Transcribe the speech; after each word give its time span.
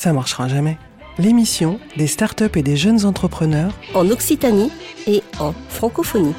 ça 0.00 0.14
marchera 0.14 0.48
jamais. 0.48 0.78
L'émission 1.18 1.78
des 1.98 2.06
startups 2.06 2.56
et 2.56 2.62
des 2.62 2.74
jeunes 2.74 3.04
entrepreneurs 3.04 3.74
en 3.92 4.08
Occitanie 4.08 4.72
et 5.06 5.22
en 5.38 5.52
francophonie. 5.68 6.32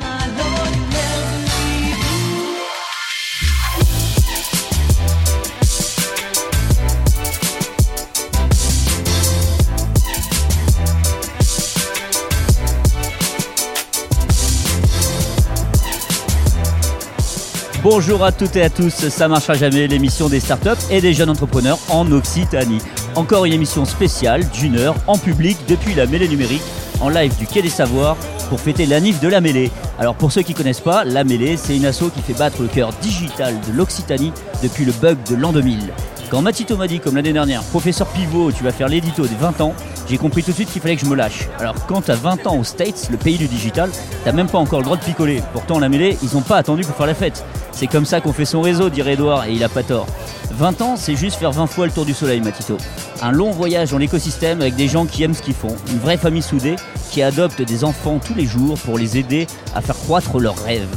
Bonjour 17.84 18.24
à 18.24 18.32
toutes 18.32 18.56
et 18.56 18.64
à 18.64 18.72
tous, 18.72 19.10
ça 19.10 19.28
marchera 19.28 19.54
jamais, 19.54 19.88
l'émission 19.88 20.30
des 20.30 20.40
startups 20.40 20.70
et 20.90 21.00
des 21.00 21.14
jeunes 21.14 21.30
entrepreneurs 21.30 21.78
en 21.90 22.12
Occitanie. 22.12 22.82
Encore 23.16 23.44
une 23.44 23.52
émission 23.52 23.84
spéciale 23.84 24.48
d'une 24.52 24.78
heure 24.78 24.96
en 25.06 25.18
public 25.18 25.58
depuis 25.68 25.94
la 25.94 26.06
mêlée 26.06 26.30
numérique, 26.30 26.62
en 27.02 27.10
live 27.10 27.38
du 27.38 27.46
Quai 27.46 27.62
des 27.62 27.70
Savoirs 27.70 28.16
pour 28.48 28.62
fêter 28.62 28.86
l'anniv 28.86 29.20
de 29.20 29.28
la 29.28 29.42
mêlée. 29.42 29.70
Alors 30.00 30.16
pour 30.16 30.32
ceux 30.32 30.44
qui 30.44 30.54
connaissent 30.54 30.80
pas, 30.80 31.04
la 31.04 31.26
mêlée 31.26 31.58
c'est 31.58 31.76
une 31.76 31.86
asso 31.86 32.06
qui 32.16 32.22
fait 32.22 32.38
battre 32.38 32.62
le 32.62 32.70
cœur 32.70 32.94
digital 33.02 33.60
de 33.68 33.74
l'Occitanie 33.74 34.32
depuis 34.64 34.86
le 34.86 34.94
bug 34.94 35.18
de 35.30 35.36
l'an 35.36 35.52
2000. 35.52 35.92
Quand 36.32 36.42
Matito 36.42 36.78
m'a 36.78 36.88
dit, 36.88 37.02
comme 37.02 37.18
l'année 37.18 37.34
dernière, 37.34 37.62
professeur 37.62 38.08
pivot, 38.08 38.54
tu 38.54 38.64
vas 38.64 38.72
faire 38.72 38.88
l'édito 38.88 39.28
des 39.28 39.36
20 39.36 39.60
ans, 39.60 39.74
j'ai 40.08 40.18
compris 40.18 40.42
tout 40.42 40.52
de 40.52 40.56
suite 40.56 40.72
qu'il 40.72 40.82
fallait 40.82 40.96
que 40.96 41.02
je 41.02 41.10
me 41.10 41.16
lâche. 41.16 41.50
Alors 41.60 41.76
quand 41.88 42.04
t'as 42.04 42.16
20 42.16 42.48
ans 42.48 42.56
aux 42.56 42.64
States, 42.64 43.10
le 43.12 43.18
pays 43.18 43.38
du 43.38 43.50
digital, 43.50 43.90
t'as 44.24 44.32
même 44.32 44.48
pas 44.48 44.58
encore 44.58 44.80
le 44.80 44.86
droit 44.86 44.96
de 44.96 45.04
picoler. 45.04 45.44
Pourtant 45.52 45.78
la 45.78 45.90
mêlée, 45.90 46.18
ils 46.24 46.38
ont 46.38 46.42
pas 46.42 46.56
attendu 46.56 46.84
pour 46.84 46.96
faire 46.96 47.06
la 47.06 47.16
fête. 47.16 47.44
C'est 47.74 47.88
comme 47.88 48.06
ça 48.06 48.22
qu'on 48.22 48.32
fait 48.32 48.46
son 48.46 48.62
réseau, 48.62 48.90
dirait 48.90 49.16
Edouard, 49.16 49.44
et 49.44 49.52
il 49.52 49.62
a 49.62 49.68
pas 49.68 49.84
tort. 49.84 50.08
20 50.52 50.82
ans, 50.82 50.96
c'est 50.96 51.18
juste 51.18 51.36
faire 51.36 51.52
20 51.52 51.68
fois 51.68 51.86
le 51.86 51.92
tour 51.92 52.06
du 52.06 52.14
soleil, 52.14 52.40
Matito. 52.40 52.78
Un 53.22 53.34
long 53.34 53.52
voyage 53.52 53.92
dans 53.92 53.98
l'écosystème 53.98 54.62
avec 54.62 54.78
des 54.78 54.88
gens 54.88 55.06
qui 55.06 55.24
aiment 55.24 55.34
ce 55.34 55.42
qu'ils 55.42 55.54
font. 55.54 55.76
Une 55.92 56.00
vraie 56.00 56.16
famille 56.16 56.42
soudée 56.42 56.78
qui 57.12 57.22
adopte 57.22 57.62
des 57.62 57.84
enfants 57.84 58.20
tous 58.26 58.36
les 58.36 58.46
jours 58.46 58.78
pour 58.86 58.98
les 58.98 59.18
aider 59.18 59.48
à 59.76 59.82
faire 59.82 59.98
croître 59.98 60.40
leurs 60.40 60.64
rêves. 60.64 60.88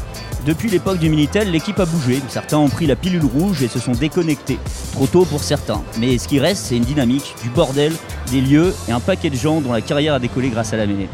Depuis 0.46 0.68
l'époque 0.68 0.98
du 0.98 1.08
Minitel, 1.08 1.50
l'équipe 1.50 1.80
a 1.80 1.86
bougé. 1.86 2.20
Certains 2.28 2.58
ont 2.58 2.68
pris 2.68 2.86
la 2.86 2.96
pilule 2.96 3.24
rouge 3.24 3.62
et 3.62 3.68
se 3.68 3.78
sont 3.78 3.92
déconnectés. 3.92 4.58
Trop 4.92 5.06
tôt 5.06 5.24
pour 5.24 5.42
certains. 5.42 5.82
Mais 5.98 6.18
ce 6.18 6.28
qui 6.28 6.38
reste, 6.38 6.66
c'est 6.66 6.76
une 6.76 6.84
dynamique, 6.84 7.34
du 7.42 7.48
bordel, 7.48 7.94
des 8.30 8.42
lieux 8.42 8.74
et 8.86 8.92
un 8.92 9.00
paquet 9.00 9.30
de 9.30 9.36
gens 9.36 9.62
dont 9.62 9.72
la 9.72 9.80
carrière 9.80 10.12
a 10.12 10.18
décollé 10.18 10.50
grâce 10.50 10.74
à 10.74 10.76
la 10.76 10.86
mêlée. 10.86 11.08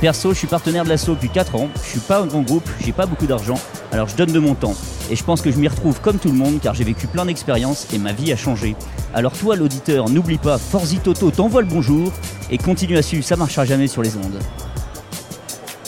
Perso, 0.00 0.32
je 0.32 0.38
suis 0.38 0.46
partenaire 0.46 0.84
de 0.84 0.90
l'assaut 0.90 1.14
depuis 1.14 1.30
4 1.30 1.56
ans. 1.56 1.68
Je 1.82 1.88
suis 1.88 2.00
pas 2.00 2.20
un 2.20 2.26
grand 2.26 2.42
groupe, 2.42 2.68
j'ai 2.84 2.92
pas 2.92 3.06
beaucoup 3.06 3.26
d'argent, 3.26 3.58
alors 3.90 4.08
je 4.08 4.14
donne 4.14 4.30
de 4.30 4.38
mon 4.38 4.54
temps. 4.54 4.74
Et 5.10 5.16
je 5.16 5.24
pense 5.24 5.40
que 5.40 5.50
je 5.50 5.56
m'y 5.56 5.66
retrouve 5.66 6.00
comme 6.00 6.18
tout 6.18 6.28
le 6.28 6.34
monde 6.34 6.60
car 6.62 6.74
j'ai 6.74 6.84
vécu 6.84 7.08
plein 7.08 7.24
d'expériences 7.24 7.88
et 7.92 7.98
ma 7.98 8.12
vie 8.12 8.32
a 8.32 8.36
changé. 8.36 8.76
Alors 9.14 9.32
toi 9.32 9.56
l'auditeur, 9.56 10.10
n'oublie 10.10 10.38
pas, 10.38 10.58
Forzi 10.58 10.98
Toto 10.98 11.30
t'envoie 11.30 11.62
le 11.62 11.66
bonjour 11.66 12.12
et 12.50 12.58
continue 12.58 12.98
à 12.98 13.02
suivre, 13.02 13.24
ça 13.24 13.36
marchera 13.36 13.64
jamais 13.64 13.88
sur 13.88 14.02
les 14.02 14.16
ondes. 14.16 14.38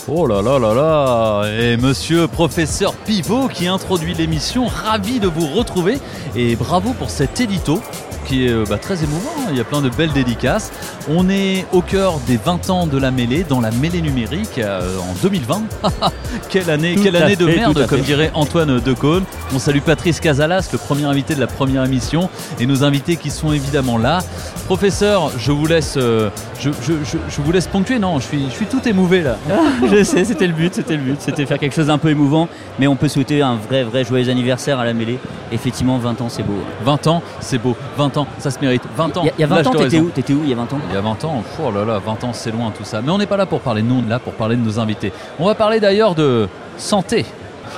Oh 0.07 0.25
là 0.25 0.41
là 0.41 0.57
là 0.57 0.73
là. 0.73 1.43
Et 1.59 1.77
monsieur 1.77 2.27
professeur 2.27 2.93
Pivot 2.93 3.47
qui 3.47 3.67
introduit 3.67 4.13
l'émission, 4.13 4.65
ravi 4.67 5.19
de 5.19 5.27
vous 5.27 5.47
retrouver. 5.47 5.99
Et 6.35 6.55
bravo 6.55 6.93
pour 6.93 7.09
cet 7.09 7.39
édito 7.41 7.81
qui 8.29 8.45
est 8.45 8.51
euh, 8.51 8.63
bah, 8.69 8.77
très 8.77 9.03
émouvant, 9.03 9.31
hein. 9.39 9.47
il 9.49 9.57
y 9.57 9.59
a 9.59 9.63
plein 9.63 9.81
de 9.81 9.89
belles 9.89 10.11
dédicaces. 10.11 10.71
On 11.09 11.29
est 11.29 11.65
au 11.73 11.81
cœur 11.81 12.19
des 12.27 12.37
20 12.37 12.69
ans 12.69 12.85
de 12.85 12.97
la 12.97 13.09
mêlée, 13.09 13.43
dans 13.43 13.59
la 13.59 13.71
mêlée 13.71 14.01
numérique 14.01 14.59
euh, 14.59 14.99
en 14.99 15.13
2020. 15.23 15.63
quelle 16.49 16.69
année, 16.69 16.95
quelle 17.01 17.15
année 17.15 17.35
de 17.35 17.47
merde, 17.47 17.87
comme 17.87 18.01
dirait 18.01 18.29
Antoine 18.35 18.79
Decaune. 18.79 19.23
On 19.53 19.57
salue 19.57 19.79
Patrice 19.79 20.19
Casalas, 20.19 20.69
le 20.71 20.77
premier 20.77 21.05
invité 21.05 21.33
de 21.33 21.39
la 21.39 21.47
première 21.47 21.83
émission, 21.83 22.29
et 22.59 22.67
nos 22.67 22.83
invités 22.83 23.15
qui 23.15 23.31
sont 23.31 23.51
évidemment 23.51 23.97
là. 23.97 24.19
Professeur, 24.67 25.31
je 25.39 25.51
vous 25.51 25.65
laisse, 25.65 25.95
euh, 25.97 26.29
je, 26.59 26.69
vous 27.41 27.51
laisse 27.51 27.65
ponctuer. 27.65 27.97
Non, 27.97 28.19
je 28.19 28.25
suis, 28.25 28.45
je 28.45 28.53
suis 28.53 28.67
tout 28.67 28.87
émouvé 28.87 29.21
là. 29.21 29.37
je 29.91 30.03
sais, 30.03 30.23
c'était 30.23 30.45
le 30.45 30.53
but, 30.53 30.75
c'était 30.75 30.97
le 30.97 31.01
but, 31.01 31.17
c'était 31.19 31.47
faire 31.47 31.57
quelque 31.57 31.73
chose 31.73 31.87
d'un 31.87 31.97
peu 31.97 32.09
émouvant, 32.09 32.47
mais 32.77 32.85
on 32.85 32.95
peut 32.95 33.07
souhaiter 33.07 33.41
un 33.41 33.55
vrai, 33.55 33.83
vrai 33.83 34.03
joyeux 34.03 34.29
anniversaire 34.29 34.77
à 34.77 34.85
la 34.85 34.93
mêlée. 34.93 35.17
Effectivement, 35.51 35.97
20 35.97 36.21
ans, 36.21 36.29
c'est 36.29 36.43
beau. 36.43 36.59
20 36.83 37.07
ans, 37.07 37.23
c'est 37.39 37.57
beau. 37.57 37.75
20 37.97 38.17
ans 38.17 38.18
ça 38.37 38.51
se 38.51 38.59
mérite. 38.59 38.83
20 38.95 39.17
ans. 39.17 39.23
Il 39.37 39.41
y, 39.41 39.43
a 39.43 39.47
20 39.47 39.67
ans, 39.67 39.71
t'étais 39.71 39.99
où 39.99 40.09
T'étais 40.09 40.33
où 40.33 40.41
il 40.43 40.49
y 40.49 40.53
a 40.53 40.55
20 40.55 40.73
ans? 40.73 40.79
Il 40.89 40.95
y 40.95 40.97
a 40.97 41.01
20 41.01 41.23
ans, 41.25 41.43
oh 41.63 41.71
là 41.71 41.85
là, 41.85 41.99
20 41.99 42.23
ans, 42.23 42.33
c'est 42.33 42.51
loin 42.51 42.71
tout 42.75 42.83
ça. 42.83 43.01
Mais 43.01 43.11
on 43.11 43.17
n'est 43.17 43.25
pas 43.25 43.37
là 43.37 43.45
pour 43.45 43.61
parler 43.61 43.81
de 43.81 43.87
nous, 43.87 44.01
on 44.03 44.05
est 44.05 44.09
là 44.09 44.19
pour 44.19 44.33
parler 44.33 44.55
de 44.55 44.61
nos 44.61 44.79
invités. 44.79 45.11
On 45.39 45.45
va 45.45 45.55
parler 45.55 45.79
d'ailleurs 45.79 46.15
de 46.15 46.47
santé. 46.77 47.25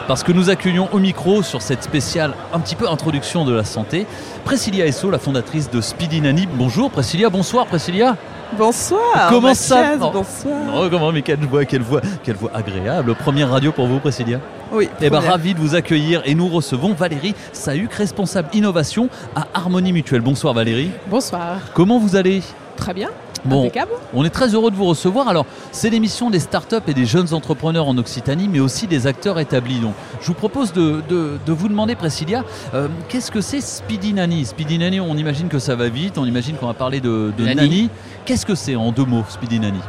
Parce 0.07 0.23
que 0.23 0.31
nous 0.31 0.49
accueillons 0.49 0.89
au 0.91 0.99
micro 0.99 1.43
sur 1.43 1.61
cette 1.61 1.83
spéciale 1.83 2.33
un 2.53 2.59
petit 2.59 2.75
peu 2.75 2.89
introduction 2.89 3.45
de 3.45 3.53
la 3.53 3.63
santé 3.63 4.07
Priscilla 4.45 4.85
Esso, 4.85 5.11
la 5.11 5.19
fondatrice 5.19 5.69
de 5.69 5.81
Speedy 5.81 6.21
Nanny. 6.21 6.47
Bonjour 6.53 6.89
Priscilla, 6.89 7.29
bonsoir 7.29 7.65
Priscilla. 7.65 8.15
Bonsoir. 8.57 9.29
Comment 9.29 9.53
ça 9.53 9.95
Bonsoir. 9.97 10.55
Oh, 10.75 10.87
comment, 10.89 11.11
mais 11.11 11.21
quelle 11.21 11.39
voix, 11.39 11.65
quelle 11.65 11.81
voix, 11.81 12.01
quelle 12.23 12.35
voix 12.35 12.51
agréable. 12.53 13.15
Première 13.15 13.49
radio 13.49 13.71
pour 13.71 13.87
vous, 13.87 13.99
Priscilla. 13.99 14.39
Oui. 14.71 14.89
Eh 15.01 15.09
ben, 15.09 15.19
ravi 15.19 15.53
de 15.53 15.59
vous 15.59 15.75
accueillir 15.75 16.21
et 16.25 16.35
nous 16.35 16.47
recevons 16.47 16.93
Valérie 16.93 17.35
Sahuc, 17.53 17.93
responsable 17.93 18.49
innovation 18.53 19.09
à 19.35 19.47
Harmonie 19.53 19.93
Mutuelle. 19.93 20.21
Bonsoir 20.21 20.53
Valérie. 20.53 20.91
Bonsoir. 21.07 21.59
Comment 21.73 21.99
vous 21.99 22.15
allez? 22.15 22.41
Très 22.75 22.93
bien. 22.93 23.09
Bon, 23.45 23.71
on 24.13 24.23
est 24.23 24.29
très 24.29 24.53
heureux 24.53 24.71
de 24.71 24.75
vous 24.75 24.85
recevoir. 24.85 25.27
Alors, 25.27 25.45
c'est 25.71 25.89
l'émission 25.89 26.29
des 26.29 26.39
startups 26.39 26.75
et 26.87 26.93
des 26.93 27.05
jeunes 27.05 27.33
entrepreneurs 27.33 27.87
en 27.87 27.97
Occitanie, 27.97 28.47
mais 28.47 28.59
aussi 28.59 28.87
des 28.87 29.07
acteurs 29.07 29.39
établis. 29.39 29.79
Donc, 29.79 29.93
je 30.21 30.27
vous 30.27 30.33
propose 30.33 30.73
de, 30.73 31.01
vous 31.47 31.67
demander, 31.67 31.95
Priscilla, 31.95 32.43
euh, 32.73 32.87
qu'est-ce 33.09 33.31
que 33.31 33.41
c'est 33.41 33.61
Speedy 33.61 34.13
Nanny? 34.13 34.45
Speedy 34.45 34.77
Nanny, 34.77 34.99
on 34.99 35.15
imagine 35.15 35.47
que 35.47 35.59
ça 35.59 35.75
va 35.75 35.89
vite, 35.89 36.17
on 36.17 36.25
imagine 36.25 36.55
qu'on 36.55 36.67
va 36.67 36.73
parler 36.73 36.99
de, 36.99 37.31
de 37.35 37.45
Nanny. 37.45 37.89
Qu'est-ce 38.25 38.45
que 38.45 38.55
c'est 38.55 38.75
en 38.75 38.91
deux 38.91 39.05
mots, 39.05 39.23
Speedy 39.27 39.59
Nanny? 39.59 39.79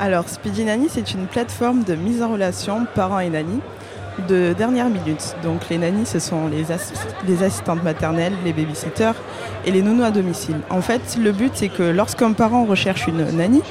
Alors, 0.00 0.28
Speedy 0.28 0.64
Nanny, 0.64 0.86
c'est 0.90 1.12
une 1.12 1.26
plateforme 1.26 1.82
de 1.84 1.94
mise 1.94 2.22
en 2.22 2.32
relation 2.32 2.86
parents 2.94 3.18
et 3.18 3.30
nanny 3.30 3.60
de 4.26 4.54
dernière 4.56 4.88
minute. 4.88 5.36
Donc 5.42 5.68
les 5.68 5.78
nannies, 5.78 6.06
ce 6.06 6.18
sont 6.18 6.48
les, 6.48 6.72
assistantes 7.42 7.82
maternelles, 7.82 8.32
les 8.44 8.52
babysitters 8.52 9.14
et 9.64 9.70
les 9.70 9.82
nounous 9.82 10.04
à 10.04 10.10
domicile. 10.10 10.56
En 10.70 10.80
fait, 10.80 11.16
le 11.20 11.32
but, 11.32 11.52
c'est 11.54 11.68
que 11.68 11.82
lorsqu'un 11.82 12.32
parent 12.32 12.64
recherche 12.64 13.06
une 13.06 13.24
nanny, 13.36 13.62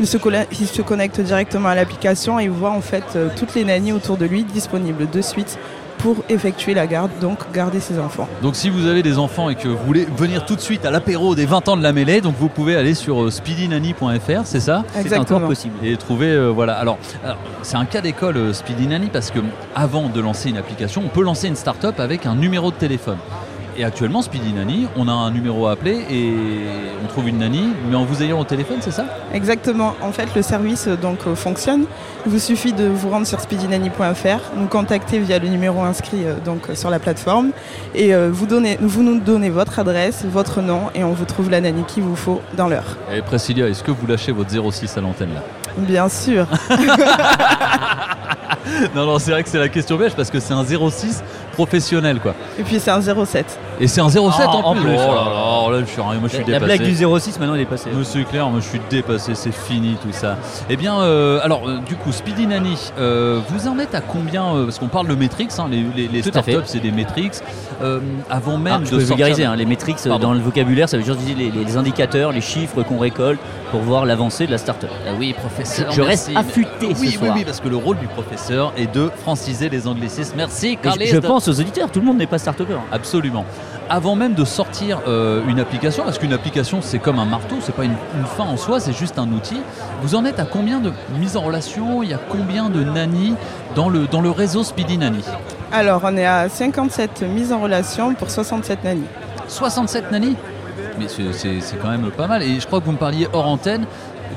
il 0.00 0.06
se, 0.06 0.16
il 0.60 0.66
se 0.66 0.82
connecte 0.82 1.20
directement 1.20 1.68
à 1.68 1.74
l'application 1.74 2.38
et 2.38 2.48
voit 2.48 2.70
en 2.70 2.80
fait 2.80 3.04
euh, 3.16 3.28
toutes 3.36 3.54
les 3.54 3.64
nannies 3.64 3.92
autour 3.92 4.16
de 4.16 4.26
lui 4.26 4.44
disponibles 4.44 5.10
de 5.10 5.20
suite 5.20 5.58
pour 5.98 6.24
effectuer 6.28 6.74
la 6.74 6.86
garde, 6.86 7.10
donc 7.20 7.38
garder 7.52 7.80
ses 7.80 7.98
enfants. 7.98 8.28
Donc 8.42 8.56
si 8.56 8.70
vous 8.70 8.86
avez 8.86 9.02
des 9.02 9.18
enfants 9.18 9.50
et 9.50 9.54
que 9.54 9.68
vous 9.68 9.84
voulez 9.84 10.06
venir 10.16 10.46
tout 10.46 10.56
de 10.56 10.60
suite 10.60 10.84
à 10.84 10.90
l'apéro 10.90 11.34
des 11.34 11.46
20 11.46 11.68
ans 11.68 11.76
de 11.76 11.82
la 11.82 11.92
mêlée, 11.92 12.20
donc 12.20 12.36
vous 12.38 12.48
pouvez 12.48 12.76
aller 12.76 12.94
sur 12.94 13.24
euh, 13.24 13.30
speedynanny.fr, 13.30 14.42
c'est 14.44 14.60
ça? 14.60 14.84
C'est 14.94 15.18
encore 15.18 15.42
possible. 15.42 15.74
Et 15.82 15.96
trouver, 15.96 16.28
euh, 16.28 16.48
voilà. 16.48 16.74
Alors, 16.74 16.98
c'est 17.62 17.76
un 17.76 17.84
cas 17.84 18.00
d'école 18.00 18.36
euh, 18.36 18.52
Speedy 18.52 18.86
Nanny 18.86 19.08
parce 19.12 19.30
que 19.30 19.40
avant 19.74 20.08
de 20.08 20.20
lancer 20.20 20.50
une 20.50 20.56
application, 20.56 21.02
on 21.04 21.08
peut 21.08 21.22
lancer 21.22 21.48
une 21.48 21.56
start-up 21.56 22.00
avec 22.00 22.26
un 22.26 22.34
numéro 22.34 22.70
de 22.70 22.76
téléphone. 22.76 23.18
Et 23.78 23.84
actuellement, 23.84 24.22
Speedy 24.22 24.52
Nanny, 24.52 24.88
on 24.96 25.06
a 25.06 25.12
un 25.12 25.30
numéro 25.30 25.68
à 25.68 25.70
appeler 25.70 26.04
et 26.10 26.34
on 27.00 27.06
trouve 27.06 27.28
une 27.28 27.38
nanny, 27.38 27.68
mais 27.88 27.94
en 27.94 28.04
vous 28.04 28.24
ayant 28.24 28.40
au 28.40 28.44
téléphone, 28.44 28.78
c'est 28.80 28.90
ça? 28.90 29.04
Exactement. 29.32 29.94
En 30.02 30.10
fait, 30.10 30.34
le 30.34 30.42
service 30.42 30.88
euh, 30.88 30.96
donc 30.96 31.20
euh, 31.28 31.36
fonctionne. 31.36 31.84
Il 32.26 32.32
vous 32.32 32.40
suffit 32.40 32.72
de 32.72 32.88
vous 32.88 33.08
rendre 33.08 33.24
sur 33.24 33.38
speedynanny.fr, 33.38 34.56
nous 34.56 34.66
contacter 34.66 35.20
via 35.20 35.38
le 35.38 35.46
numéro 35.46 35.80
inscrit 35.82 36.24
euh, 36.24 36.34
donc 36.44 36.62
sur 36.74 36.90
la 36.90 36.98
plateforme 36.98 37.52
et 37.94 38.12
vous, 38.14 38.46
donnez, 38.46 38.78
vous 38.80 39.04
nous 39.04 39.20
donnez 39.20 39.48
votre 39.48 39.78
adresse, 39.78 40.24
votre 40.24 40.60
nom 40.60 40.90
et 40.96 41.04
on 41.04 41.12
vous 41.12 41.24
trouve 41.24 41.48
la 41.48 41.60
nanny 41.60 41.84
qu'il 41.84 42.02
vous 42.02 42.16
faut 42.16 42.42
dans 42.56 42.66
l'heure. 42.66 42.96
Et 43.14 43.22
Priscilla, 43.22 43.68
est-ce 43.68 43.84
que 43.84 43.92
vous 43.92 44.08
lâchez 44.08 44.32
votre 44.32 44.50
06 44.50 44.96
à 44.96 45.00
l'antenne 45.00 45.34
là? 45.34 45.42
Bien 45.76 46.08
sûr. 46.08 46.48
non, 48.94 49.06
non, 49.06 49.18
c'est 49.18 49.30
vrai 49.30 49.42
que 49.42 49.48
c'est 49.48 49.58
la 49.58 49.68
question 49.68 49.96
belge 49.96 50.14
parce 50.14 50.30
que 50.30 50.40
c'est 50.40 50.54
un 50.54 50.64
06 50.64 51.22
professionnel 51.52 52.20
quoi. 52.20 52.34
Et 52.58 52.62
puis 52.62 52.80
c'est 52.80 52.90
un 52.90 53.00
07. 53.00 53.58
Et 53.80 53.86
c'est 53.86 54.00
un 54.00 54.08
07 54.08 54.20
ah, 54.22 54.48
en, 54.48 54.74
plus. 54.74 54.90
Oh 54.90 55.70
là 55.70 55.78
là, 55.78 55.80
je 55.80 55.90
suis, 55.90 56.02
moi, 56.02 56.16
je 56.24 56.28
suis 56.28 56.44
la, 56.46 56.58
blague 56.58 56.82
du 56.82 56.94
06 56.94 57.38
maintenant 57.38 57.54
elle 57.54 57.60
est 57.60 57.64
passée. 57.64 57.90
Monsieur 57.94 58.24
clair, 58.24 58.48
moi 58.48 58.60
je 58.60 58.68
suis 58.68 58.80
dépassé, 58.90 59.34
c'est 59.34 59.54
fini 59.54 59.96
tout 60.02 60.12
ça. 60.12 60.36
Eh 60.68 60.76
bien, 60.76 61.00
euh, 61.00 61.40
alors 61.42 61.68
euh, 61.68 61.78
du 61.86 61.94
coup, 61.94 62.12
Speedy 62.12 62.46
Nanny, 62.46 62.76
euh, 62.98 63.40
vous 63.48 63.68
en 63.68 63.78
êtes 63.78 63.94
à 63.94 64.00
combien 64.00 64.64
Parce 64.64 64.78
qu'on 64.78 64.88
parle 64.88 65.06
de 65.08 65.14
métriques, 65.14 65.50
hein, 65.58 65.68
les, 65.70 66.08
les, 66.08 66.22
startups 66.22 66.66
c'est 66.66 66.80
des 66.80 66.90
métriques. 66.90 67.34
avant 68.28 68.58
même 68.58 68.82
ah, 68.86 68.90
de 68.90 68.96
vulgariser, 68.98 69.44
hein, 69.44 69.56
les 69.56 69.66
métriques 69.66 69.98
dans 70.06 70.32
le 70.32 70.40
vocabulaire, 70.40 70.88
ça 70.88 70.96
veut 70.96 71.04
juste 71.04 71.20
dire 71.20 71.36
les, 71.36 71.76
indicateurs, 71.76 72.32
les 72.32 72.40
chiffres 72.40 72.82
qu'on 72.82 72.98
récolte 72.98 73.38
pour 73.70 73.80
voir 73.80 74.06
l'avancée 74.06 74.46
de 74.46 74.50
la 74.50 74.58
startup. 74.58 74.90
Ah 75.06 75.12
oui, 75.18 75.34
professeur. 75.34 75.92
Je 75.92 76.02
reste 76.02 76.30
affûté 76.34 76.94
oui, 76.98 77.12
soir. 77.12 77.30
Oui, 77.30 77.40
oui, 77.40 77.44
parce 77.44 77.60
que 77.60 77.68
le 77.68 77.76
rôle 77.76 77.98
du 77.98 78.06
professeur 78.06 78.72
est 78.76 78.92
de 78.92 79.10
franciser 79.22 79.68
les 79.68 79.86
anglicismes. 79.86 80.34
Merci, 80.36 80.76
Carlis. 80.82 81.06
Je, 81.06 81.18
pense 81.18 81.46
aux 81.48 81.60
auditeurs, 81.60 81.90
tout 81.90 82.00
le 82.00 82.06
monde 82.06 82.18
n'est 82.18 82.26
pas 82.26 82.38
start 82.38 82.58
Absolument 82.90 83.44
avant 83.90 84.16
même 84.16 84.34
de 84.34 84.44
sortir 84.44 85.00
euh, 85.06 85.42
une 85.48 85.60
application, 85.60 86.04
parce 86.04 86.18
qu'une 86.18 86.32
application 86.32 86.80
c'est 86.82 86.98
comme 86.98 87.18
un 87.18 87.24
marteau, 87.24 87.56
c'est 87.60 87.74
pas 87.74 87.84
une, 87.84 87.96
fin 88.36 88.44
en 88.44 88.56
soi, 88.56 88.80
c'est 88.80 88.92
juste 88.92 89.18
un 89.18 89.30
outil. 89.32 89.60
Vous 90.02 90.14
en 90.14 90.24
êtes 90.24 90.38
à 90.40 90.44
combien 90.44 90.80
de 90.80 90.92
mises 91.18 91.36
en 91.36 91.42
relation? 91.42 92.02
Il 92.02 92.10
y 92.10 92.14
a 92.14 92.18
combien 92.28 92.68
de 92.68 92.84
nannies 92.84 93.34
dans 93.74 93.88
le, 93.88 94.06
dans 94.06 94.20
le 94.20 94.30
réseau 94.30 94.62
Speedy 94.62 94.98
Nanny 94.98 95.24
Alors 95.72 96.02
on 96.04 96.16
est 96.16 96.26
à 96.26 96.48
57 96.48 97.22
mises 97.22 97.52
en 97.52 97.60
relation 97.60 98.14
pour 98.14 98.30
67 98.30 98.84
nannies. 98.84 99.04
67 99.48 100.12
nannies 100.12 100.36
Mais 100.98 101.06
c'est- 101.08 101.78
quand 101.80 101.88
même 101.88 102.10
pas 102.10 102.26
mal. 102.26 102.42
Et 102.42 102.60
je 102.60 102.66
crois 102.66 102.80
que 102.80 102.84
vous 102.84 102.92
me 102.92 102.98
parliez 102.98 103.28
hors 103.32 103.46
antenne 103.46 103.86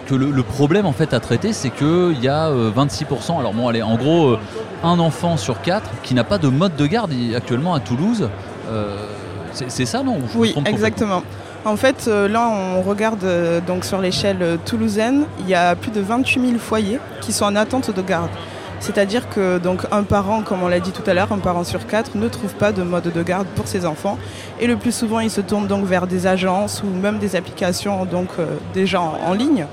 que 0.08 0.16
le, 0.16 0.32
le 0.32 0.44
problème 0.44 0.86
en 0.86 0.94
fait 0.94 1.14
à 1.14 1.20
traiter, 1.20 1.54
c'est 1.54 1.70
qu'il 1.70 2.18
y 2.22 2.28
a 2.28 2.48
euh, 2.48 2.72
26%. 2.72 3.40
Alors 3.40 3.54
bon, 3.54 3.68
allez, 3.68 3.82
en 3.82 3.96
gros, 3.96 4.30
euh, 4.30 4.40
un 4.84 5.00
enfant 5.00 5.38
sur 5.38 5.62
quatre 5.62 5.90
qui 6.04 6.14
n'a 6.14 6.24
pas 6.24 6.38
de 6.38 6.48
mode 6.48 6.76
de 6.76 6.86
garde 6.86 7.12
actuellement 7.36 7.74
à 7.74 7.80
Toulouse. 7.80 8.30
Euh, 8.70 9.06
c'est 9.54 9.86
ça, 9.86 10.04
non 10.04 10.20
Oui, 10.36 10.56
exactement. 10.66 11.24
En 11.64 11.76
fait, 11.76 12.06
euh, 12.08 12.28
là, 12.28 12.50
on 12.50 12.82
regarde 12.82 13.24
euh, 13.24 13.62
donc 13.62 13.86
sur 13.86 14.02
l'échelle 14.02 14.42
euh, 14.42 14.58
toulousaine, 14.66 15.26
il 15.42 15.48
y 15.48 15.54
a 15.54 15.76
plus 15.76 15.92
de 15.92 16.02
28 16.02 16.42
000 16.42 16.60
foyers 16.60 17.00
qui 17.22 17.32
sont 17.32 17.46
en 17.46 17.56
attente 17.56 17.96
de 17.96 18.02
garde. 18.02 18.30
C'est-à-dire 18.80 19.30
que 19.30 19.60
donc 19.60 19.82
un 19.92 20.02
parent, 20.02 20.42
comme 20.42 20.64
on 20.64 20.68
l'a 20.68 20.80
dit 20.80 20.92
tout 20.92 21.08
à 21.08 21.14
l'heure, 21.14 21.32
un 21.32 21.38
parent 21.38 21.64
sur 21.64 21.86
quatre 21.86 22.18
ne 22.18 22.28
trouve 22.28 22.56
pas 22.56 22.72
de 22.72 22.82
mode 22.82 23.14
de 23.14 23.24
garde 23.24 23.46
pour 23.56 23.68
ses 23.68 23.86
enfants. 23.86 24.18
Et 24.60 24.66
le 24.66 24.76
plus 24.76 24.92
souvent, 24.92 25.20
il 25.20 25.30
se 25.30 25.40
tourne 25.40 25.68
donc 25.68 25.86
vers 25.86 26.08
des 26.08 26.26
agences 26.26 26.82
ou 26.84 26.88
même 26.88 27.20
des 27.20 27.36
applications 27.36 28.06
donc 28.06 28.30
euh, 28.40 28.48
déjà 28.74 29.00
en, 29.00 29.20
en 29.28 29.34
ligne. 29.34 29.68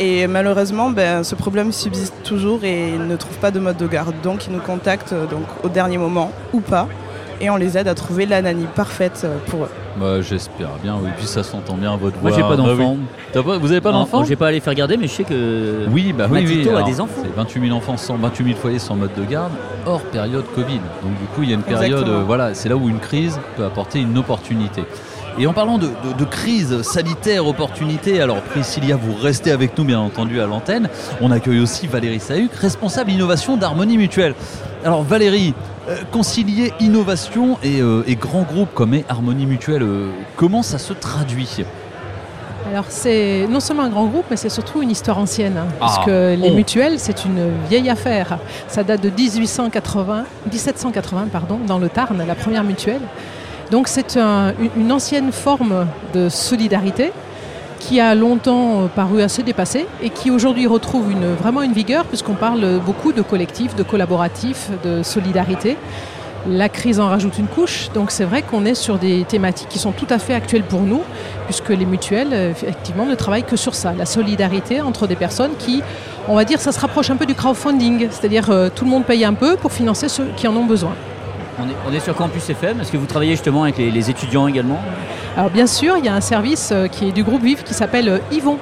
Et 0.00 0.28
malheureusement, 0.28 0.90
ben, 0.90 1.24
ce 1.24 1.34
problème 1.34 1.72
subsiste 1.72 2.14
toujours 2.22 2.62
et 2.62 2.90
ils 2.90 3.06
ne 3.06 3.16
trouvent 3.16 3.38
pas 3.38 3.50
de 3.50 3.58
mode 3.58 3.76
de 3.76 3.86
garde. 3.86 4.14
Donc, 4.22 4.46
ils 4.46 4.52
nous 4.52 4.60
contactent 4.60 5.12
euh, 5.12 5.26
donc 5.26 5.44
au 5.64 5.68
dernier 5.68 5.98
moment 5.98 6.30
ou 6.52 6.60
pas, 6.60 6.86
et 7.40 7.50
on 7.50 7.56
les 7.56 7.76
aide 7.78 7.88
à 7.88 7.94
trouver 7.94 8.26
la 8.26 8.42
nanny 8.42 8.64
parfaite 8.74 9.22
euh, 9.24 9.36
pour 9.46 9.64
eux. 9.64 9.68
Bah, 10.00 10.20
J'espère 10.20 10.70
bien, 10.82 10.96
oui. 11.02 11.10
Puis 11.16 11.26
ça 11.26 11.42
s'entend 11.42 11.74
bien 11.74 11.96
votre 11.96 12.16
voix. 12.18 12.30
Moi, 12.30 12.36
j'ai 12.38 12.42
pas 12.42 12.56
Bah 12.56 12.72
oui. 12.74 12.78
d'enfant. 13.34 13.58
Vous 13.60 13.70
avez 13.72 13.80
pas 13.80 13.92
d'enfant 13.92 14.24
J'ai 14.24 14.36
pas 14.36 14.48
allé 14.48 14.60
faire 14.60 14.74
garder, 14.74 14.96
mais 14.96 15.06
je 15.08 15.12
sais 15.12 15.24
que. 15.24 15.86
Oui, 15.90 16.12
bah 16.16 16.26
oui, 16.30 16.38
oui. 16.46 16.56
Matito 16.56 16.70
a 16.70 16.76
Alors, 16.78 16.88
des 16.88 17.00
enfants. 17.00 17.22
c'est 17.22 17.34
28 17.36 17.66
000 17.68 17.76
enfants 17.76 17.96
sans 17.96 18.16
28 18.16 18.44
000 18.44 18.56
foyers 18.58 18.78
sans 18.78 18.94
mode 18.96 19.10
de 19.16 19.24
garde, 19.24 19.52
hors 19.86 20.00
période 20.02 20.44
Covid. 20.54 20.80
Donc 21.02 21.12
du 21.20 21.26
coup, 21.34 21.42
il 21.42 21.48
y 21.50 21.52
a 21.52 21.56
une 21.56 21.62
période, 21.62 22.08
euh, 22.08 22.22
voilà, 22.26 22.54
c'est 22.54 22.68
là 22.68 22.76
où 22.76 22.88
une 22.88 22.98
crise 23.00 23.38
peut 23.56 23.64
apporter 23.64 24.00
une 24.00 24.16
opportunité. 24.18 24.84
Et 25.40 25.46
en 25.46 25.52
parlant 25.52 25.78
de, 25.78 25.86
de- 25.86 26.18
de 26.18 26.24
crise 26.24 26.82
sanitaire, 26.82 27.46
opportunité, 27.46 28.20
alors 28.20 28.40
Priscilla, 28.40 28.96
vous 28.96 29.14
restez 29.22 29.52
avec 29.52 29.78
nous 29.78 29.84
bien 29.84 30.00
entendu 30.00 30.40
à 30.40 30.46
l'antenne. 30.46 30.88
On 31.20 31.30
accueille 31.30 31.60
aussi 31.60 31.86
Valérie 31.86 32.18
Sahuc, 32.18 32.52
responsable 32.54 33.12
innovation 33.12 33.56
d'Harmonie 33.56 33.98
Mutuelle. 33.98 34.34
Alors 34.84 35.02
Valérie, 35.04 35.54
concilier 36.12 36.72
innovation 36.80 37.58
et, 37.62 37.80
euh, 37.80 38.02
et 38.06 38.14
grands 38.16 38.42
groupes 38.42 38.72
comme 38.74 38.94
est 38.94 39.04
Harmonie 39.08 39.46
Mutuelle, 39.46 39.82
euh, 39.82 40.10
comment 40.36 40.62
ça 40.62 40.78
se 40.78 40.92
traduit 40.92 41.64
Alors 42.70 42.84
c'est 42.88 43.46
non 43.48 43.60
seulement 43.60 43.84
un 43.84 43.88
grand 43.88 44.06
groupe, 44.06 44.26
mais 44.30 44.36
c'est 44.36 44.48
surtout 44.50 44.82
une 44.82 44.90
histoire 44.90 45.18
ancienne. 45.18 45.56
hein, 45.56 45.66
Ah, 45.80 45.86
puisque 45.86 46.08
les 46.08 46.50
oh. 46.50 46.54
mutuelles, 46.54 46.98
c'est 46.98 47.24
une 47.24 47.50
vieille 47.70 47.88
affaire. 47.88 48.38
Ça 48.68 48.82
date 48.84 49.00
de 49.02 49.10
1880, 49.10 50.24
1780 50.50 51.28
pardon, 51.32 51.58
dans 51.66 51.78
le 51.78 51.88
Tarn, 51.88 52.22
la 52.26 52.34
première 52.34 52.64
mutuelle. 52.64 53.00
Donc 53.70 53.88
c'est 53.88 54.16
un- 54.16 54.52
une- 54.58 54.82
une 54.84 54.92
ancienne 54.92 55.30
forme 55.32 55.86
de 56.14 56.28
solidarité 56.28 57.12
qui 57.78 58.00
a 58.00 58.14
longtemps 58.14 58.82
euh, 58.82 58.86
paru 58.86 59.22
assez 59.22 59.42
dépassée 59.42 59.86
et 60.02 60.10
qui 60.10 60.30
aujourd'hui 60.30 60.66
retrouve 60.66 61.10
une, 61.10 61.34
vraiment 61.34 61.62
une 61.62 61.72
vigueur 61.72 62.04
puisqu'on 62.04 62.34
parle 62.34 62.80
beaucoup 62.84 63.12
de 63.12 63.22
collectifs, 63.22 63.74
de 63.74 63.82
collaboratifs, 63.82 64.70
de 64.84 65.02
solidarité. 65.02 65.76
La 66.46 66.68
crise 66.68 67.00
en 67.00 67.08
rajoute 67.08 67.36
une 67.38 67.46
couche, 67.46 67.90
donc 67.92 68.10
c'est 68.10 68.24
vrai 68.24 68.42
qu'on 68.42 68.64
est 68.64 68.74
sur 68.74 68.96
des 68.98 69.24
thématiques 69.24 69.68
qui 69.68 69.78
sont 69.78 69.92
tout 69.92 70.06
à 70.08 70.18
fait 70.18 70.34
actuelles 70.34 70.62
pour 70.62 70.80
nous, 70.82 71.02
puisque 71.46 71.70
les 71.70 71.84
mutuelles, 71.84 72.32
euh, 72.32 72.50
effectivement, 72.50 73.04
ne 73.04 73.14
travaillent 73.14 73.44
que 73.44 73.56
sur 73.56 73.74
ça, 73.74 73.92
la 73.92 74.06
solidarité 74.06 74.80
entre 74.80 75.06
des 75.06 75.16
personnes 75.16 75.50
qui, 75.58 75.82
on 76.28 76.36
va 76.36 76.44
dire, 76.44 76.60
ça 76.60 76.72
se 76.72 76.80
rapproche 76.80 77.10
un 77.10 77.16
peu 77.16 77.26
du 77.26 77.34
crowdfunding, 77.34 78.08
c'est-à-dire 78.10 78.50
euh, 78.50 78.68
tout 78.74 78.84
le 78.84 78.90
monde 78.90 79.04
paye 79.04 79.24
un 79.24 79.34
peu 79.34 79.56
pour 79.56 79.72
financer 79.72 80.08
ceux 80.08 80.28
qui 80.36 80.46
en 80.46 80.56
ont 80.56 80.64
besoin. 80.64 80.94
On 81.60 81.92
est, 81.92 82.00
sur 82.00 82.14
Campus 82.14 82.48
FM. 82.50 82.80
Est-ce 82.80 82.92
que 82.92 82.96
vous 82.96 83.06
travaillez 83.06 83.32
justement 83.32 83.64
avec 83.64 83.78
les, 83.78 84.10
étudiants 84.10 84.46
également 84.46 84.80
Alors 85.36 85.50
bien 85.50 85.66
sûr, 85.66 85.96
il 85.96 86.04
y 86.04 86.08
a 86.08 86.14
un 86.14 86.20
service 86.20 86.70
euh, 86.70 86.86
qui 86.86 87.08
est 87.08 87.12
du 87.12 87.24
groupe 87.24 87.42
Vive 87.42 87.64
qui 87.64 87.74
s'appelle 87.74 88.08
euh, 88.08 88.18
Yvon 88.30 88.58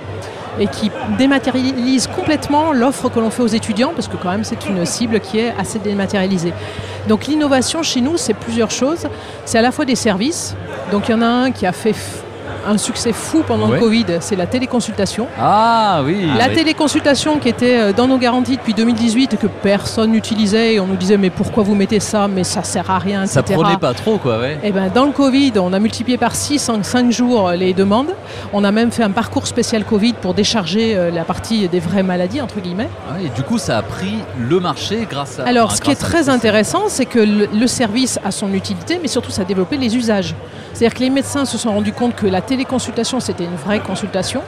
et 0.59 0.67
qui 0.67 0.91
dématérialise 1.19 2.07
complètement 2.07 2.73
l'offre 2.73 3.11
que 3.11 3.21
l'on 3.21 3.29
fait 3.29 3.43
aux 3.43 3.47
étudiants, 3.49 3.93
parce 3.95 4.09
que 4.09 4.17
quand 4.17 4.31
même 4.31 4.45
c'est 4.45 4.67
une 4.67 4.87
cible 4.87 5.21
qui 5.21 5.39
est 5.39 5.53
assez 5.59 5.79
dématérialisée. 5.79 6.55
Donc 7.09 7.27
l'innovation 7.27 7.83
chez 7.83 8.01
nous, 8.01 8.17
c'est 8.17 8.33
plusieurs 8.33 8.71
choses. 8.71 9.07
C'est 9.45 9.59
à 9.59 9.63
la 9.63 9.71
fois 9.71 9.85
des 9.85 9.97
services. 9.97 10.57
Donc 10.91 11.09
il 11.09 11.13
y 11.13 11.15
en 11.15 11.21
a 11.21 11.27
un 11.27 11.51
qui 11.51 11.67
a 11.67 11.73
fait 11.73 11.95
un 12.67 12.79
succès 12.79 13.13
fou 13.13 13.43
pendant 13.47 13.69
Ouais. 13.69 13.75
le 13.79 13.81
Covid, 13.81 14.05
c'est 14.21 14.37
la 14.37 14.47
téléconsultation. 14.47 15.27
Ah 15.41 16.01
oui 16.05 16.27
La 16.39 16.49
oui. 16.49 16.55
téléconsultation 16.55 17.39
qui 17.39 17.49
était 17.49 17.79
euh, 17.79 17.93
dans 17.93 18.07
nos 18.07 18.19
garanties 18.19 18.57
depuis 18.57 18.75
2018 18.75 19.35
et 19.35 19.37
que 19.37 19.47
personne 19.47 20.11
n'utilisait 20.13 20.75
et 20.75 20.81
on 20.81 20.87
nous 20.87 20.97
disait 20.97 21.17
mais 21.17 21.31
pourquoi 21.31 21.63
vous 21.63 21.75
mettez 21.75 22.01
ça? 22.01 22.29
Mais 22.29 22.45
ça 22.45 22.63
sert 22.63 22.91
à 22.91 22.99
rien 22.99 23.27
Ça 23.27 23.41
etc. 23.41 23.59
prenait 23.61 23.77
pas 23.79 23.95
trop 23.95 24.19
quoi, 24.19 24.39
ouais. 24.39 24.59
Eh 24.63 24.73
ben, 24.73 24.91
dans 24.95 25.05
le 25.05 25.13
Covid, 25.13 25.53
on 25.57 25.73
a 25.73 25.79
multiplié 25.79 26.19
par 26.19 26.35
6 26.35 26.69
en 26.69 26.83
5 26.83 27.11
jours 27.11 27.49
euh, 27.49 27.55
les 27.57 27.73
demandes. 27.75 28.11
On 28.53 28.65
a 28.65 28.73
même 28.73 28.91
fait 28.91 29.03
un 29.03 29.11
parcours 29.11 29.47
spécial 29.47 29.85
Covid 29.85 30.15
pour 30.15 30.35
décharger 30.35 30.97
euh, 30.97 31.11
la 31.11 31.25
partie 31.25 31.69
des 31.69 31.81
vraies 31.81 32.03
maladies, 32.03 32.41
entre 32.41 32.61
guillemets. 32.61 32.89
Ouais, 33.13 33.27
et 33.27 33.29
du 33.29 33.43
coup, 33.43 33.59
ça 33.59 33.79
a 33.79 33.83
pris 33.83 34.15
le 34.39 34.61
marché 34.61 35.07
grâce 35.11 35.39
à. 35.39 35.45
Alors, 35.45 35.67
enfin, 35.67 35.77
ce 35.77 35.81
qui 35.81 35.91
est 35.91 35.95
très 35.95 36.29
intéressant, 36.29 36.85
c'est 36.89 37.07
que 37.07 37.19
le, 37.19 37.49
le 37.53 37.67
service 37.67 38.19
a 38.25 38.31
son 38.31 38.53
utilité, 38.53 38.99
mais 39.01 39.09
surtout, 39.09 39.31
ça 39.31 39.43
a 39.43 39.45
développé 39.45 39.77
les 39.77 39.97
usages. 39.97 40.35
C'est-à-dire 40.77 40.99
que 40.99 41.05
les 41.05 41.09
médecins 41.09 41.47
se 41.47 41.57
sont 41.57 41.73
rendus 41.73 41.95
compte 41.95 42.15
que 42.15 42.27
la 42.27 42.43
téléconsultation, 42.43 43.19
c'était 43.19 43.45
une 43.45 43.57
vraie 43.57 43.81
consultation. 43.81 44.43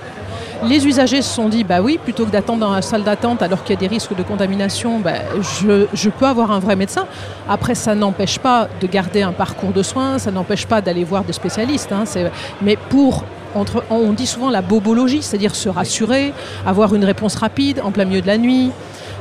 Les 0.62 0.86
usagers 0.86 1.22
se 1.22 1.34
sont 1.34 1.48
dit, 1.48 1.64
bah 1.64 1.80
oui, 1.80 1.98
plutôt 2.02 2.26
que 2.26 2.30
d'attendre 2.30 2.60
dans 2.60 2.70
la 2.70 2.82
salle 2.82 3.02
d'attente 3.02 3.40
alors 3.40 3.64
qu'il 3.64 3.74
y 3.74 3.78
a 3.78 3.80
des 3.80 3.86
risques 3.86 4.14
de 4.14 4.22
contamination, 4.22 5.00
bah, 5.00 5.12
je, 5.62 6.08
peux 6.10 6.26
avoir 6.26 6.50
un 6.50 6.58
vrai 6.58 6.76
médecin. 6.76 7.06
Après, 7.48 7.74
ça 7.74 7.94
n'empêche 7.94 8.38
pas 8.38 8.68
de 8.78 8.86
garder 8.86 9.22
un 9.22 9.32
parcours 9.32 9.72
de 9.72 9.82
soins, 9.82 10.18
ça 10.18 10.30
n'empêche 10.30 10.66
pas 10.66 10.82
d'aller 10.82 11.02
voir 11.02 11.24
des 11.24 11.32
spécialistes. 11.32 11.92
hein, 11.92 12.04
mais 12.60 12.76
pour, 12.76 13.24
on 13.88 14.12
dit 14.12 14.26
souvent 14.26 14.50
la 14.50 14.60
bobologie, 14.60 15.22
c'est-à-dire 15.22 15.54
se 15.54 15.70
rassurer, 15.70 16.34
avoir 16.66 16.94
une 16.94 17.06
réponse 17.06 17.36
rapide 17.36 17.80
en 17.82 17.90
plein 17.90 18.04
milieu 18.04 18.20
de 18.20 18.26
la 18.26 18.36
nuit. 18.36 18.70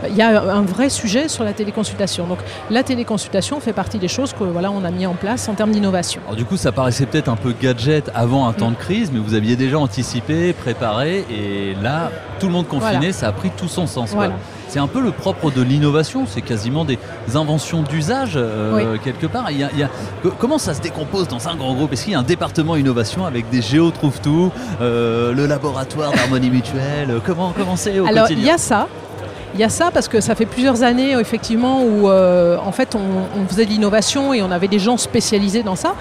Il 0.10 0.16
y 0.16 0.22
a 0.22 0.42
un 0.54 0.62
vrai 0.62 0.90
sujet 0.90 1.28
sur 1.28 1.44
la 1.44 1.54
téléconsultation. 1.54 2.28
Donc 2.28 2.40
la 2.70 2.84
téléconsultation 2.84 3.60
fait 3.60 3.74
partie 3.74 3.98
des 4.00 4.08
choses 4.08 4.34
que 4.34 4.44
voilà, 4.44 4.70
on 4.72 4.84
a 4.84 4.92
mis 4.92 5.06
en 5.06 5.14
place 5.14 5.48
en 5.50 5.54
termes 5.54 5.72
d'innovation. 5.72 6.22
Alors, 6.26 6.36
du 6.36 6.46
coup, 6.46 6.58
ça 6.58 6.72
paraissait 6.72 7.06
peut-être 7.06 7.30
un 7.30 7.36
peu 7.36 7.54
gadget 7.60 8.10
avant 8.14 8.48
un 8.48 8.54
temps 8.54 8.72
de 8.72 8.76
crise, 8.76 9.12
mais 9.12 9.20
vous 9.20 9.34
aviez 9.34 9.56
déjà 9.56 9.80
anticipé, 9.80 10.54
préparé, 10.54 11.26
et 11.30 11.76
là, 11.82 12.12
tout 12.40 12.48
le 12.48 12.54
monde 12.54 12.68
confiné, 12.68 12.98
Voilà. 12.98 13.14
ça 13.14 13.28
a 13.28 13.32
pris 13.32 13.50
tout 13.56 13.68
son 13.68 13.88
sens. 13.88 14.12
quoi. 14.12 14.26
Voilà. 14.28 14.34
C'est 14.70 14.80
un 14.80 14.88
peu 14.88 15.00
le 15.02 15.12
propre 15.12 15.50
de 15.50 15.62
l'innovation, 15.62 16.26
c'est 16.28 16.42
quasiment 16.42 16.84
des 16.84 17.00
inventions 17.36 17.84
d'usage 17.84 18.34
euh, 18.36 18.98
quelque 19.02 19.26
part. 19.26 19.50
Il 19.50 19.58
y 19.60 19.64
a- 19.64 19.70
il 19.72 19.80
y 19.80 19.84
a- 19.84 19.90
co- 20.22 20.34
comment 20.38 20.58
ça 20.58 20.74
se 20.74 20.82
décompose 20.82 21.28
dans 21.30 21.48
un 21.48 21.56
grand 21.56 21.74
groupe? 21.74 21.94
Est-ce 21.94 22.04
qu'il 22.04 22.12
y 22.12 22.16
a 22.16 22.20
un 22.20 22.24
département 22.24 22.76
innovation 22.76 23.26
avec 23.26 23.50
des 23.50 23.62
géo 23.62 23.92
trouve 23.92 24.20
tout, 24.20 24.52
euh, 24.82 25.32
le 25.34 25.46
laboratoire 25.48 26.12
d'harmonie 26.12 26.50
mutuelle? 26.50 27.22
Comment 27.26 27.54
c'est 27.78 27.98
au 28.00 28.06
Alors 28.08 28.30
il 28.30 28.44
y 28.44 28.50
a 28.50 28.58
ça. 28.58 28.88
Il 29.58 29.62
y 29.62 29.64
a 29.64 29.70
ça 29.70 29.90
parce 29.92 30.08
que 30.08 30.22
ça 30.22 30.36
fait 30.36 30.46
plusieurs 30.46 30.84
années 30.84 31.14
effectivement 31.20 31.82
où 31.82 32.10
euh, 32.10 32.58
en 32.64 32.72
fait 32.72 32.94
on, 32.94 33.42
on 33.42 33.48
faisait 33.48 33.66
de 33.66 33.72
l'innovation 33.72 34.32
et 34.32 34.44
on 34.44 34.52
avait 34.52 34.68
des 34.68 34.78
gens 34.78 34.98
spécialisés 34.98 35.64
dans 35.64 35.76
ça. 35.76 35.96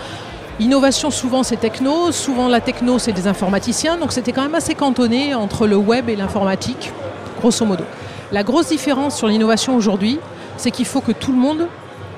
Innovation 0.61 1.11
souvent 1.11 1.43
c'est 1.43 1.57
techno, 1.57 2.13
souvent 2.13 2.49
la 2.49 2.61
techno 2.61 2.99
c'est 2.99 3.13
des 3.13 3.27
informaticiens, 3.27 3.97
donc 3.97 4.13
c'était 4.13 4.33
quand 4.33 4.43
même 4.43 4.55
assez 4.55 4.75
cantonné 4.75 5.35
entre 5.35 5.67
le 5.67 5.77
web 5.77 6.11
et 6.11 6.17
l'informatique, 6.17 6.93
grosso 7.41 7.65
modo. 7.65 7.85
La 8.31 8.43
grosse 8.43 8.69
différence 8.69 9.17
sur 9.17 9.27
l'innovation 9.27 9.75
aujourd'hui, 9.75 10.21
c'est 10.59 10.71
qu'il 10.71 10.85
faut 10.85 11.01
que 11.01 11.13
tout 11.13 11.33
le 11.33 11.39
monde 11.39 11.67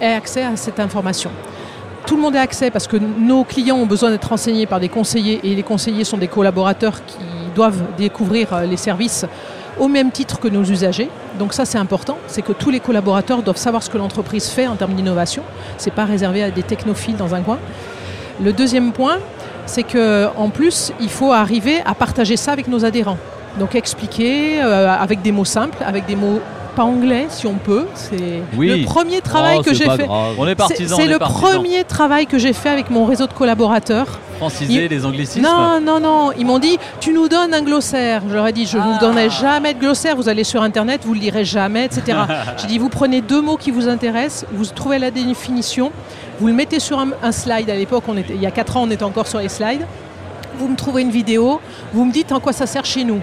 ait 0.00 0.14
accès 0.14 0.42
à 0.42 0.57
cette 0.57 0.80
information. 0.80 1.30
Tout 2.04 2.16
le 2.16 2.23
monde 2.23 2.35
ait 2.35 2.40
accès 2.40 2.73
parce 2.73 2.88
que 2.88 2.97
nos 2.97 3.45
clients 3.45 3.76
ont 3.76 3.87
besoin 3.87 4.11
d'être 4.11 4.30
renseignés 4.30 4.66
par 4.66 4.80
des 4.80 4.88
conseillers 4.88 5.38
et 5.45 5.54
les 5.54 5.62
conseillers 5.62 6.02
sont 6.02 6.18
des 6.18 6.26
collaborateurs 6.26 7.04
qui 7.07 7.18
doivent 7.54 7.83
découvrir 7.97 8.52
euh, 8.52 8.64
les 8.64 8.76
services 8.76 9.25
au 9.78 9.88
même 9.88 10.11
titre 10.11 10.38
que 10.40 10.49
nos 10.49 10.62
usagers. 10.64 11.11
Donc 11.38 11.52
ça 11.52 11.64
c'est 11.64 11.78
important, 11.78 12.16
c'est 12.26 12.42
que 12.42 12.52
tous 12.52 12.70
les 12.70 12.80
collaborateurs 12.80 13.42
doivent 13.42 13.56
savoir 13.58 13.82
ce 13.82 13.90
que 13.90 13.99
l'entreprise 13.99 14.49
fait 14.49 14.66
en 14.66 14.76
termes 14.76 14.94
d'innovation. 14.94 15.42
C'est 15.76 15.92
pas 15.92 16.04
réservé 16.04 16.42
à 16.42 16.50
des 16.50 16.62
technophiles 16.62 17.16
dans 17.16 17.35
un 17.35 17.40
coin. 17.42 17.58
Le 18.42 18.52
deuxième 18.52 18.92
point, 18.92 19.18
c'est 19.66 19.82
que 19.82 20.28
en 20.37 20.49
plus, 20.49 20.92
il 21.00 21.11
faut 21.11 21.32
arriver 21.32 21.80
à 21.85 21.94
partager 21.94 22.37
ça 22.37 22.52
avec 22.52 22.68
nos 22.68 22.85
adhérents. 22.85 23.18
Donc 23.58 23.75
expliquer 23.75 24.61
euh, 24.62 24.88
avec 24.88 25.23
des 25.23 25.32
mots 25.32 25.44
simples, 25.44 25.78
avec 25.85 26.06
des 26.06 26.16
mots 26.16 26.40
pas 26.76 26.85
anglais 26.85 27.26
si 27.28 27.47
on 27.47 27.54
peut. 27.54 27.87
C'est 27.94 28.42
Oui. 28.56 28.68
le 28.68 28.85
premier 28.87 29.20
travail 29.20 29.56
Oh, 29.58 29.62
que 29.62 29.75
j'ai 29.75 29.88
fait. 29.90 30.06
grave. 30.06 30.35
On 30.38 30.47
est 30.47 30.54
C'est 30.68 31.06
le 31.06 31.18
partisans. 31.18 31.18
premier 31.28 31.82
travail 31.85 32.26
que 32.26 32.38
j'ai 32.38 32.52
fait 32.52 32.68
avec 32.68 32.88
mon 32.90 33.04
réseau 33.04 33.26
de 33.26 33.32
collaborateurs. 33.32 34.20
Franciser 34.38 34.85
Il- 34.85 34.88
les 34.90 35.04
anglicismes 35.04 35.42
Non, 35.42 35.80
non, 35.80 36.00
non. 36.00 36.30
Ils 36.38 36.47
m'ont 36.47 36.59
dit, 36.59 36.78
tu 37.00 37.12
nous 37.12 37.28
donnes 37.28 37.52
un 37.52 37.62
glossaire. 37.62 38.23
Je 38.28 38.35
leur 38.35 38.47
ai 38.47 38.52
dit, 38.52 38.66
je 38.66 38.76
ne 38.78 38.83
vous 38.83 38.95
Ah. 38.97 39.00
donnerai 39.00 39.28
jamais 39.30 39.75
de 39.75 39.78
glossaire. 39.80 40.16
Vous 40.16 40.28
allez 40.28 40.45
sur 40.45 40.62
Internet, 40.62 41.02
vous 41.04 41.14
le 41.14 41.21
lirez 41.21 41.45
jamais, 41.45 41.85
etc. 41.87 42.16
J'ai 42.59 42.66
dit, 42.68 42.78
vous 42.78 42.88
prenez 42.88 43.21
deux 43.21 43.40
mots 43.42 43.57
qui 43.57 43.71
vous 43.71 43.88
intéressent, 43.88 44.47
vous 44.52 44.64
trouvez 44.66 44.99
la 44.99 45.11
définition, 45.11 45.90
vous 46.40 46.47
le 46.47 46.52
mettez 46.54 46.78
sur 46.80 46.99
un, 46.99 47.09
un 47.23 47.33
slide. 47.33 47.68
À 47.68 47.75
l'époque, 47.76 48.04
on 48.09 48.16
était- 48.16 48.35
il 48.35 48.40
y 48.40 48.47
a 48.47 48.50
quatre 48.50 48.76
ans, 48.76 48.83
on 48.85 48.90
était 48.90 49.02
encore 49.04 49.26
sur 49.26 49.40
les 49.40 49.49
slides. 49.49 49.85
Vous 50.59 50.68
me 50.68 50.76
trouvez 50.76 51.02
une 51.02 51.11
vidéo, 51.11 51.61
vous 51.92 52.04
me 52.04 52.12
dites 52.12 52.33
en 52.33 52.40
quoi 52.40 52.52
ça 52.52 52.66
sert 52.66 52.85
chez 52.85 53.04
nous. 53.04 53.21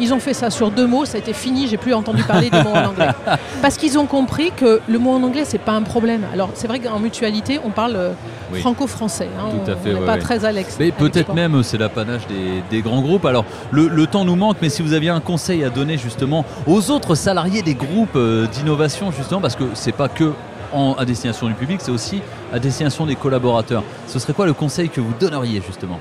Ils 0.00 0.12
ont 0.14 0.20
fait 0.20 0.34
ça 0.34 0.50
sur 0.50 0.70
deux 0.70 0.86
mots, 0.86 1.04
ça 1.04 1.16
a 1.16 1.18
été 1.18 1.32
fini, 1.32 1.66
j'ai 1.66 1.76
plus 1.76 1.92
entendu 1.94 2.22
parler 2.22 2.50
des 2.50 2.62
mots 2.62 2.70
en 2.70 2.84
anglais. 2.90 3.08
Parce 3.62 3.76
qu'ils 3.76 3.98
ont 3.98 4.06
compris 4.06 4.52
que 4.56 4.80
le 4.88 4.98
mot 4.98 5.10
en 5.12 5.22
anglais, 5.22 5.42
c'est 5.44 5.58
pas 5.58 5.72
un 5.72 5.82
problème. 5.82 6.22
Alors, 6.32 6.50
c'est 6.54 6.68
vrai 6.68 6.78
qu'en 6.78 6.98
mutualité, 7.00 7.58
on 7.64 7.70
parle 7.70 7.96
euh, 7.96 8.12
Oui. 8.52 8.60
franco-français. 8.60 9.28
hein. 9.38 9.50
Tout 9.64 9.70
à 9.70 9.74
on 9.74 9.78
fait, 9.78 9.92
n'est 9.92 10.00
ouais, 10.00 10.06
pas 10.06 10.12
ouais. 10.14 10.18
très 10.20 10.44
à 10.44 10.52
l'ex. 10.52 10.76
Mais 10.78 10.92
peut-être 10.92 11.34
même 11.34 11.56
euh, 11.56 11.62
c'est 11.62 11.78
l'apanage 11.78 12.26
des, 12.28 12.62
des 12.70 12.82
grands 12.82 13.00
groupes. 13.02 13.24
Alors 13.26 13.44
le, 13.70 13.88
le 13.88 14.06
temps 14.06 14.24
nous 14.24 14.36
manque, 14.36 14.58
mais 14.62 14.68
si 14.68 14.82
vous 14.82 14.92
aviez 14.92 15.10
un 15.10 15.20
conseil 15.20 15.64
à 15.64 15.70
donner 15.70 15.98
justement 15.98 16.44
aux 16.66 16.90
autres 16.90 17.14
salariés 17.14 17.62
des 17.62 17.74
groupes 17.74 18.16
euh, 18.16 18.46
d'innovation 18.46 19.10
justement, 19.12 19.40
parce 19.40 19.56
que 19.56 19.64
c'est 19.74 19.92
pas 19.92 20.08
que 20.08 20.32
en- 20.72 20.94
à 20.98 21.04
destination 21.04 21.46
du 21.48 21.54
public, 21.54 21.80
c'est 21.82 21.90
aussi 21.90 22.20
à 22.52 22.58
destination 22.58 23.06
des 23.06 23.16
collaborateurs. 23.16 23.82
Ce 24.06 24.18
serait 24.18 24.32
quoi 24.34 24.46
le 24.46 24.52
conseil 24.54 24.88
que 24.90 25.00
vous 25.00 25.12
donneriez 25.18 25.62
justement? 25.66 25.98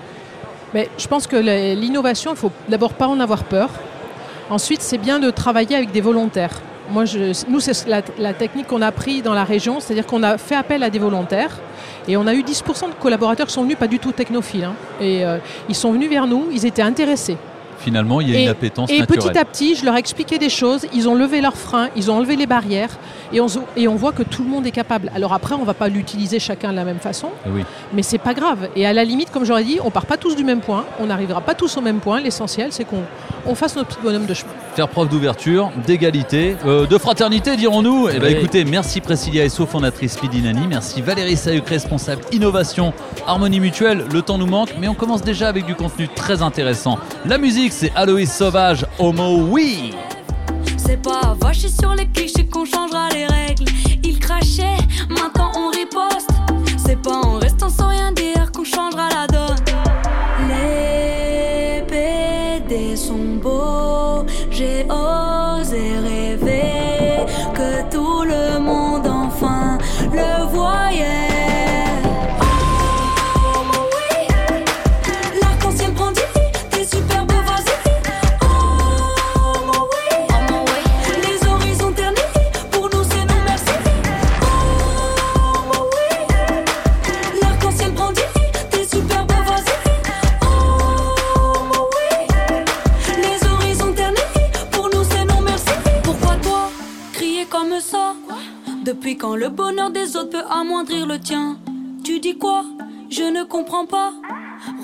Mais 0.74 0.90
je 0.98 1.08
pense 1.08 1.28
que 1.28 1.36
l'innovation, 1.76 2.32
il 2.32 2.38
faut 2.38 2.52
d'abord 2.68 2.94
pas 2.94 3.08
en 3.08 3.20
avoir 3.20 3.44
peur. 3.44 3.70
Ensuite, 4.50 4.82
c'est 4.82 4.98
bien 4.98 5.20
de 5.20 5.30
travailler 5.30 5.76
avec 5.76 5.92
des 5.92 6.02
volontaires. 6.02 6.62
Moi, 6.90 7.04
nous, 7.50 7.60
c'est 7.60 7.86
la, 7.88 8.34
technique 8.34 8.68
qu'on 8.68 8.82
a 8.82 8.92
pris 8.92 9.22
dans 9.22 9.34
la 9.34 9.44
région, 9.44 9.80
c'est-à-dire 9.80 10.06
qu'on 10.06 10.24
a 10.24 10.38
fait 10.38 10.56
appel 10.56 10.84
à 10.84 10.90
des 10.90 11.00
volontaires 11.00 11.58
et 12.08 12.16
on 12.16 12.26
a 12.28 12.34
eu 12.34 12.44
10% 12.44 12.90
de 12.90 12.94
collaborateurs 13.00 13.48
qui 13.48 13.54
sont 13.54 13.64
venus 13.64 13.78
pas 13.78 13.88
du 13.88 14.00
tout 14.00 14.14
technophiles. 14.14 14.64
hein. 14.64 14.74
et 15.02 15.26
euh, 15.26 15.38
ils 15.68 15.76
sont 15.76 15.92
venus 15.92 16.10
vers 16.10 16.28
nous, 16.28 16.48
ils 16.52 16.66
étaient 16.66 16.82
intéressés. 16.82 17.38
Finalement, 17.80 18.22
il 18.22 18.30
y 18.30 18.36
a 18.36 18.40
une 18.42 18.50
appétence 18.50 18.90
et 18.90 19.00
naturelle. 19.00 19.20
petit 19.32 19.38
à 19.38 19.46
petit, 19.46 19.76
je 19.76 19.86
leur 19.86 19.96
ai 19.96 20.00
expliqué 20.00 20.38
des 20.38 20.50
choses, 20.50 20.86
ils 20.94 21.08
ont 21.08 21.16
levé 21.16 21.42
leurs 21.42 21.56
freins, 21.58 21.90
ils 21.96 22.10
ont 22.12 22.16
enlevé 22.16 22.36
les 22.36 22.48
barrières, 22.48 22.98
et 23.34 23.42
on, 23.42 23.48
et 23.76 23.88
voit 23.88 24.12
que 24.12 24.24
tout 24.24 24.44
le 24.44 24.50
monde 24.50 24.66
est 24.68 24.72
capable. 24.72 25.12
Alors 25.16 25.34
après, 25.34 25.56
on 25.56 25.60
ne 25.62 25.66
va 25.66 25.74
pas 25.74 25.88
l'utiliser 25.90 26.40
chacun 26.40 26.72
de 26.72 26.76
la 26.76 26.84
même 26.86 27.00
façon, 27.00 27.30
Eh 27.46 27.50
oui. 27.50 27.64
mais 27.94 28.04
c'est 28.04 28.18
pas 28.18 28.34
grave. 28.34 28.70
Et 28.76 28.86
à 28.86 28.94
la 28.94 29.04
limite, 29.04 29.32
comme 29.32 29.46
j'aurais 29.46 29.64
dit, 29.64 29.80
on 29.84 29.90
part 29.92 30.06
pas 30.06 30.18
tous 30.18 30.36
du 30.36 30.44
même 30.44 30.60
point, 30.62 30.86
on 31.00 31.08
n'arrivera 31.08 31.42
pas 31.42 31.54
tous 31.56 31.78
au 31.78 31.82
même 31.82 32.00
point. 32.00 32.20
L'essentiel, 32.22 32.72
c'est 32.72 32.84
qu'on 32.86 33.02
on 33.46 33.56
fasse 33.56 33.76
notre 33.76 33.90
petit 33.96 34.00
bonhomme 34.04 34.26
de 34.26 34.34
chemin. 34.34 34.52
Faire 34.76 34.88
preuve 34.90 35.10
d'ouverture, 35.10 35.72
d'égalité, 35.88 36.56
euh, 36.66 36.86
de 36.86 36.98
fraternité, 37.00 37.56
dirons-nous. 37.56 38.10
Eh 38.14 38.20
ben, 38.20 38.26
Oui. 38.28 38.34
écoutez, 38.34 38.64
merci 38.66 39.02
Priscilla 39.02 39.44
Esso, 39.46 39.66
fondatrice 39.66 40.14
Speedinani. 40.14 40.68
Merci 40.68 41.02
Valérie 41.02 41.36
Sahuc, 41.36 41.68
responsable 41.68 42.22
innovation, 42.32 42.94
harmonie 43.26 43.60
mutuelle. 43.60 44.06
Le 44.14 44.22
temps 44.22 44.38
nous 44.38 44.46
manque, 44.46 44.76
mais 44.80 44.88
on 44.88 44.94
commence 44.94 45.24
déjà 45.24 45.48
avec 45.50 45.66
du 45.66 45.74
contenu 45.76 46.08
très 46.08 46.42
intéressant. 46.44 47.00
La 47.26 47.38
musique, 47.40 47.67
c'est 47.74 47.92
Aloïs 47.96 48.32
Sauvage, 48.32 48.86
Homo, 49.00 49.38
oui 49.50 49.94
C'est 50.78 51.02
pas 51.02 51.36
vacher 51.40 51.70
sur 51.70 51.94
les 51.96 52.08
clichés 52.08 52.46
qu'on 52.46 52.66
changera 52.66 53.10
les 53.10 53.26
règles. 53.26 53.66
Ils 54.04 54.20
crachaient, 54.20 54.78
maintenant 55.10 55.52
on 55.56 55.70
riposte. 55.70 56.30
C'est 56.78 57.02
pas 57.02 57.22
en 57.26 57.40
restant 57.40 57.70
sans 57.70 57.90
rien 57.90 58.12
dire 58.12 58.52
qu'on 58.52 58.64
changera 58.64 59.10
la 59.10 59.28
donne. 59.28 59.58
Les 60.50 61.84
PD 61.88 62.96
sont 62.96 63.38
beaux, 63.42 64.26
j'ai 64.52 64.86
osé 64.86 66.00
rêver 66.00 66.37
comprends 103.78 103.86
pas. 103.86 104.14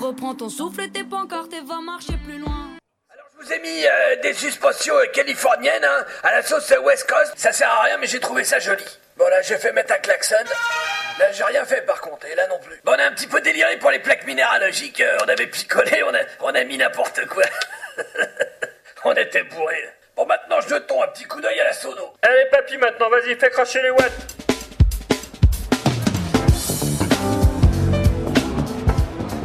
Reprends 0.00 0.34
ton 0.34 0.48
souffle 0.48 0.82
et 0.82 0.90
tes 0.90 1.04
pancartes 1.04 1.52
et 1.52 1.60
va 1.60 1.80
marcher 1.80 2.14
plus 2.24 2.38
loin. 2.38 2.76
Je 3.10 3.44
vous 3.44 3.52
ai 3.52 3.58
mis 3.60 3.84
euh, 3.86 4.16
des 4.22 4.32
suspensions 4.32 4.96
euh, 4.96 5.06
californiennes 5.12 5.84
hein, 5.84 6.04
à 6.22 6.32
la 6.32 6.42
sauce 6.42 6.70
euh, 6.70 6.80
West 6.80 7.08
Coast. 7.08 7.32
Ça 7.36 7.52
sert 7.52 7.68
à 7.68 7.82
rien, 7.82 7.98
mais 7.98 8.06
j'ai 8.06 8.20
trouvé 8.20 8.44
ça 8.44 8.58
joli. 8.58 8.84
Bon 9.16 9.26
là, 9.28 9.42
j'ai 9.42 9.58
fait 9.58 9.72
mettre 9.72 9.92
un 9.92 9.98
klaxon. 9.98 10.36
Là, 11.18 11.32
j'ai 11.32 11.44
rien 11.44 11.64
fait 11.64 11.82
par 11.82 12.00
contre, 12.00 12.26
et 12.26 12.34
là 12.34 12.46
non 12.48 12.58
plus. 12.58 12.80
Bon, 12.84 12.92
on 12.92 12.98
a 12.98 13.04
un 13.04 13.12
petit 13.12 13.26
peu 13.26 13.40
déliré 13.40 13.76
pour 13.78 13.90
les 13.90 13.98
plaques 13.98 14.26
minéralogiques. 14.26 15.00
euh, 15.00 15.18
on 15.24 15.28
avait 15.28 15.46
picolé, 15.46 16.02
on 16.04 16.14
a, 16.14 16.20
on 16.40 16.54
a 16.54 16.64
mis 16.64 16.78
n'importe 16.78 17.26
quoi. 17.26 17.44
on 19.04 19.12
était 19.14 19.42
bourrés. 19.44 19.90
Bon, 20.16 20.26
maintenant, 20.26 20.60
jetons 20.60 21.02
un 21.02 21.08
petit 21.08 21.24
coup 21.24 21.40
d'œil 21.40 21.60
à 21.60 21.64
la 21.64 21.72
sono. 21.72 22.14
Allez 22.22 22.46
papy 22.50 22.78
maintenant, 22.78 23.10
vas-y, 23.10 23.34
fais 23.34 23.50
cracher 23.50 23.82
les 23.82 23.90
watts 23.90 24.43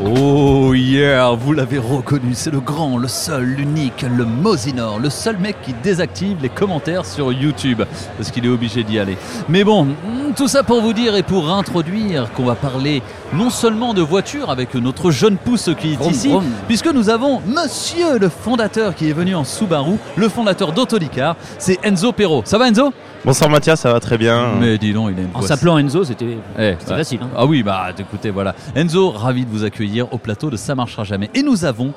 Oh 0.01 0.73
yeah, 0.73 1.29
vous 1.31 1.51
l'avez 1.51 1.77
reconnu, 1.77 2.29
c'est 2.33 2.51
le 2.51 2.61
grand, 2.61 2.97
le 2.97 3.09
seul, 3.09 3.43
l'unique, 3.43 4.05
le 4.09 4.23
Mosinor, 4.23 4.97
le 4.97 5.09
seul 5.09 5.37
mec 5.37 5.57
qui 5.61 5.73
désactive 5.73 6.37
les 6.41 6.47
commentaires 6.47 7.05
sur 7.05 7.33
YouTube, 7.33 7.81
parce 8.15 8.31
qu'il 8.31 8.45
est 8.45 8.49
obligé 8.49 8.85
d'y 8.85 8.97
aller. 8.97 9.17
Mais 9.49 9.65
bon, 9.65 9.83
mm, 9.83 10.35
tout 10.37 10.47
ça 10.47 10.63
pour 10.63 10.81
vous 10.81 10.93
dire 10.93 11.17
et 11.17 11.23
pour 11.23 11.51
introduire 11.51 12.31
qu'on 12.31 12.45
va 12.45 12.55
parler 12.55 13.03
non 13.33 13.49
seulement 13.49 13.93
de 13.93 14.01
voiture 14.01 14.49
avec 14.49 14.73
notre 14.75 15.11
jeune 15.11 15.35
pousse 15.35 15.69
qui 15.77 15.93
est 15.93 16.05
ici, 16.09 16.31
puisque 16.67 16.87
nous 16.93 17.09
avons 17.09 17.41
monsieur 17.45 18.19
le 18.19 18.29
fondateur 18.29 18.95
qui 18.95 19.09
est 19.09 19.13
venu 19.13 19.35
en 19.35 19.43
Subaru, 19.43 19.97
le 20.15 20.29
fondateur 20.29 20.71
d'Autolicar, 20.71 21.35
c'est 21.57 21.77
Enzo 21.83 22.13
Perro. 22.13 22.41
Ça 22.45 22.57
va 22.57 22.69
Enzo? 22.69 22.93
Bonsoir 23.25 23.49
Mathias, 23.49 23.81
ça 23.81 23.91
va 23.91 23.99
très 23.99 24.17
bien. 24.17 24.53
Mais 24.61 24.77
dis 24.77 24.93
donc, 24.93 25.11
il 25.11 25.21
est 25.23 25.27
En 25.33 25.41
s'appelant 25.41 25.77
Enzo, 25.77 26.05
c'était 26.05 26.37
Eh, 26.57 26.75
facile. 26.79 27.19
hein. 27.21 27.27
Ah 27.35 27.45
oui, 27.45 27.63
bah 27.63 27.87
écoutez, 27.97 28.29
voilà. 28.29 28.55
Enzo, 28.75 29.09
ravi 29.11 29.45
de 29.45 29.49
vous 29.51 29.65
accueillir 29.65 30.11
au 30.13 30.17
plateau 30.17 30.49
de 30.49 30.55
Ça 30.55 30.73
marchera 30.73 31.03
jamais. 31.03 31.29
Et 31.35 31.43
nous 31.43 31.65
avons 31.65 31.91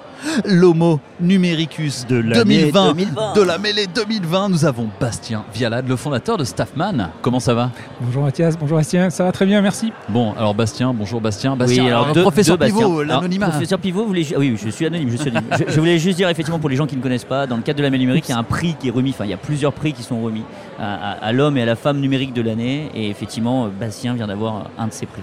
l'Homo 0.44 0.98
Numericus 1.20 2.06
De 2.08 2.16
l'année 2.16 2.62
2020, 2.72 2.86
2020. 2.94 3.32
de 3.34 3.40
la 3.42 3.58
mêlée 3.58 3.86
2020. 3.86 4.48
Nous 4.48 4.64
avons 4.64 4.88
Bastien 5.00 5.44
Vialade, 5.54 5.88
le 5.88 5.94
fondateur 5.94 6.36
de 6.38 6.44
Staffman. 6.44 7.10
Comment 7.22 7.38
ça 7.40 7.54
va? 7.54 7.70
Bonjour 8.00 8.24
Mathias, 8.24 8.58
bonjour 8.58 8.78
Bastien, 8.78 9.08
ça 9.10 9.22
va 9.22 9.30
très 9.30 9.46
bien, 9.46 9.62
merci. 9.62 9.92
Bon, 10.08 10.32
alors 10.36 10.54
Bastien, 10.54 10.92
bonjour 10.92 11.20
Bastien. 11.20 11.54
Bastien, 11.54 11.84
oui, 11.84 11.90
alors 11.90 12.08
professeur 12.12 12.58
deux 12.58 12.66
Bastien. 12.66 12.78
Pivot, 12.88 13.00
Alors, 13.00 13.20
l'anonymat. 13.20 13.48
Professeur 13.50 13.78
Pivot, 13.78 14.02
vous 14.02 14.08
voulez 14.08 14.26
ah 14.34 14.38
oui, 14.40 14.56
je 14.62 14.68
suis 14.70 14.86
anonyme, 14.86 15.08
je 15.08 15.16
suis 15.18 15.30
anonyme. 15.30 15.48
je, 15.56 15.72
je 15.72 15.78
voulais 15.80 15.98
juste 16.00 16.16
dire 16.16 16.28
effectivement 16.28 16.58
pour 16.58 16.68
les 16.68 16.76
gens 16.76 16.86
qui 16.86 16.96
ne 16.96 17.02
connaissent 17.02 17.24
pas, 17.24 17.46
dans 17.46 17.56
le 17.56 17.62
cadre 17.62 17.78
de 17.78 17.84
la 17.84 17.90
mail 17.90 18.00
numérique, 18.00 18.24
il 18.28 18.32
y 18.32 18.34
a 18.34 18.38
un 18.38 18.42
prix 18.42 18.74
qui 18.78 18.88
est 18.88 18.92
remis, 18.92 19.10
enfin 19.10 19.24
il 19.24 19.30
y 19.30 19.34
a 19.34 19.36
plusieurs 19.38 19.72
prix 19.72 19.92
qui 19.92 20.02
sont 20.02 20.20
remis 20.20 20.42
à, 20.80 21.11
à- 21.11 21.11
à 21.20 21.32
l'homme 21.32 21.56
et 21.56 21.62
à 21.62 21.66
la 21.66 21.76
femme 21.76 22.00
numérique 22.00 22.32
de 22.32 22.42
l'année, 22.42 22.90
et 22.94 23.10
effectivement 23.10 23.68
Bastien 23.68 24.14
vient 24.14 24.26
d'avoir 24.26 24.70
un 24.78 24.86
de 24.86 24.92
ces 24.92 25.06
prix. 25.06 25.22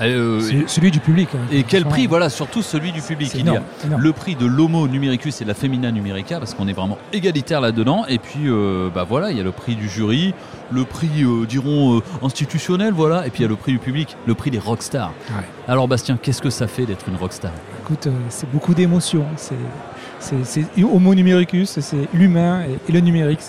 Euh, 0.00 0.40
celui 0.66 0.90
du 0.90 0.98
public. 1.00 1.28
hein. 1.34 1.38
et 1.52 1.62
quel 1.62 1.84
prix? 1.84 2.06
Voilà, 2.06 2.28
surtout 2.30 2.62
celui 2.62 2.92
du 2.92 3.02
public. 3.02 3.30
Il 3.34 3.46
y 3.46 3.48
a 3.50 3.62
le 3.96 4.12
prix 4.12 4.34
de 4.34 4.46
l'Homo 4.46 4.88
Numericus 4.88 5.40
et 5.40 5.44
de 5.44 5.48
la 5.48 5.54
Femina 5.54 5.92
Numerica, 5.92 6.38
parce 6.38 6.54
qu'on 6.54 6.66
est 6.66 6.72
vraiment 6.72 6.98
égalitaire 7.12 7.60
là-dedans. 7.60 8.04
Et 8.08 8.18
puis, 8.18 8.48
euh, 8.48 8.88
bah 8.92 9.04
voilà, 9.08 9.30
il 9.30 9.36
y 9.36 9.40
a 9.40 9.44
le 9.44 9.52
prix 9.52 9.76
du 9.76 9.88
jury, 9.88 10.34
le 10.72 10.84
prix, 10.84 11.22
euh, 11.22 11.46
dirons, 11.46 11.98
euh, 11.98 12.02
institutionnel, 12.26 12.92
voilà. 12.94 13.26
Et 13.26 13.30
puis 13.30 13.40
il 13.40 13.42
y 13.42 13.46
a 13.46 13.48
le 13.48 13.56
prix 13.56 13.72
du 13.72 13.78
public, 13.78 14.16
le 14.26 14.34
prix 14.34 14.50
des 14.50 14.58
rockstars. 14.58 15.12
Ouais. 15.30 15.44
Alors 15.68 15.86
Bastien, 15.86 16.18
qu'est-ce 16.20 16.42
que 16.42 16.50
ça 16.50 16.66
fait 16.66 16.86
d'être 16.86 17.08
une 17.08 17.16
rockstar? 17.16 17.52
Écoute, 17.84 18.06
euh, 18.06 18.12
c'est 18.30 18.50
beaucoup 18.50 18.74
d'émotions. 18.74 19.26
C'est, 19.36 19.54
c'est, 20.22 20.64
Homo 20.82 21.14
numericus, 21.14 21.80
c'est 21.80 22.08
l'humain 22.14 22.62
et, 22.62 22.78
et 22.88 22.92
le 22.92 23.00
numérique, 23.00 23.40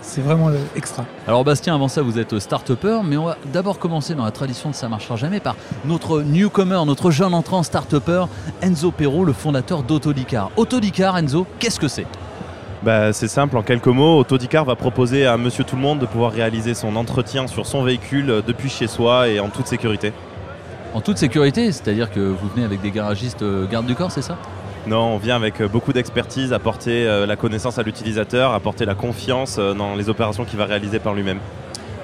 c'est, 0.00 0.20
vraiment 0.20 0.48
le 0.48 0.58
extra. 0.76 1.04
Alors 1.26 1.44
Bastien, 1.44 1.74
avant 1.74 1.88
ça, 1.88 2.02
vous 2.02 2.18
êtes 2.18 2.38
start-upper, 2.38 3.00
mais 3.04 3.16
on 3.16 3.24
va 3.24 3.36
d'abord 3.52 3.78
commencer 3.78 4.14
dans 4.14 4.24
la 4.24 4.30
tradition 4.30 4.70
de 4.70 4.74
Ça 4.74 4.88
marchera 4.88 5.16
jamais 5.16 5.40
par 5.40 5.56
notre 5.84 6.22
newcomer, 6.22 6.82
notre 6.86 7.10
jeune 7.10 7.34
entrant 7.34 7.62
start-upper, 7.62 8.26
Enzo 8.62 8.90
Perro, 8.90 9.24
le 9.24 9.32
fondateur 9.32 9.82
d'Autodicar. 9.82 10.50
Autodicar, 10.56 11.16
Enzo, 11.16 11.46
qu'est-ce 11.58 11.80
que 11.80 11.88
c'est? 11.88 12.06
Bah, 12.82 13.12
c'est 13.12 13.28
simple, 13.28 13.58
en 13.58 13.62
quelques 13.62 13.86
mots, 13.88 14.18
Autodicar 14.18 14.64
va 14.64 14.74
proposer 14.74 15.26
à 15.26 15.36
Monsieur 15.36 15.64
Tout 15.64 15.76
le 15.76 15.82
Monde 15.82 15.98
de 15.98 16.06
pouvoir 16.06 16.32
réaliser 16.32 16.72
son 16.74 16.96
entretien 16.96 17.46
sur 17.46 17.66
son 17.66 17.82
véhicule 17.82 18.30
euh, 18.30 18.42
depuis 18.46 18.70
chez 18.70 18.86
soi 18.86 19.28
et 19.28 19.38
en 19.38 19.48
toute 19.50 19.66
sécurité. 19.66 20.12
En 20.94 21.02
toute 21.02 21.18
sécurité, 21.18 21.72
c'est-à-dire 21.72 22.10
que 22.10 22.20
vous 22.20 22.48
venez 22.48 22.64
avec 22.64 22.80
des 22.80 22.90
garagistes 22.90 23.42
euh, 23.42 23.66
garde 23.66 23.86
du 23.86 23.94
corps, 23.94 24.10
c'est 24.10 24.22
ça? 24.22 24.38
Non, 24.86 25.14
on 25.14 25.18
vient 25.18 25.36
avec 25.36 25.60
euh, 25.60 25.68
beaucoup 25.68 25.92
d'expertise, 25.92 26.52
apporter 26.52 27.06
euh, 27.06 27.26
la 27.26 27.36
connaissance 27.36 27.78
à 27.78 27.82
l'utilisateur, 27.82 28.54
apporter 28.54 28.84
la 28.86 28.94
confiance 28.94 29.56
euh, 29.58 29.74
dans 29.74 29.94
les 29.94 30.08
opérations 30.08 30.44
qu'il 30.44 30.58
va 30.58 30.64
réaliser 30.64 30.98
par 30.98 31.14
lui-même. 31.14 31.38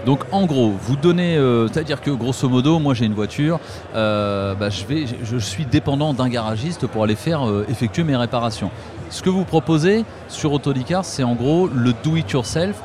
Donc 0.04 0.21
en 0.30 0.47
gros, 0.47 0.73
vous 0.80 0.95
donnez, 0.95 1.37
euh, 1.37 1.66
c'est-à-dire 1.66 2.00
que 2.00 2.12
grosso 2.12 2.49
modo, 2.49 2.78
moi 2.78 2.95
j'ai 2.95 3.06
une 3.06 3.14
voiture, 3.14 3.59
euh, 3.97 4.54
bah, 4.54 4.71
je, 4.71 4.85
vais, 4.85 5.04
je 5.25 5.37
suis 5.37 5.66
dépendant 5.66 6.14
d'un 6.14 6.28
garagiste 6.28 6.87
pour 6.87 7.02
aller 7.02 7.16
faire 7.16 7.49
euh, 7.49 7.66
effectuer 7.68 8.04
mes 8.04 8.14
réparations. 8.14 8.71
Ce 9.11 9.21
que 9.21 9.30
vous 9.30 9.45
proposez 9.45 10.04
sur 10.28 10.52
Autodicar, 10.52 11.04
c'est 11.04 11.25
en 11.25 11.35
gros 11.35 11.66
le 11.66 11.92
do-it-yourself 12.04 12.76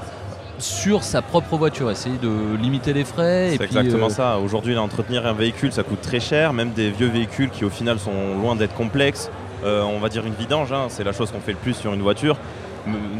sur 0.57 1.03
sa 1.03 1.21
propre 1.21 1.57
voiture, 1.57 1.91
essayer 1.91 2.17
de 2.17 2.55
limiter 2.59 2.93
les 2.93 3.03
frais. 3.03 3.53
C'est 3.57 3.65
exactement 3.65 4.09
ça. 4.09 4.39
Aujourd'hui, 4.39 4.75
entretenir 4.77 5.25
un 5.27 5.33
véhicule, 5.33 5.71
ça 5.71 5.83
coûte 5.83 6.01
très 6.01 6.19
cher, 6.19 6.53
même 6.53 6.71
des 6.71 6.89
vieux 6.89 7.07
véhicules 7.07 7.49
qui 7.49 7.65
au 7.65 7.69
final 7.69 7.99
sont 7.99 8.39
loin 8.41 8.55
d'être 8.55 8.73
complexes. 8.73 9.29
Euh, 9.63 9.83
on 9.83 9.99
va 9.99 10.09
dire 10.09 10.25
une 10.25 10.33
vidange, 10.33 10.71
hein, 10.71 10.87
c'est 10.89 11.03
la 11.03 11.11
chose 11.11 11.31
qu'on 11.31 11.39
fait 11.39 11.51
le 11.51 11.57
plus 11.57 11.73
sur 11.73 11.93
une 11.93 12.01
voiture. 12.01 12.37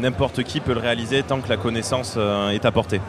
n'importe 0.00 0.42
qui 0.42 0.60
peut 0.60 0.74
le 0.74 0.80
réaliser 0.80 1.22
tant 1.22 1.40
que 1.40 1.48
la 1.48 1.56
connaissance 1.56 2.14
euh, 2.16 2.50
est 2.50 2.64
apportée. 2.64 3.00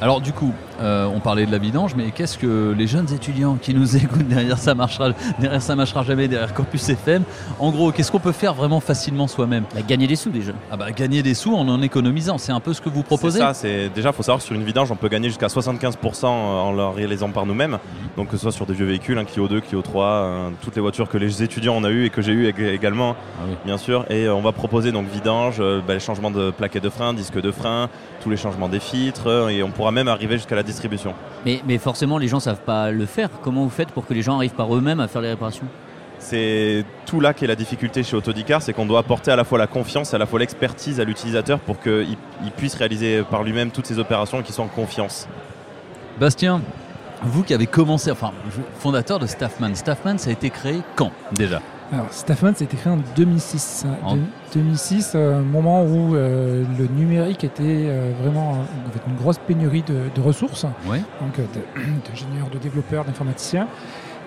Alors 0.00 0.20
du 0.20 0.32
coup, 0.32 0.54
euh, 0.80 1.06
on 1.14 1.20
parlait 1.20 1.46
de 1.46 1.52
la 1.52 1.58
vidange, 1.58 1.94
mais 1.96 2.10
qu'est-ce 2.10 2.38
que 2.38 2.74
les 2.76 2.86
jeunes 2.86 3.12
étudiants 3.12 3.56
qui 3.60 3.74
nous 3.74 3.96
écoutent 4.02 4.26
derrière 4.28 4.58
ça 4.58 4.74
marchera, 4.74 5.10
derrière 5.38 5.62
ça 5.62 5.76
marchera 5.76 6.02
jamais, 6.02 6.28
derrière 6.28 6.54
Campus 6.54 6.88
FM, 6.88 7.22
en 7.58 7.70
gros, 7.70 7.92
qu'est-ce 7.92 8.10
qu'on 8.10 8.18
peut 8.20 8.32
faire 8.32 8.54
vraiment 8.54 8.80
facilement 8.80 9.26
soi-même? 9.26 9.64
Bah, 9.74 9.80
gagner 9.86 10.06
des 10.06 10.16
sous 10.16 10.30
déjà. 10.30 10.52
Ah 10.70 10.76
bah 10.76 10.90
gagner 10.92 11.22
des 11.22 11.34
sous 11.34 11.54
en 11.54 11.68
en 11.68 11.82
économisant, 11.82 12.38
c'est 12.38 12.52
un 12.52 12.60
peu 12.60 12.72
ce 12.72 12.80
que 12.80 12.88
vous 12.88 13.02
proposez? 13.02 13.38
C'est 13.38 13.44
ça, 13.44 13.54
c'est 13.54 13.88
déjà 13.90 14.12
faut 14.12 14.22
savoir 14.22 14.40
sur 14.42 14.54
une 14.54 14.64
vidange 14.64 14.90
on 14.90 14.96
peut 14.96 15.08
gagner 15.08 15.28
jusqu'à 15.28 15.46
75% 15.48 16.26
en 16.26 16.72
le 16.72 16.84
réalisant 16.86 17.30
par 17.30 17.46
nous-mêmes. 17.46 17.78
Donc 18.16 18.28
que 18.28 18.36
ce 18.36 18.42
soit 18.42 18.52
sur 18.52 18.66
des 18.66 18.74
vieux 18.74 18.86
véhicules, 18.86 19.18
un 19.18 19.24
Clio 19.24 19.48
2, 19.48 19.60
Clio 19.60 19.82
3, 19.82 20.04
euh, 20.06 20.48
toutes 20.62 20.74
les 20.76 20.82
voitures 20.82 21.08
que 21.08 21.18
les 21.18 21.42
étudiants 21.42 21.74
on 21.76 21.84
a 21.84 21.90
eu 21.90 22.04
et 22.06 22.10
que 22.10 22.22
j'ai 22.22 22.32
eu 22.32 22.48
ég- 22.50 22.74
également, 22.74 23.16
Ah 23.38 23.44
oui. 23.48 23.54
bien 23.64 23.78
sûr. 23.78 24.04
Et 24.10 24.24
euh, 24.26 24.34
on 24.34 24.40
va 24.40 24.52
proposer 24.52 24.92
donc 24.92 25.06
vidange, 25.08 25.56
euh, 25.60 25.80
bah, 25.86 25.94
les 25.94 26.00
changements 26.00 26.30
de 26.30 26.50
plaquettes 26.50 26.82
de 26.84 26.88
frein, 26.90 27.12
disques 27.14 27.40
de 27.40 27.50
frein, 27.50 27.88
tous 28.22 28.30
les 28.30 28.36
changements 28.36 28.68
des 28.68 28.80
filtres 28.80 29.26
euh, 29.26 29.48
et 29.48 29.62
on 29.62 29.70
pourra 29.70 29.92
même 29.92 30.08
arriver 30.08 30.36
jusqu'à 30.36 30.56
la 30.56 30.62
distribution. 30.70 31.14
Mais, 31.44 31.60
mais 31.66 31.78
forcément, 31.78 32.18
les 32.18 32.28
gens 32.28 32.40
savent 32.40 32.64
pas 32.64 32.90
le 32.90 33.06
faire. 33.06 33.28
Comment 33.42 33.64
vous 33.64 33.70
faites 33.70 33.90
pour 33.90 34.06
que 34.06 34.14
les 34.14 34.22
gens 34.22 34.36
arrivent 34.36 34.54
par 34.54 34.74
eux-mêmes 34.74 35.00
à 35.00 35.08
faire 35.08 35.22
les 35.22 35.30
réparations? 35.30 35.66
C'est 36.18 36.84
tout 37.06 37.18
là 37.18 37.32
qui 37.32 37.44
est 37.44 37.48
la 37.48 37.56
difficulté 37.56 38.02
chez 38.02 38.14
Autodicar, 38.14 38.60
c'est 38.60 38.74
qu'on 38.74 38.84
doit 38.84 39.00
apporter 39.00 39.30
à 39.30 39.36
la 39.36 39.44
fois 39.44 39.58
la 39.58 39.66
confiance 39.66 40.12
et 40.12 40.16
à 40.16 40.18
la 40.18 40.26
fois 40.26 40.38
l'expertise 40.38 41.00
à 41.00 41.04
l'utilisateur 41.04 41.58
pour 41.58 41.80
qu'il 41.80 42.16
il 42.44 42.50
puisse 42.50 42.74
réaliser 42.74 43.22
par 43.22 43.42
lui-même 43.42 43.70
toutes 43.70 43.86
ces 43.86 43.98
opérations 43.98 44.42
qui 44.42 44.52
sont 44.52 44.64
en 44.64 44.68
confiance. 44.68 45.26
Bastien, 46.18 46.60
vous 47.22 47.42
qui 47.42 47.54
avez 47.54 47.66
commencé, 47.66 48.10
enfin, 48.10 48.32
fondateur 48.78 49.18
de 49.18 49.26
Staffman, 49.26 49.74
Staffman 49.74 50.18
ça 50.18 50.28
a 50.28 50.32
été 50.34 50.50
créé 50.50 50.82
quand 50.94 51.10
déjà? 51.32 51.62
Alors, 51.92 52.06
Staffman, 52.12 52.50
été 52.52 52.66
créé 52.76 52.92
en 52.92 52.98
2006. 53.16 53.84
En- 54.04 54.14
De- 54.14 54.20
2006, 54.54 55.12
euh, 55.14 55.42
moment 55.42 55.82
où 55.82 56.14
euh, 56.14 56.64
le 56.78 56.86
numérique 56.86 57.42
était 57.44 57.62
euh, 57.64 58.12
vraiment 58.22 58.52
euh, 58.52 58.88
avec 58.90 59.02
une 59.08 59.16
grosse 59.16 59.38
pénurie 59.38 59.82
de, 59.82 59.96
de 60.14 60.20
ressources, 60.20 60.66
Oui. 60.86 60.98
donc 61.20 61.34
d'ingénieurs, 61.76 62.48
de 62.52 62.58
développeurs, 62.58 63.04
d'informaticiens. 63.04 63.66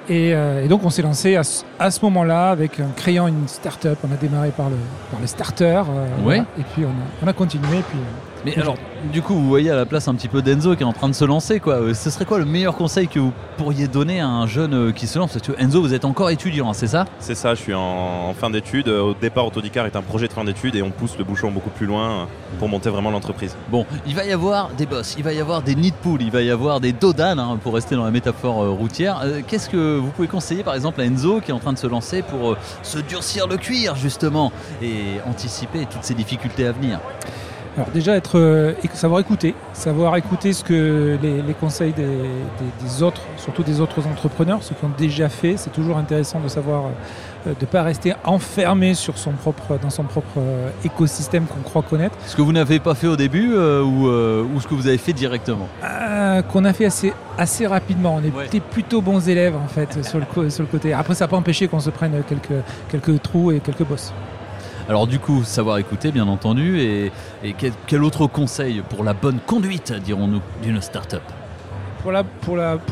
Et, 0.09 0.31
et 0.31 0.67
donc, 0.67 0.83
on 0.83 0.89
s'est 0.89 1.01
lancé 1.01 1.37
à, 1.37 1.43
ce- 1.45 1.63
à 1.79 1.89
ce 1.89 2.03
moment-là 2.03 2.49
avec 2.49 2.81
en 2.81 2.89
créant 2.93 3.27
une 3.27 3.47
start-up. 3.47 3.97
On 4.03 4.11
a 4.11 4.17
démarré 4.17 4.49
par 4.49 4.69
le, 4.69 4.75
par 5.09 5.21
le 5.21 5.27
starter. 5.27 5.63
euh, 5.65 5.81
Ouais. 6.17 6.21
voilà. 6.23 6.45
Et 6.59 6.63
puis, 6.73 6.83
on 6.83 6.89
a, 6.89 7.25
on 7.25 7.27
a 7.29 7.31
continué. 7.31 7.77
et 7.77 7.81
Puis, 7.83 7.99
Mais 8.45 8.57
alors, 8.59 8.75
du 9.11 9.21
coup, 9.21 9.33
vous 9.33 9.47
voyez 9.47 9.69
à 9.69 9.75
la 9.75 9.85
place 9.85 10.07
un 10.07 10.15
petit 10.15 10.27
peu 10.27 10.41
d'Enzo 10.41 10.75
qui 10.75 10.83
est 10.83 10.85
en 10.85 10.93
train 10.93 11.07
de 11.07 11.13
se 11.13 11.23
lancer, 11.23 11.59
quoi. 11.59 11.75
Euh, 11.75 11.93
Ce 11.93 12.09
serait 12.09 12.25
quoi 12.25 12.39
le 12.39 12.45
meilleur 12.45 12.75
conseil 12.75 13.07
que 13.07 13.19
vous 13.19 13.31
pourriez 13.57 13.87
donner 13.87 14.19
à 14.19 14.27
un 14.27 14.47
jeune 14.47 14.73
euh, 14.73 14.91
qui 14.91 15.07
se 15.07 15.17
lance? 15.17 15.33
Parce 15.33 15.47
que 15.47 15.53
Enzo, 15.61 15.81
vous 15.81 15.93
êtes 15.93 16.05
encore 16.05 16.29
étudiant, 16.29 16.69
hein, 16.69 16.73
c'est 16.73 16.87
ça? 16.87 17.05
C'est 17.19 17.35
ça, 17.35 17.55
je 17.55 17.61
suis 17.61 17.73
en, 17.73 17.79
en 18.29 18.33
fin 18.33 18.49
d'études. 18.49 18.89
Au 18.89 19.13
départ, 19.13 19.45
Autodicar 19.47 19.85
est 19.85 19.95
un 19.95 20.01
projet 20.01 20.27
de 20.27 20.33
fin 20.33 20.43
d'études 20.43 20.75
et 20.75 20.81
on 20.81 20.91
pousse 20.91 21.17
le 21.17 21.23
bouchon 21.23 21.51
beaucoup 21.51 21.69
plus 21.69 21.85
loin 21.85 22.09
euh, 22.09 22.25
pour 22.59 22.67
monter 22.67 22.89
vraiment 22.89 23.11
l'entreprise. 23.11 23.55
Bon, 23.69 23.85
il 24.05 24.15
va 24.15 24.25
y 24.25 24.31
avoir 24.31 24.69
des 24.69 24.85
boss, 24.85 25.15
il 25.17 25.23
va 25.23 25.31
y 25.31 25.39
avoir 25.39 25.61
des 25.61 25.75
nids 25.75 25.91
de 25.91 25.95
poules, 25.95 26.21
il 26.21 26.31
va 26.31 26.41
y 26.41 26.49
avoir 26.51 26.79
des 26.79 26.91
dodanes, 26.91 27.39
hein, 27.39 27.57
pour 27.63 27.73
rester 27.73 27.95
dans 27.95 28.03
la 28.03 28.11
métaphore 28.11 28.61
euh, 28.61 28.69
routière. 28.69 29.21
Euh, 29.23 29.41
Qu'est-ce 29.47 29.69
que 29.69 29.97
vous 29.97 30.09
pouvez 30.09 30.27
conseiller, 30.27 30.63
par 30.63 30.75
exemple, 30.75 30.99
à 30.99 31.05
Enzo 31.05 31.39
qui 31.39 31.51
est 31.51 31.53
en 31.53 31.59
train 31.59 31.73
de 31.73 31.77
se 31.77 31.87
lancer 31.87 32.21
pour 32.23 32.51
euh, 32.51 32.57
se 32.81 32.99
durcir 32.99 33.47
le 33.47 33.57
cuir, 33.57 33.95
justement, 33.95 34.51
et 34.81 35.21
anticiper 35.29 35.87
toutes 35.89 36.03
ces 36.03 36.13
difficultés 36.13 36.67
à 36.67 36.71
venir? 36.73 36.99
Alors 37.75 37.89
déjà 37.89 38.15
être 38.15 38.37
euh, 38.37 38.73
savoir 38.93 39.19
écouter, 39.19 39.55
savoir 39.73 40.15
écouter 40.15 40.53
ce 40.53 40.63
que 40.63 41.17
les, 41.21 41.41
les 41.41 41.53
conseils 41.55 41.91
des, 41.93 42.03
des- 42.05 42.85
des 42.85 43.01
autres, 43.01 43.21
surtout 43.37 43.63
des 43.63 43.81
autres 43.81 44.05
entrepreneurs, 44.07 44.59
ceux 44.61 44.75
qui 44.75 44.85
ont 44.85 44.91
déjà 44.95 45.27
fait. 45.27 45.55
C'est 45.57 45.71
toujours 45.71 45.97
intéressant 45.97 46.39
de 46.39 46.47
savoir 46.49 46.83
euh, 47.47 47.49
de 47.53 47.55
ne 47.61 47.65
pas 47.65 47.81
rester 47.81 48.13
enfermé 48.25 48.93
sur 48.93 49.17
son 49.17 49.31
propre, 49.31 49.79
dans 49.81 49.89
son 49.89 50.03
propre 50.03 50.37
euh, 50.37 50.69
écosystème 50.85 51.45
qu'on 51.45 51.61
croit 51.61 51.81
connaître, 51.81 52.15
Ce 52.27 52.35
que 52.35 52.43
vous 52.43 52.53
n'avez 52.53 52.79
pas 52.79 52.93
fait 52.93 53.07
au 53.07 53.15
début 53.15 53.53
ou, 53.55 54.07
ou 54.07 54.61
ce 54.61 54.67
que 54.67 54.75
vous 54.75 54.85
avez 54.87 54.99
fait 54.99 55.13
directement? 55.13 55.67
Qu'on 56.51 56.65
a 56.65 56.73
fait 56.73 56.85
assez, 56.85 57.11
assez 57.37 57.65
rapidement. 57.67 58.19
On 58.23 58.37
Ouais. 58.37 58.45
était 58.45 58.59
plutôt 58.59 59.01
bons 59.01 59.27
élèves 59.27 59.55
en 59.55 59.67
fait 59.67 60.03
sur, 60.05 60.19
le, 60.19 60.49
sur 60.49 60.61
le 60.63 60.67
côté. 60.69 60.93
Après 60.93 61.15
ça 61.15 61.25
n'a 61.25 61.27
pas 61.29 61.37
empêché 61.37 61.67
qu'on 61.67 61.79
se 61.79 61.89
prenne 61.89 62.13
quelques, 62.27 62.63
quelques 62.89 63.21
trous 63.21 63.51
et 63.51 63.59
quelques 63.59 63.83
bosses. 63.83 64.13
Alors 64.89 65.07
du 65.07 65.19
coup, 65.19 65.43
savoir 65.43 65.77
écouter, 65.77 66.11
bien 66.11 66.27
entendu, 66.27 66.79
et, 66.81 67.11
quel, 67.87 68.03
autre 68.03 68.27
conseil 68.27 68.83
pour 68.89 69.03
la 69.03 69.13
bonne 69.13 69.39
conduite, 69.45 69.93
dirons-nous, 69.93 70.41
d'une 70.61 70.81
start-up? 70.81 71.21
Pour 72.01 72.11
la, 72.11 72.23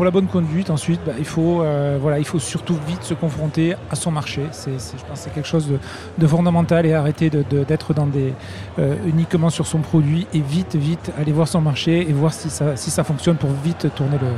bonne 0.10 0.28
conduite, 0.28 0.70
ensuite, 0.70 1.02
bah, 1.06 1.12
il, 1.20 1.26
faut, 1.26 1.62
euh, 1.62 2.00
il 2.18 2.24
faut 2.24 2.40
surtout 2.40 2.78
vite 2.88 3.04
se 3.04 3.14
confronter 3.14 3.76
à 3.90 3.96
son 3.96 4.10
marché. 4.10 4.44
C'est, 4.52 4.72
je 4.72 5.06
pense 5.06 5.20
que 5.20 5.26
c'est 5.26 5.34
quelque 5.34 5.50
chose 5.50 5.68
de, 6.18 6.28
fondamental 6.28 6.86
et 6.86 6.94
arrêter 6.94 7.30
d'être 7.30 7.94
euh, 8.80 8.96
uniquement 9.06 9.50
sur 9.50 9.68
son 9.68 9.80
produit 9.80 10.28
et 10.34 10.40
vite, 10.40 10.78
vite 10.78 11.12
aller 11.20 11.34
voir 11.34 11.50
son 11.50 11.60
marché 11.60 12.10
et 12.10 12.14
voir 12.14 12.32
si 12.32 12.50
ça 12.50 13.04
fonctionne 13.04 13.36
pour 13.36 13.52
vite 13.52 13.88
tourner 13.96 14.18
le, 14.18 14.30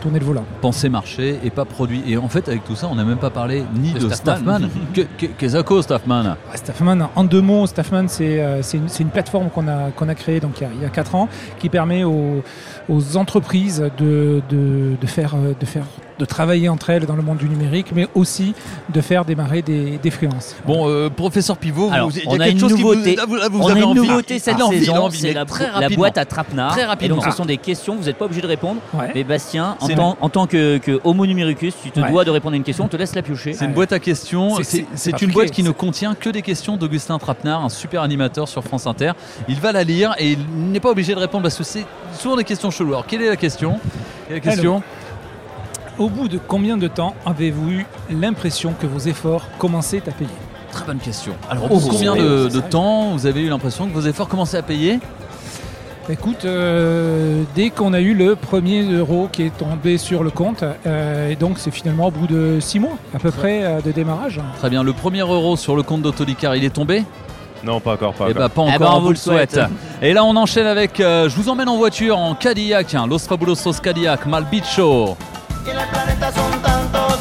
tourner 0.00 0.18
le 0.18 0.24
volant. 0.24 0.44
Penser 0.60 0.88
marché 0.88 1.38
et 1.44 1.50
pas 1.50 1.64
produit. 1.64 2.02
Et 2.06 2.16
en 2.16 2.28
fait, 2.28 2.48
avec 2.48 2.64
tout 2.64 2.76
ça, 2.76 2.88
on 2.90 2.94
n'a 2.94 3.04
même 3.04 3.18
pas 3.18 3.30
parlé 3.30 3.64
ni 3.74 3.92
De 3.92 4.00
de, 4.00 4.08
Staffman. 4.12 4.60
Que, 4.94 5.02
que, 5.02 5.26
qu'est-ce 5.26 5.60
cause, 5.62 5.84
Staffman 5.84 6.36
Staffman, 6.54 7.08
en 7.14 7.24
deux 7.24 7.40
mots, 7.40 7.66
Staffman, 7.66 8.08
c'est 8.08 8.40
euh, 8.40 8.62
c'est 8.62 8.78
une, 9.00 9.10
plateforme 9.10 9.50
qu'on 9.50 9.68
a, 9.68 9.90
qu'on 9.90 10.08
a 10.08 10.14
créée 10.14 10.40
donc, 10.40 10.60
il, 10.60 10.64
y 10.64 10.66
a, 10.66 10.70
il 10.74 10.82
y 10.82 10.84
a 10.84 10.88
quatre 10.88 11.14
ans 11.14 11.28
qui 11.58 11.68
permet 11.68 12.04
aux, 12.04 12.42
aux 12.88 13.16
entreprises 13.16 13.84
de, 13.98 14.42
de, 14.48 14.96
de 15.00 15.06
faire, 15.06 15.34
euh, 15.34 15.54
de, 15.58 15.66
faire, 15.66 15.84
de 16.20 16.24
travailler 16.26 16.68
entre 16.68 16.90
elles 16.90 17.06
dans 17.06 17.16
le 17.16 17.22
monde 17.22 17.38
du 17.38 17.48
numérique, 17.48 17.88
mais 17.94 18.06
aussi 18.14 18.54
de 18.92 19.00
faire 19.00 19.24
démarrer 19.24 19.62
des, 19.62 19.98
des 19.98 20.10
freelances. 20.10 20.54
Bon, 20.66 20.88
euh, 20.88 21.08
professeur 21.10 21.56
Pivot, 21.56 21.88
vous- 21.88 22.10
il 22.10 22.18
y 22.18 22.26
a 22.26 22.28
on 22.28 22.34
a 22.34 22.38
quelque 22.44 22.50
une 22.52 22.58
chose 22.60 22.74
qui 22.74 22.82
vous- 22.82 22.94
nouveauté. 22.94 23.16
là, 23.16 23.24
vous- 23.26 23.36
là, 23.36 23.48
vous 23.50 23.60
on 23.60 23.68
a 23.68 23.76
une 23.78 23.84
envie. 23.84 24.00
nouveauté 24.00 24.38
cette 24.38 24.56
Il 24.58 24.62
a 24.62 24.66
envie, 24.66 24.76
il 24.76 24.82
a 24.82 24.84
saison, 24.92 25.10
c'est 25.10 25.32
la, 25.32 25.88
boîte 25.88 26.18
à 26.18 26.24
trapenard. 26.24 26.72
Très 26.72 26.84
rapidement. 26.84 27.16
Et 27.16 27.20
donc 27.22 27.30
ce 27.30 27.36
sont 27.36 27.44
des 27.46 27.56
questions, 27.56 27.96
vous 27.96 28.04
n'êtes 28.04 28.16
pas 28.18 28.26
obligé 28.26 28.42
de 28.42 28.46
répondre. 28.46 28.80
Ouais. 28.94 29.10
Mais 29.14 29.24
Bastien, 29.24 29.76
en 29.80 29.88
tant, 29.88 30.16
en 30.20 30.28
tant 30.28 30.46
que, 30.46 30.78
que 30.78 31.00
homo 31.04 31.26
numericus, 31.26 31.74
tu 31.82 31.90
te 31.90 32.00
Ouais. 32.00 32.10
dois 32.10 32.24
de 32.24 32.30
répondre 32.30 32.52
à 32.54 32.56
une 32.56 32.62
question, 32.62 32.84
on 32.84 32.88
te 32.88 32.96
laisse 32.96 33.14
la 33.14 33.22
piocher. 33.22 33.54
C'est 33.54 33.64
une 33.64 33.72
boîte 33.72 33.92
à 33.92 33.98
questions. 33.98 34.56
C'est- 34.62 35.22
une 35.22 35.32
boîte 35.32 35.50
qui 35.50 35.62
ne 35.62 35.70
contient 35.70 36.14
que 36.14 36.30
des 36.30 36.42
questions 36.42 36.76
d'Augustin 36.76 37.18
Trapenard, 37.18 37.64
un 37.64 37.68
super 37.70 38.02
animateur 38.02 38.46
sur 38.48 38.62
France 38.62 38.86
Inter. 38.86 39.12
Il 39.48 39.58
va 39.60 39.72
la 39.72 39.84
lire 39.84 40.14
et 40.18 40.32
il 40.32 40.38
n'est 40.72 40.80
pas 40.80 40.90
obligé 40.90 41.14
de 41.14 41.18
répondre 41.18 41.42
parce 41.42 41.56
que 41.56 41.64
c'est 41.64 41.84
souvent 42.18 42.36
des 42.36 42.44
questions 42.44 42.70
cheloues. 42.70 42.90
Alors, 42.92 43.06
quelle 43.06 43.22
est 43.22 43.28
la 43.28 43.36
question? 43.36 43.78
Quelle 44.28 44.36
est 44.36 44.44
la 44.44 44.52
question? 44.52 44.82
Au 46.00 46.08
bout 46.08 46.28
de 46.28 46.38
combien 46.38 46.78
de 46.78 46.88
temps 46.88 47.14
avez-vous 47.26 47.70
eu 47.70 47.86
l'impression 48.10 48.72
que 48.72 48.86
vos 48.86 49.00
efforts 49.00 49.44
commençaient 49.58 50.02
à 50.08 50.12
payer? 50.12 50.30
Très 50.72 50.86
bonne 50.86 50.98
question. 50.98 51.34
Alors, 51.50 51.70
au 51.70 51.78
bout 51.78 51.88
de 51.88 51.90
combien 51.90 52.16
de, 52.16 52.60
temps 52.60 53.10
vous 53.12 53.26
avez 53.26 53.42
eu 53.42 53.50
l'impression 53.50 53.86
que 53.86 53.92
vos 53.92 54.06
efforts 54.06 54.26
commençaient 54.26 54.56
à 54.56 54.62
payer? 54.62 54.98
Écoute, 56.08 56.46
euh, 56.46 57.42
dès 57.54 57.68
qu'on 57.68 57.92
a 57.92 58.00
eu 58.00 58.14
le 58.14 58.34
premier 58.34 58.80
euro 58.90 59.28
qui 59.30 59.42
est 59.42 59.54
tombé 59.54 59.98
sur 59.98 60.24
le 60.24 60.30
compte, 60.30 60.64
euh, 60.86 61.28
et 61.28 61.36
donc 61.36 61.58
c'est 61.58 61.70
finalement 61.70 62.06
au 62.06 62.10
bout 62.10 62.26
de 62.26 62.60
six 62.60 62.80
mois 62.80 62.96
à 63.14 63.18
peu 63.18 63.30
près 63.30 63.62
euh, 63.62 63.82
de 63.82 63.92
démarrage. 63.92 64.40
Très 64.58 64.70
bien. 64.70 64.82
Le 64.82 64.94
premier 64.94 65.20
euro 65.20 65.58
sur 65.58 65.76
le 65.76 65.82
compte 65.82 66.00
d'Autolicar, 66.00 66.56
il 66.56 66.64
est 66.64 66.70
tombé? 66.70 67.04
Non, 67.62 67.78
pas 67.78 67.92
encore, 67.92 68.14
pas 68.14 68.24
Eh 68.28 68.30
encore. 68.30 68.42
bah 68.42 68.48
pas 68.48 68.62
Eh 68.62 68.74
encore, 68.74 68.78
ben, 68.78 68.96
on 68.96 69.00
vous 69.02 69.10
le 69.10 69.16
souhaite. 69.16 69.60
Et 70.00 70.14
là 70.14 70.24
on 70.24 70.34
enchaîne 70.34 70.66
avec, 70.66 70.98
euh, 70.98 71.28
je 71.28 71.36
vous 71.36 71.50
emmène 71.50 71.68
en 71.68 71.76
voiture 71.76 72.16
en 72.16 72.34
Cadillac, 72.34 72.94
hein, 72.94 73.06
Los 73.06 73.18
Fabulosos 73.18 73.80
Cadillac, 73.82 74.24
Malbicho. 74.24 75.14
Y 75.66 75.70
en 75.70 75.78
el 75.78 75.88
planeta 75.88 76.32
son 76.32 76.62
tantos, 76.62 77.18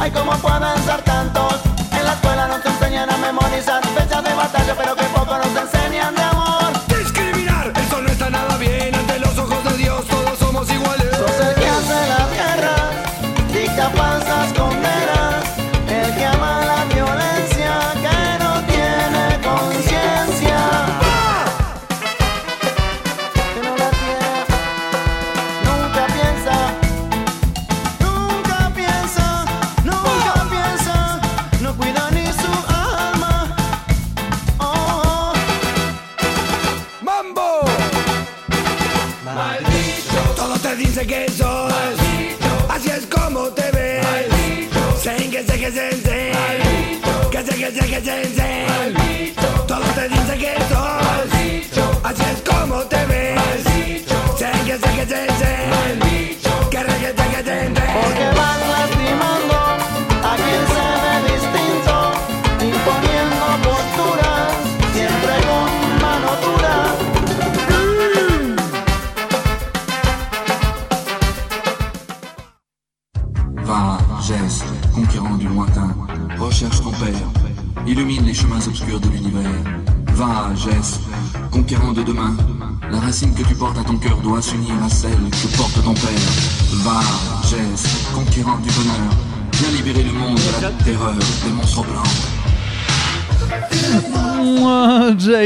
ay 0.00 0.10
cómo 0.10 0.32
pueden 0.32 0.84
ser 0.84 1.00
tantos. 1.02 1.60
En 1.92 2.04
la 2.04 2.12
escuela 2.12 2.46
nos 2.46 2.64
enseñan 2.64 3.10
a 3.10 3.16
memorizar 3.16 3.84
fechas 3.86 4.22
de 4.22 4.34
batalla, 4.34 4.74
pero 4.76 4.94
que 4.94 5.04
poco 5.04 5.36
nos 5.38 5.56
enseñan 5.56 6.14
de 6.14 6.22
amor. 6.22 6.63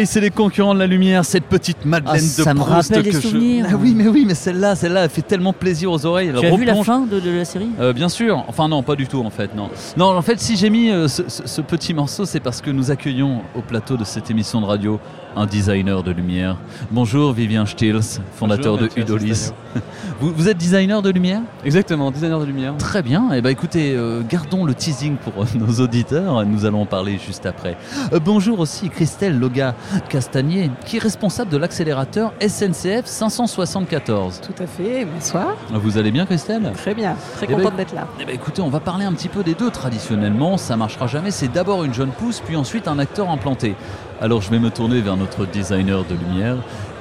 C'est 0.05 0.21
les 0.21 0.31
concurrents 0.31 0.75
de 0.75 0.79
la 0.79 0.87
lumière, 0.87 1.25
cette 1.25 1.45
petite 1.45 1.85
Madeleine 1.85 2.15
Ah, 2.17 2.19
de 2.19 2.43
ça 2.45 2.55
me 2.55 2.61
Proust 2.61 2.91
rappelle 2.91 3.03
que 3.05 3.11
des 3.11 3.13
je- 3.21 3.21
souvenirs. 3.21 3.67
Ah 3.71 3.75
oui, 3.81 3.95
mais 3.97 4.07
oui, 4.09 4.25
mais 4.27 4.35
celle-là, 4.35 4.75
celle-là, 4.75 5.05
elle 5.05 5.11
fait 5.11 5.23
tellement 5.23 5.53
plaisir 5.53 5.91
aux 5.91 6.07
oreilles. 6.07 6.29
elle 6.29 6.39
Tu 6.41 6.47
as 6.47 6.55
vu 6.57 6.65
la 6.65 6.75
fin 6.83 7.01
de, 7.01 7.19
de 7.21 7.31
la 7.31 7.45
série? 7.45 7.69
Euh, 7.81 7.93
bien 7.93 8.09
sûr, 8.09 8.45
enfin 8.49 8.69
non, 8.69 8.83
pas 8.83 8.97
du 8.97 9.07
tout 9.07 9.21
en 9.21 9.31
fait, 9.31 9.55
non. 9.55 9.69
Non, 9.97 10.17
en 10.17 10.23
fait, 10.23 10.41
si 10.41 10.57
j'ai 10.57 10.71
mis 10.71 10.91
euh, 10.91 11.09
ce, 11.09 11.23
ce- 11.29 11.47
ce 11.47 11.61
petit 11.61 11.95
morceau, 11.95 12.25
c'est 12.25 12.41
parce 12.41 12.61
que 12.61 12.71
nous 12.71 12.91
accueillons 12.91 13.43
au 13.57 13.61
plateau 13.61 13.97
de 13.97 14.05
cette 14.05 14.31
émission 14.31 14.61
de 14.61 14.67
radio 14.67 15.01
un 15.37 15.47
designer 15.47 16.03
de 16.03 16.11
lumière. 16.11 16.57
Bonjour 16.91 17.33
Vivien 17.33 17.65
Stills, 17.67 18.01
fondateur 18.35 18.77
Bonjour, 18.77 18.89
de 18.95 19.01
Udolis. 19.01 19.51
Vous, 20.21 20.33
vous 20.35 20.49
êtes 20.49 20.57
designer 20.57 21.01
de 21.01 21.11
lumière? 21.11 21.43
Exactement, 21.65 22.11
designer 22.11 22.41
de 22.41 22.45
lumière. 22.47 22.75
Très 22.79 23.03
bien, 23.03 23.29
et 23.33 23.39
eh 23.39 23.41
ben 23.41 23.51
écoutez, 23.51 23.93
euh, 23.95 24.23
gardons 24.29 24.65
le 24.65 24.75
teasing 24.75 25.17
pour 25.17 25.33
nos 25.55 25.73
auditeurs, 25.85 26.45
nous 26.45 26.65
allons 26.65 26.83
en 26.83 26.87
parler 26.87 27.21
juste 27.25 27.47
après. 27.47 27.77
Euh, 28.13 28.19
bonjour 28.19 28.59
aussi 28.59 28.89
Christelle 28.89 29.39
Loga 29.39 29.75
Castagnier, 30.09 30.71
qui 30.85 30.97
est 30.97 31.01
responsable 31.01 31.51
de 31.51 31.57
l'accélérateur 31.57 32.33
SNCF 32.41 33.07
574. 33.07 34.41
Tout 34.41 34.63
à 34.63 34.67
fait, 34.67 35.05
bonsoir. 35.05 35.57
Vous 35.73 35.97
allez 35.99 36.11
bien 36.11 36.27
Christelle? 36.27 36.71
Très 36.77 36.95
bien, 36.95 37.17
très 37.35 37.47
Eh 37.49 37.55
ben, 37.55 37.57
contente 37.63 37.77
d'être 37.77 37.95
là. 37.95 38.07
eh 38.21 38.25
ben, 38.25 38.35
écoutez, 38.35 38.61
on 38.63 38.69
va 38.69 38.81
parler 38.81 39.05
un 39.05 39.13
petit 39.13 39.29
peu 39.29 39.43
des 39.43 39.55
deux 39.55 39.71
traditionnellement. 39.71 40.57
Ça 40.57 40.77
marchera 40.77 41.07
jamais. 41.07 41.31
C'est 41.31 41.49
d'abord 41.49 41.85
une 41.85 41.95
jeune 41.95 42.11
pousse, 42.11 42.41
puis 42.45 42.57
ensuite 42.57 42.87
un 42.89 42.99
acteur 42.99 43.31
implanté. 43.31 43.75
Alors 44.21 44.43
je 44.43 44.51
vais 44.51 44.59
me 44.59 44.71
tourner 44.71 45.01
vers 45.01 45.17
notre 45.17 45.47
designer 45.47 46.05
de 46.05 46.15
lumière 46.15 46.57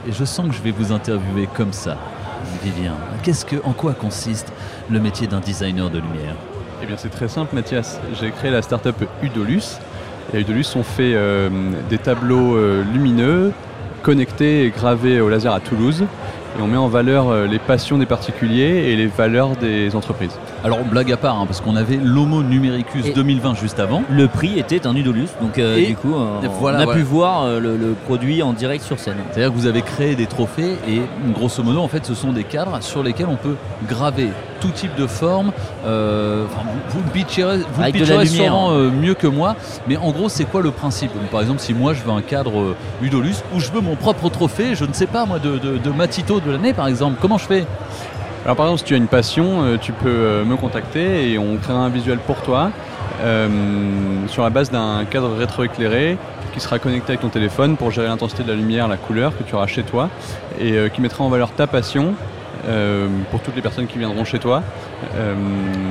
et 0.07 0.11
je 0.11 0.23
sens 0.23 0.47
que 0.47 0.53
je 0.53 0.61
vais 0.61 0.71
vous 0.71 0.91
interviewer 0.91 1.47
comme 1.55 1.73
ça. 1.73 1.97
Vivien, 2.63 2.93
qu'est-ce 3.23 3.43
que, 3.43 3.57
en 3.65 3.73
quoi 3.73 3.93
consiste 3.93 4.53
le 4.89 4.99
métier 4.99 5.27
d'un 5.27 5.39
designer 5.41 5.89
de 5.89 5.97
lumière? 5.99 6.35
Eh 6.81 6.85
bien, 6.85 6.95
c'est 6.97 7.09
très 7.09 7.27
simple, 7.27 7.55
Mathias. 7.55 7.99
J'ai 8.19 8.29
créé 8.31 8.51
la 8.51 8.61
start-up 8.61 8.95
Udolus. 9.23 9.77
Et 10.33 10.37
à 10.37 10.39
Udolus, 10.39 10.65
on 10.75 10.83
fait 10.83 11.13
euh, 11.15 11.49
des 11.89 11.97
tableaux 11.97 12.55
euh, 12.55 12.83
lumineux, 12.93 13.51
connectés 14.03 14.65
et 14.65 14.69
gravés 14.69 15.21
au 15.21 15.29
laser 15.29 15.53
à 15.53 15.59
Toulouse. 15.59 16.03
Et 16.57 16.61
on 16.61 16.67
met 16.67 16.77
en 16.77 16.87
valeur 16.87 17.29
euh, 17.29 17.45
les 17.45 17.59
passions 17.59 17.97
des 17.99 18.05
particuliers 18.07 18.89
et 18.91 18.95
les 18.95 19.05
valeurs 19.07 19.55
des 19.57 19.95
entreprises. 19.95 20.31
Alors 20.63 20.79
blague 20.83 21.11
à 21.11 21.17
part, 21.17 21.39
hein, 21.39 21.45
parce 21.45 21.61
qu'on 21.61 21.75
avait 21.75 21.99
l'Homo 22.03 22.41
Numericus 22.41 23.05
Et- 23.05 23.13
2020 23.13 23.53
juste 23.55 23.79
avant. 23.79 24.01
Le 24.09 24.27
prix 24.27 24.57
était 24.57 24.87
un 24.87 24.95
Udolus, 24.95 25.27
donc 25.39 25.59
euh, 25.59 25.85
du 25.85 25.95
coup, 25.95 26.15
euh, 26.15 26.39
on 26.41 26.45
a 26.45 26.47
voilà. 26.47 26.87
pu 26.87 27.01
voir 27.01 27.43
euh, 27.43 27.59
le, 27.59 27.77
le 27.77 27.93
produit 28.05 28.41
en 28.41 28.53
direct 28.53 28.83
sur 28.83 28.97
scène. 28.97 29.17
C'est-à-dire 29.31 29.53
que 29.53 29.57
vous 29.57 29.67
avez 29.67 29.81
créé 29.83 30.15
des 30.15 30.25
trophées 30.25 30.77
et 30.89 31.01
grosso 31.31 31.61
modo, 31.63 31.79
en 31.79 31.87
fait, 31.87 32.05
ce 32.05 32.15
sont 32.15 32.31
des 32.31 32.43
cadres 32.43 32.77
sur 32.81 33.03
lesquels 33.03 33.27
on 33.29 33.35
peut 33.35 33.55
graver 33.87 34.29
tout 34.59 34.69
type 34.69 34.95
de 34.95 35.07
forme. 35.07 35.51
Euh, 35.85 36.45
vous, 36.89 36.99
le 37.05 37.09
pitcherez, 37.11 37.57
vous 37.57 37.63
le 37.77 37.83
Avec 37.83 37.95
de 37.95 37.99
la 37.99 38.05
pitcherez 38.05 38.25
lumière. 38.25 38.43
sûrement 38.51 38.71
euh, 38.71 38.89
mieux 38.91 39.13
que 39.13 39.27
moi, 39.27 39.55
mais 39.87 39.97
en 39.97 40.11
gros, 40.11 40.29
c'est 40.29 40.45
quoi 40.45 40.61
le 40.61 40.71
principe? 40.71 41.11
Par 41.31 41.41
exemple, 41.41 41.59
si 41.59 41.73
moi 41.73 41.93
je 41.93 42.03
veux 42.03 42.11
un 42.11 42.21
cadre 42.21 42.59
euh, 42.59 42.75
Udolus 43.01 43.35
ou 43.53 43.59
je 43.59 43.71
veux 43.71 43.81
mon 43.81 43.95
propre 43.95 44.29
trophée, 44.29 44.75
je 44.75 44.85
ne 44.85 44.93
sais 44.93 45.07
pas 45.07 45.25
moi, 45.25 45.39
de, 45.39 45.57
de, 45.57 45.77
de 45.77 45.89
Matito 45.91 46.39
de 46.39 46.51
l'année 46.51 46.73
par 46.73 46.87
exemple, 46.87 47.17
comment 47.21 47.37
je 47.37 47.45
fais? 47.45 47.65
Alors 48.43 48.55
par 48.55 48.65
exemple, 48.67 48.79
si 48.79 48.85
tu 48.85 48.93
as 48.93 48.97
une 48.97 49.07
passion, 49.07 49.63
euh, 49.63 49.77
tu 49.81 49.91
peux 49.91 50.07
euh, 50.07 50.45
me 50.45 50.55
contacter 50.55 51.31
et 51.31 51.37
on 51.37 51.57
créera 51.57 51.79
un 51.79 51.89
visuel 51.89 52.17
pour 52.19 52.37
toi 52.41 52.71
euh, 53.21 53.47
sur 54.27 54.43
la 54.43 54.49
base 54.49 54.71
d'un 54.71 55.03
cadre 55.09 55.35
rétroéclairé 55.37 56.17
qui 56.53 56.59
sera 56.61 56.79
connecté 56.79 57.11
avec 57.11 57.21
ton 57.21 57.29
téléphone 57.29 57.75
pour 57.77 57.91
gérer 57.91 58.07
l'intensité 58.07 58.43
de 58.43 58.49
la 58.49 58.55
lumière, 58.55 58.87
la 58.87 58.97
couleur 58.97 59.37
que 59.37 59.43
tu 59.43 59.53
auras 59.55 59.67
chez 59.67 59.83
toi 59.83 60.09
et 60.59 60.73
euh, 60.73 60.87
qui 60.89 61.01
mettra 61.01 61.23
en 61.23 61.29
valeur 61.29 61.51
ta 61.51 61.67
passion 61.67 62.13
euh, 62.67 63.07
pour 63.31 63.41
toutes 63.41 63.55
les 63.55 63.61
personnes 63.61 63.87
qui 63.87 63.97
viendront 63.97 64.25
chez 64.25 64.39
toi. 64.39 64.63
Euh, 65.15 65.35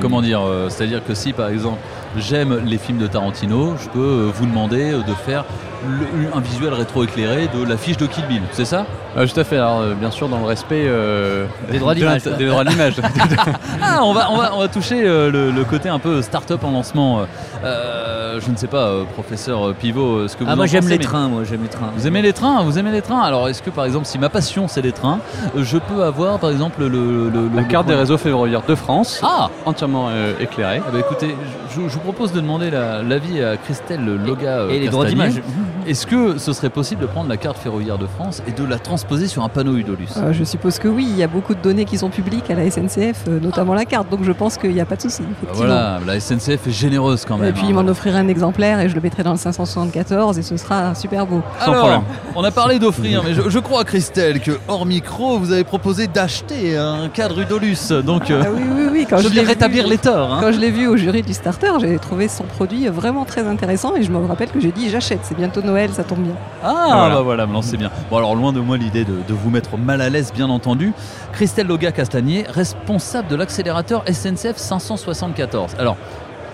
Comment 0.01 0.21
dire 0.21 0.41
euh, 0.41 0.69
C'est-à-dire 0.69 1.03
que 1.03 1.13
si 1.13 1.33
par 1.33 1.49
exemple 1.49 1.79
j'aime 2.17 2.63
les 2.65 2.77
films 2.77 2.99
de 2.99 3.07
Tarantino, 3.07 3.75
je 3.77 3.89
peux 3.89 4.29
vous 4.33 4.45
demander 4.45 4.91
de 4.91 5.13
faire 5.25 5.45
le- 5.85 6.35
un 6.35 6.39
visuel 6.41 6.73
rétroéclairé 6.73 7.49
de 7.53 7.63
l'affiche 7.67 7.97
de 7.97 8.05
Kill 8.05 8.25
Bill, 8.27 8.41
c'est 8.51 8.65
ça? 8.65 8.85
Euh, 9.17 9.25
Tout 9.25 9.39
à 9.39 9.43
fait, 9.43 9.57
alors 9.57 9.79
euh, 9.81 9.93
bien 9.93 10.11
sûr 10.11 10.27
dans 10.29 10.39
le 10.39 10.45
respect 10.45 10.83
euh, 10.87 11.45
Des 11.71 11.79
droits 11.79 11.95
d'image, 11.95 12.23
des 12.23 12.45
droits 12.47 12.63
de 12.63 12.69
l'image. 12.69 12.95
Ah, 13.81 13.99
on 14.03 14.13
va, 14.13 14.27
on 14.31 14.37
va, 14.37 14.51
on 14.55 14.59
va 14.59 14.67
toucher 14.67 15.01
euh, 15.05 15.31
le, 15.31 15.51
le 15.51 15.63
côté 15.63 15.89
un 15.89 15.99
peu 15.99 16.21
start-up 16.21 16.63
en 16.63 16.71
lancement. 16.71 17.21
Euh, 17.63 18.39
je 18.39 18.51
ne 18.51 18.55
sais 18.57 18.67
pas, 18.67 18.87
euh, 18.87 19.03
professeur 19.13 19.73
Pivot, 19.75 20.27
ce 20.27 20.35
que 20.35 20.43
vous 20.43 20.49
Ah, 20.49 20.53
en 20.53 20.57
moi 20.57 20.65
j'aime 20.67 20.81
pensez, 20.81 20.93
les 20.93 20.97
mais- 20.99 21.03
trains, 21.05 21.27
moi 21.27 21.43
j'aime 21.43 21.63
les 21.63 21.69
trains. 21.69 21.91
Vous 21.95 22.05
aimez 22.07 22.21
les 22.21 22.33
trains 22.33 22.61
Vous 22.63 22.77
aimez 22.77 22.91
les 22.91 23.01
trains 23.01 23.21
Alors, 23.21 23.47
est-ce 23.49 23.61
que 23.61 23.69
par 23.69 23.85
exemple, 23.85 24.05
si 24.05 24.19
ma 24.19 24.29
passion 24.29 24.67
c'est 24.67 24.81
les 24.81 24.91
trains, 24.91 25.19
je 25.55 25.77
peux 25.77 26.03
avoir 26.03 26.37
par 26.39 26.49
exemple 26.51 26.81
le. 26.81 26.87
le- 26.89 27.29
le- 27.29 27.49
La 27.55 27.61
le- 27.61 27.67
carte 27.67 27.87
des 27.87 27.95
réseaux 27.95 28.17
ferroviaires 28.17 28.63
de 28.67 28.75
France, 28.75 29.21
Ah 29.23 29.49
entièrement 29.65 30.07
euh, 30.09 30.33
éclairée. 30.39 30.81
Ah 30.85 30.89
bah 30.91 30.99
écoutez, 30.99 31.35
je, 31.71 31.81
je 31.87 31.93
vous 31.93 31.99
propose 31.99 32.31
de 32.33 32.39
demander 32.41 32.69
la- 32.69 33.01
l'avis 33.03 33.41
à 33.41 33.57
Christelle 33.57 34.05
Loga. 34.25 34.65
et 34.69 34.79
les 34.79 34.89
droits 34.89 35.05
d'image. 35.05 35.41
Est-ce 35.87 36.05
que 36.05 36.37
ce 36.37 36.51
serait 36.51 36.69
possible 36.69 37.01
de 37.01 37.07
prendre 37.07 37.29
la 37.29 37.37
carte 37.37 37.57
ferroviaire 37.57 37.97
de 37.97 38.07
France 38.07 38.43
et 38.45 38.51
de 38.51 38.65
la 38.67 38.77
transposer 38.77 39.27
sur 39.27 39.43
un 39.43 39.47
panneau 39.47 39.75
Udolus? 39.77 40.09
Euh, 40.17 40.33
je 40.33 40.43
suppose 40.43 40.79
que 40.79 40.89
oui, 40.89 41.07
il 41.09 41.15
y 41.15 41.23
a 41.23 41.27
beaucoup 41.27 41.55
de 41.55 41.61
données 41.61 41.85
qui 41.85 41.97
sont 41.97 42.09
publiques 42.09 42.49
à 42.51 42.55
la 42.55 42.69
SNCF, 42.69 43.23
euh, 43.29 43.39
notamment 43.39 43.73
la 43.73 43.85
carte, 43.85 44.09
donc 44.09 44.23
je 44.23 44.33
pense 44.33 44.57
qu'il 44.57 44.71
n'y 44.73 44.81
a 44.81 44.85
pas 44.85 44.97
de 44.97 45.01
souci. 45.03 45.21
Bah. 45.43 45.49
Voilà, 45.53 45.99
la 46.05 46.19
SNCF 46.19 46.67
est 46.67 46.71
généreuse 46.71 47.23
quand 47.25 47.37
même. 47.37 47.49
Et 47.49 47.53
puis 47.53 47.63
hein. 47.63 47.69
il 47.69 47.73
m'en 47.75 47.87
offrira 47.87 48.19
un 48.19 48.27
exemplaire 48.27 48.81
et 48.81 48.89
je 48.89 48.95
le 48.95 49.01
mettrai 49.01 49.23
dans 49.23 49.31
le 49.31 49.37
574 49.37 50.37
et 50.37 50.41
ce 50.41 50.57
sera 50.57 50.93
super 50.93 51.25
beau. 51.25 51.41
Alors, 51.61 52.03
on 52.35 52.43
a 52.43 52.51
parlé 52.51 52.79
d'offrir, 52.79 53.23
mais 53.23 53.33
je, 53.33 53.49
je 53.49 53.59
crois, 53.59 53.85
Christelle, 53.85 54.41
que 54.41 54.59
hors 54.67 54.85
micro, 54.85 55.37
vous 55.39 55.53
avez 55.53 55.63
proposé 55.63 56.07
d'acheter 56.07 56.75
un 56.77 57.07
cadre 57.07 57.39
Udolus. 57.39 57.93
Donc, 58.03 58.29
euh, 58.29 58.43
Ah 58.45 58.49
oui, 58.53 58.63
oui, 58.75 58.87
oui. 58.91 59.07
Quand 59.09 59.19
je 59.19 59.29
je, 59.29 59.39
rétablir 59.39 59.85
vu- 59.85 59.91
les 59.91 59.97
torts. 59.97 60.33
hein. 60.33 60.39
Quand 60.41 60.51
je 60.51 60.59
l'ai 60.59 60.71
vu 60.71 60.87
au 60.87 60.97
jury 60.97 61.21
du 61.21 61.33
starter, 61.33 61.71
j'ai 61.79 61.97
trouvé 61.97 62.27
son 62.27 62.43
produit 62.43 62.87
vraiment 62.89 63.23
très 63.23 63.47
intéressant 63.47 63.95
et 63.95 64.03
je 64.03 64.11
me 64.11 64.17
rappelle 64.25 64.49
que 64.49 64.59
j'ai 64.59 64.73
dit 64.73 64.89
j'achète. 64.89 65.19
C'est 65.23 65.37
bientôt 65.37 65.61
Noël, 65.61 65.76
ça 65.93 66.03
tombe 66.03 66.19
bien. 66.19 66.35
Ah, 66.63 66.85
Voilà. 66.87 67.15
bah 67.15 67.21
voilà, 67.21 67.45
maintenant 67.45 67.61
c'est 67.61 67.77
bien. 67.77 67.91
Bon, 68.09 68.17
alors 68.17 68.35
loin 68.35 68.51
de 68.53 68.59
moi 68.59 68.77
l'idée 68.77 69.03
de, 69.05 69.13
de 69.27 69.33
vous 69.33 69.49
mettre 69.49 69.77
mal 69.77 70.01
à 70.01 70.09
l'aise, 70.09 70.31
bien 70.33 70.49
entendu. 70.49 70.93
Christelle 71.33 71.67
Loga 71.67 71.91
Castagnier, 71.91 72.45
responsable 72.49 73.27
de 73.27 73.35
l'accélérateur 73.35 74.03
SNCF 74.11 74.57
574. 74.57 75.75
Alors, 75.79 75.95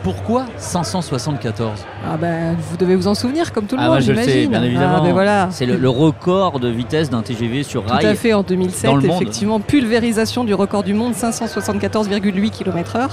pourquoi 0.03 0.43
574 0.57 1.79
Ah 2.05 2.17
ben, 2.17 2.57
vous 2.59 2.75
devez 2.75 2.97
vous 2.97 3.07
en 3.07 3.15
souvenir, 3.15 3.53
comme 3.53 3.67
tout 3.67 3.75
le 3.77 3.81
Ah, 3.81 3.85
monde, 3.85 3.91
moi 3.93 3.99
je 4.01 4.11
le 4.11 4.17
sais, 4.17 4.23
j'imagine. 4.41 4.49
bien 4.51 4.63
évidemment. 4.63 4.95
Ah, 4.97 5.01
ben 5.01 5.13
voilà. 5.13 5.47
C'est 5.51 5.65
le, 5.65 5.77
le 5.77 5.87
record 5.89 6.59
de 6.59 6.67
vitesse 6.67 7.09
d'un 7.09 7.21
TGV 7.21 7.63
sur 7.63 7.85
Tout 7.85 7.93
rail. 7.93 8.05
à 8.07 8.13
fait, 8.15 8.33
en 8.33 8.43
2007, 8.43 8.89
dans 8.89 8.97
le 8.97 9.07
monde. 9.07 9.21
effectivement, 9.21 9.59
pulvérisation 9.61 10.43
du 10.43 10.53
record 10.53 10.83
du 10.83 10.93
monde, 10.93 11.13
574,8 11.13 12.49
km/h. 12.49 13.07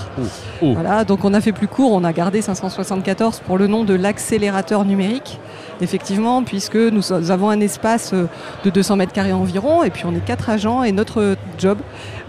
Oh. 0.62 0.72
Voilà, 0.74 1.04
donc 1.04 1.24
on 1.24 1.32
a 1.32 1.40
fait 1.40 1.52
plus 1.52 1.68
court, 1.68 1.92
on 1.92 2.02
a 2.02 2.12
gardé 2.12 2.42
574 2.42 3.40
pour 3.46 3.56
le 3.56 3.68
nom 3.68 3.84
de 3.84 3.94
l'accélérateur 3.94 4.84
numérique, 4.84 5.38
effectivement, 5.80 6.42
puisque 6.42 6.76
nous 6.76 7.12
avons 7.30 7.50
un 7.50 7.60
espace 7.60 8.12
euh, 8.12 8.26
de 8.64 8.70
200 8.70 8.96
mètres 8.96 9.12
carrés 9.12 9.32
environ, 9.32 9.82
et 9.82 9.90
puis 9.90 10.04
on 10.06 10.14
est 10.14 10.24
quatre 10.24 10.50
agents, 10.50 10.82
et 10.82 10.92
notre 10.92 11.36
job, 11.58 11.78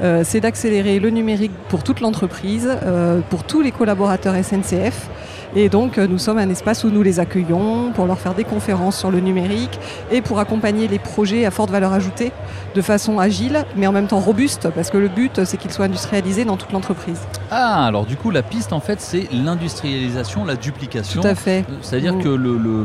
euh, 0.01 0.23
c'est 0.25 0.39
d'accélérer 0.39 0.99
le 0.99 1.09
numérique 1.09 1.51
pour 1.69 1.83
toute 1.83 1.99
l'entreprise, 1.99 2.69
euh, 2.83 3.19
pour 3.29 3.43
tous 3.43 3.61
les 3.61 3.71
collaborateurs 3.71 4.35
SNCF. 4.35 5.09
Et 5.55 5.67
donc, 5.69 5.97
euh, 5.97 6.07
nous 6.07 6.17
sommes 6.17 6.37
un 6.37 6.49
espace 6.49 6.83
où 6.85 6.89
nous 6.89 7.03
les 7.03 7.19
accueillons 7.19 7.91
pour 7.93 8.05
leur 8.05 8.17
faire 8.19 8.33
des 8.33 8.43
conférences 8.45 8.97
sur 8.97 9.11
le 9.11 9.19
numérique 9.19 9.79
et 10.11 10.21
pour 10.21 10.39
accompagner 10.39 10.87
les 10.87 10.99
projets 10.99 11.45
à 11.45 11.51
forte 11.51 11.69
valeur 11.71 11.91
ajoutée 11.91 12.31
de 12.73 12.81
façon 12.81 13.19
agile, 13.19 13.65
mais 13.75 13.85
en 13.85 13.91
même 13.91 14.07
temps 14.07 14.19
robuste, 14.19 14.69
parce 14.73 14.89
que 14.89 14.97
le 14.97 15.09
but, 15.09 15.43
c'est 15.43 15.57
qu'ils 15.57 15.71
soient 15.71 15.85
industrialisés 15.85 16.45
dans 16.45 16.55
toute 16.55 16.71
l'entreprise. 16.71 17.19
Ah, 17.51 17.85
alors 17.85 18.05
du 18.05 18.15
coup, 18.15 18.31
la 18.31 18.43
piste 18.43 18.71
en 18.71 18.79
fait, 18.79 19.01
c'est 19.01 19.27
l'industrialisation, 19.33 20.45
la 20.45 20.55
duplication. 20.55 21.21
Tout 21.21 21.27
à 21.27 21.35
fait. 21.35 21.65
Euh, 21.69 21.73
C'est-à-dire 21.81 22.13
Mm. 22.15 22.23
que 22.23 22.29
le, 22.29 22.57
le, 22.57 22.69
euh, 22.69 22.83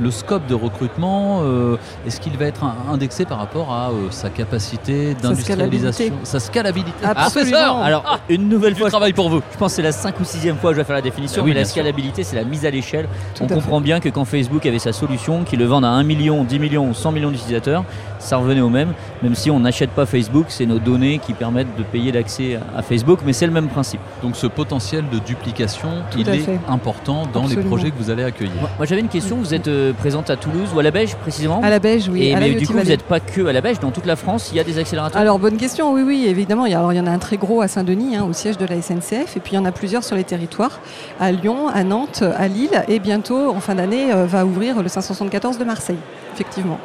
le 0.00 0.10
scope 0.12 0.46
de 0.46 0.54
recrutement, 0.54 1.40
euh, 1.42 1.76
est-ce 2.06 2.20
qu'il 2.20 2.36
va 2.38 2.46
être 2.46 2.64
indexé 2.92 3.24
par 3.24 3.38
rapport 3.38 3.72
à 3.72 3.90
euh, 3.90 4.08
sa 4.10 4.30
capacité 4.30 5.14
d'industrialisation 5.14 5.92
scalabilité. 6.06 6.12
Sa 6.22 6.38
scalabilité? 6.40 6.92
Absolument. 7.04 7.50
Professeur 7.58 7.76
Alors, 7.78 8.04
Ah, 8.06 8.18
une 8.28 8.48
nouvelle 8.48 8.76
fois, 8.76 8.88
travail 8.88 9.12
pour 9.12 9.30
vous. 9.30 9.40
je 9.52 9.58
pense 9.58 9.72
que 9.72 9.76
c'est 9.76 9.82
la 9.82 9.92
5 9.92 10.18
ou 10.20 10.24
6 10.24 10.48
fois 10.60 10.70
que 10.70 10.76
je 10.76 10.80
vais 10.80 10.84
faire 10.86 10.96
la 10.96 11.02
définition, 11.02 11.42
Ah 11.42 11.44
oui, 11.44 11.50
mais 11.50 11.60
la 11.60 11.64
sûr. 11.64 11.82
Scalabilité, 11.88 12.22
c'est 12.22 12.36
la 12.36 12.44
mise 12.44 12.66
à 12.66 12.70
l'échelle. 12.70 13.08
On 13.40 13.46
à 13.46 13.54
comprend 13.54 13.80
bien 13.80 14.00
que 14.00 14.08
quand 14.08 14.24
Facebook 14.24 14.66
avait 14.66 14.78
sa 14.78 14.92
solution, 14.92 15.44
qu'ils 15.44 15.58
le 15.58 15.64
vendent 15.64 15.84
à 15.84 15.90
1 15.90 16.02
million, 16.02 16.44
10 16.44 16.58
millions 16.58 16.88
ou 16.88 16.94
100 16.94 17.12
millions 17.12 17.30
d'utilisateurs, 17.30 17.84
ça 18.18 18.36
revenait 18.36 18.60
au 18.60 18.68
même. 18.68 18.92
Même 19.22 19.34
si 19.34 19.50
on 19.50 19.60
n'achète 19.60 19.90
pas 19.90 20.06
Facebook, 20.06 20.46
c'est 20.48 20.66
nos 20.66 20.78
données 20.78 21.18
qui 21.18 21.32
permettent 21.32 21.74
de 21.76 21.82
payer 21.82 22.12
l'accès 22.12 22.58
à 22.76 22.82
Facebook, 22.82 23.20
mais 23.24 23.32
c'est 23.32 23.46
le 23.46 23.52
même 23.52 23.68
principe. 23.68 24.00
Donc 24.22 24.36
ce 24.36 24.46
potentiel 24.46 25.04
de 25.10 25.18
duplication, 25.18 25.88
Tout 26.10 26.18
il 26.20 26.28
est 26.28 26.38
fait. 26.38 26.58
important 26.68 27.24
dans 27.32 27.46
les 27.46 27.56
projets 27.56 27.90
que 27.90 27.96
vous 27.98 28.10
allez 28.10 28.24
accueillir. 28.24 28.54
Moi, 28.60 28.70
moi, 28.76 28.86
j'avais 28.86 29.00
une 29.00 29.08
question, 29.08 29.36
vous 29.36 29.54
êtes 29.54 29.68
euh, 29.68 29.92
présente 29.92 30.30
à 30.30 30.36
Toulouse 30.36 30.68
ou 30.74 30.78
à 30.78 30.82
la 30.82 30.90
Beige 30.90 31.14
précisément? 31.16 31.60
À 31.62 31.70
la 31.70 31.78
Beige, 31.78 32.08
oui. 32.08 32.24
Et 32.24 32.34
à 32.34 32.40
mais 32.40 32.54
du 32.54 32.66
coup, 32.66 32.74
vous 32.74 32.84
n'êtes 32.84 33.02
pas 33.02 33.20
que 33.20 33.46
à 33.46 33.52
la 33.52 33.60
Beige, 33.60 33.80
dans 33.80 33.90
toute 33.90 34.06
la 34.06 34.16
France, 34.16 34.50
il 34.52 34.56
y 34.56 34.60
a 34.60 34.64
des 34.64 34.78
accélérateurs? 34.78 35.20
Alors, 35.20 35.38
bonne 35.38 35.56
question, 35.56 35.92
oui, 35.92 36.02
oui, 36.04 36.26
évidemment. 36.26 36.66
Il 36.66 36.72
y, 36.72 36.74
a, 36.74 36.78
alors, 36.78 36.92
il 36.92 36.96
y 36.96 37.00
en 37.00 37.06
a 37.06 37.10
un 37.10 37.18
très 37.18 37.36
gros 37.36 37.60
à 37.60 37.68
Saint-Denis, 37.68 38.16
hein, 38.16 38.24
au 38.28 38.32
siège 38.32 38.58
de 38.58 38.66
la 38.66 38.80
SNCF, 38.80 39.36
et 39.36 39.40
puis 39.40 39.52
il 39.52 39.56
y 39.56 39.58
en 39.58 39.64
a 39.64 39.72
plusieurs 39.72 40.04
sur 40.04 40.16
les 40.16 40.24
territoires, 40.24 40.80
à 41.20 41.32
Lyon, 41.32 41.68
à 41.68 41.77
Nantes, 41.84 42.22
à 42.36 42.48
Lille, 42.48 42.82
et 42.88 42.98
bientôt, 42.98 43.50
en 43.50 43.60
fin 43.60 43.74
d'année, 43.74 44.12
euh, 44.12 44.26
va 44.26 44.44
ouvrir 44.44 44.82
le 44.82 44.88
574 44.88 45.58
de 45.58 45.64
Marseille, 45.64 45.98
effectivement. 46.34 46.78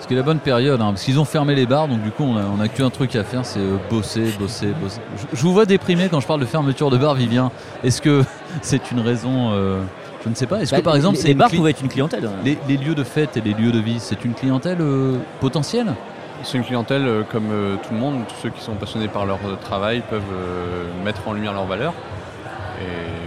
Ce 0.00 0.06
qui 0.08 0.14
est 0.14 0.16
la 0.16 0.22
bonne 0.24 0.40
période, 0.40 0.80
hein, 0.80 0.86
parce 0.90 1.02
qu'ils 1.04 1.20
ont 1.20 1.24
fermé 1.24 1.54
les 1.54 1.64
bars, 1.64 1.86
donc 1.86 2.02
du 2.02 2.10
coup 2.10 2.24
on 2.24 2.36
a, 2.36 2.42
on 2.42 2.60
a 2.60 2.66
qu'un 2.66 2.90
truc 2.90 3.14
à 3.14 3.22
faire, 3.22 3.44
c'est 3.46 3.60
euh, 3.60 3.76
bosser, 3.88 4.32
bosser, 4.38 4.68
bosser. 4.82 5.00
Je, 5.16 5.36
je 5.36 5.42
vous 5.42 5.52
vois 5.52 5.64
déprimé 5.64 6.08
quand 6.10 6.18
je 6.18 6.26
parle 6.26 6.40
de 6.40 6.44
fermeture 6.44 6.90
de 6.90 6.96
bar, 6.98 7.14
Vivien. 7.14 7.52
Est-ce 7.84 8.02
que 8.02 8.24
c'est 8.62 8.90
une 8.90 8.98
raison 8.98 9.52
euh, 9.52 9.80
Je 10.24 10.28
ne 10.28 10.34
sais 10.34 10.46
pas. 10.46 10.60
Est-ce 10.60 10.72
Bah, 10.72 10.78
que 10.78 10.82
par 10.82 10.96
exemple 10.96 11.14
les- 11.16 11.20
c'est 11.20 11.26
les 11.28 11.32
une 11.34 11.38
bars 11.38 11.50
cli- 11.50 11.56
pouvaient 11.56 11.70
être 11.70 11.82
une 11.82 11.88
clientèle. 11.88 12.28
les, 12.44 12.58
les 12.68 12.76
lieux 12.78 12.96
de 12.96 13.04
fête 13.04 13.36
et 13.36 13.40
les 13.40 13.54
lieux 13.54 13.70
de 13.70 13.78
vie, 13.78 13.98
c'est 14.00 14.24
une 14.24 14.34
clientèle 14.34 14.78
euh, 14.80 15.18
potentielle? 15.40 15.94
C'est 16.42 16.58
une 16.58 16.64
clientèle 16.64 17.06
euh, 17.06 17.22
comme 17.30 17.52
euh, 17.52 17.76
tout 17.76 17.94
le 17.94 18.00
monde. 18.00 18.22
Tous 18.28 18.34
ceux 18.42 18.50
qui 18.50 18.60
sont 18.60 18.74
passionnés 18.74 19.06
par 19.06 19.24
leur 19.24 19.38
euh, 19.46 19.54
travail 19.54 20.02
peuvent 20.10 20.20
euh, 20.34 20.86
mettre 21.04 21.28
en 21.28 21.32
lumière 21.32 21.52
leurs 21.52 21.66
valeurs. 21.66 21.94
Et 22.80 23.21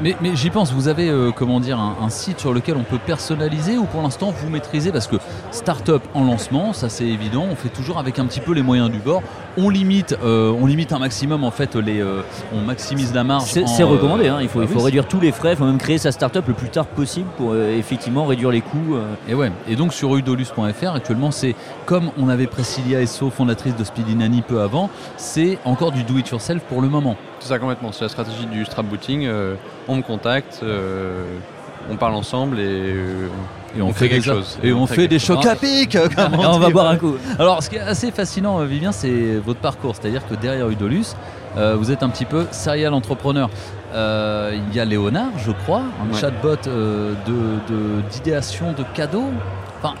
Mais, 0.00 0.14
mais 0.20 0.36
j'y 0.36 0.50
pense, 0.50 0.72
vous 0.72 0.86
avez 0.86 1.08
euh, 1.08 1.32
comment 1.32 1.58
dire 1.58 1.80
un, 1.80 1.96
un 2.00 2.08
site 2.08 2.38
sur 2.38 2.52
lequel 2.52 2.76
on 2.76 2.84
peut 2.84 2.98
personnaliser 3.04 3.78
ou 3.78 3.84
pour 3.84 4.00
l'instant 4.00 4.30
vous 4.30 4.48
maîtrisez 4.48 4.92
parce 4.92 5.08
que 5.08 5.16
start-up 5.50 6.02
en 6.14 6.24
lancement, 6.24 6.72
ça 6.72 6.88
c'est 6.88 7.06
évident, 7.06 7.46
on 7.50 7.56
fait 7.56 7.68
toujours 7.68 7.98
avec 7.98 8.20
un 8.20 8.26
petit 8.26 8.38
peu 8.38 8.52
les 8.52 8.62
moyens 8.62 8.90
du 8.90 8.98
bord. 8.98 9.22
On 9.56 9.70
limite, 9.70 10.16
euh, 10.22 10.54
on 10.60 10.66
limite 10.66 10.92
un 10.92 11.00
maximum 11.00 11.42
en 11.42 11.50
fait 11.50 11.74
les, 11.74 12.00
euh, 12.00 12.22
on 12.54 12.60
maximise 12.60 13.12
la 13.12 13.24
marge. 13.24 13.50
C'est 13.50 13.82
recommandé, 13.82 14.28
hein. 14.28 14.38
il 14.40 14.48
faut, 14.48 14.62
il 14.62 14.68
faut 14.68 14.78
oui, 14.78 14.84
réduire 14.84 15.08
tous 15.08 15.20
les 15.20 15.32
frais, 15.32 15.52
il 15.52 15.56
faut 15.56 15.64
même 15.64 15.78
créer 15.78 15.98
sa 15.98 16.12
start-up 16.12 16.46
le 16.46 16.54
plus 16.54 16.68
tard 16.68 16.86
possible 16.86 17.28
pour 17.36 17.56
effectivement 17.56 18.24
réduire 18.24 18.50
les 18.50 18.60
coûts. 18.60 18.96
Et 19.28 19.34
ouais. 19.34 19.50
Et 19.68 19.74
donc 19.74 19.92
sur 19.92 20.16
udolus.fr 20.16 20.94
actuellement 20.94 21.32
c'est 21.32 21.56
comme 21.86 22.10
on 22.18 22.28
avait 22.28 22.46
Priscilla 22.46 23.00
Esso, 23.00 23.30
fondatrice 23.30 23.74
de 23.74 23.82
Speedy 23.82 24.14
Nanny 24.14 24.42
peu 24.42 24.60
avant, 24.60 24.90
c'est 25.16 25.58
encore 25.64 25.90
du 25.90 26.04
do 26.04 26.18
it 26.18 26.28
yourself 26.28 26.62
pour 26.68 26.82
le 26.82 26.88
moment. 26.88 27.16
C'est 27.40 27.48
ça 27.48 27.58
complètement, 27.58 27.92
c'est 27.92 28.04
la 28.04 28.08
stratégie 28.08 28.46
du 28.46 28.64
scrapbooting. 28.64 29.26
euh, 29.26 29.54
on 29.86 29.96
me 29.96 30.02
contacte, 30.02 30.60
euh, 30.62 31.22
on 31.90 31.96
parle 31.96 32.14
ensemble 32.14 32.58
et, 32.58 32.62
euh, 32.66 33.28
Et 33.76 33.82
on, 33.82 33.92
fait 33.92 34.08
quelque 34.08 34.24
chose. 34.24 34.58
Et 34.62 34.72
on 34.72 34.86
fait 34.86 35.08
des 35.08 35.18
chocs 35.18 35.44
à 35.46 35.54
pic 35.56 35.92
comme 35.92 36.34
Et 36.34 36.46
on 36.46 36.58
va 36.58 36.68
boire 36.70 36.88
un 36.88 36.96
coup. 36.96 37.14
Alors 37.38 37.62
ce 37.62 37.70
qui 37.70 37.76
est 37.76 37.80
assez 37.80 38.10
fascinant 38.10 38.58
Vivien 38.64 38.92
c'est 38.92 39.36
votre 39.44 39.60
parcours, 39.60 39.94
c'est-à-dire 39.94 40.26
que 40.28 40.34
derrière 40.34 40.68
Udolus 40.68 41.14
euh, 41.56 41.76
vous 41.78 41.90
êtes 41.90 42.02
un 42.02 42.08
petit 42.10 42.24
peu 42.26 42.46
serial 42.50 42.92
entrepreneur. 42.92 43.48
Euh, 43.94 44.54
Il 44.68 44.76
y 44.76 44.80
a 44.80 44.84
Léonard 44.84 45.30
je 45.38 45.52
crois, 45.52 45.82
un 46.04 46.12
Ouais. 46.12 46.20
chatbot 46.20 46.56
euh, 46.66 47.14
de- 47.26 47.72
de- 47.74 48.02
d'idéation 48.10 48.72
de, 48.72 48.82
cadeaux. 48.94 49.30
Enfin, 49.82 49.94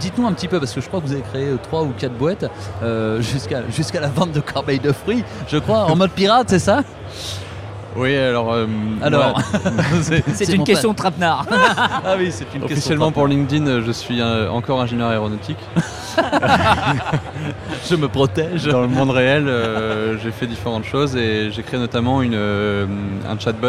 dites-nous 0.00 0.26
un 0.26 0.32
petit 0.32 0.48
peu, 0.48 0.58
parce 0.58 0.72
que 0.72 0.80
je 0.80 0.88
crois 0.88 1.00
que 1.00 1.06
vous 1.06 1.12
avez 1.12 1.22
créé 1.22 1.46
euh, 1.48 1.56
trois 1.62 1.82
ou 1.82 1.92
quatre 1.98 2.16
boîtes 2.16 2.44
euh, 2.82 3.20
jusqu'à 3.32 3.62
jusqu'à 3.70 4.00
la 4.00 4.08
vente 4.08 4.32
de 4.32 4.40
corbeilles 4.40 4.80
de 4.80 4.92
fruits, 4.92 5.24
je 5.48 5.58
crois, 5.58 5.84
en 5.84 5.96
mode 5.96 6.10
pirate, 6.10 6.48
c'est 6.50 6.58
ça? 6.58 6.82
Oui, 7.96 8.16
alors. 8.16 8.52
euh, 8.52 8.66
Alors, 9.02 9.40
C'est 10.34 10.52
une 10.52 10.64
question 10.64 10.90
de 10.90 10.96
trapenard. 10.96 11.46
Ah 12.06 12.16
oui, 12.18 12.30
c'est 12.32 12.42
une 12.52 12.60
question. 12.62 12.64
Officiellement 12.76 13.12
pour 13.12 13.28
LinkedIn, 13.28 13.66
euh, 13.68 13.82
je 13.86 13.92
suis 13.92 14.20
euh, 14.20 14.50
encore 14.50 14.80
ingénieur 14.80 15.08
aéronautique. 15.10 15.58
Je 17.88 17.94
me 17.96 18.08
protège. 18.08 18.64
Dans 18.66 18.80
le 18.82 18.88
monde 18.88 19.10
réel, 19.10 19.46
euh, 19.48 20.18
j'ai 20.18 20.32
fait 20.32 20.46
différentes 20.46 20.84
choses 20.84 21.16
et 21.16 21.50
j'ai 21.50 21.62
créé 21.62 21.78
notamment 21.78 22.20
une, 22.22 22.34
euh, 22.34 22.86
un 23.28 23.38
chatbot 23.38 23.68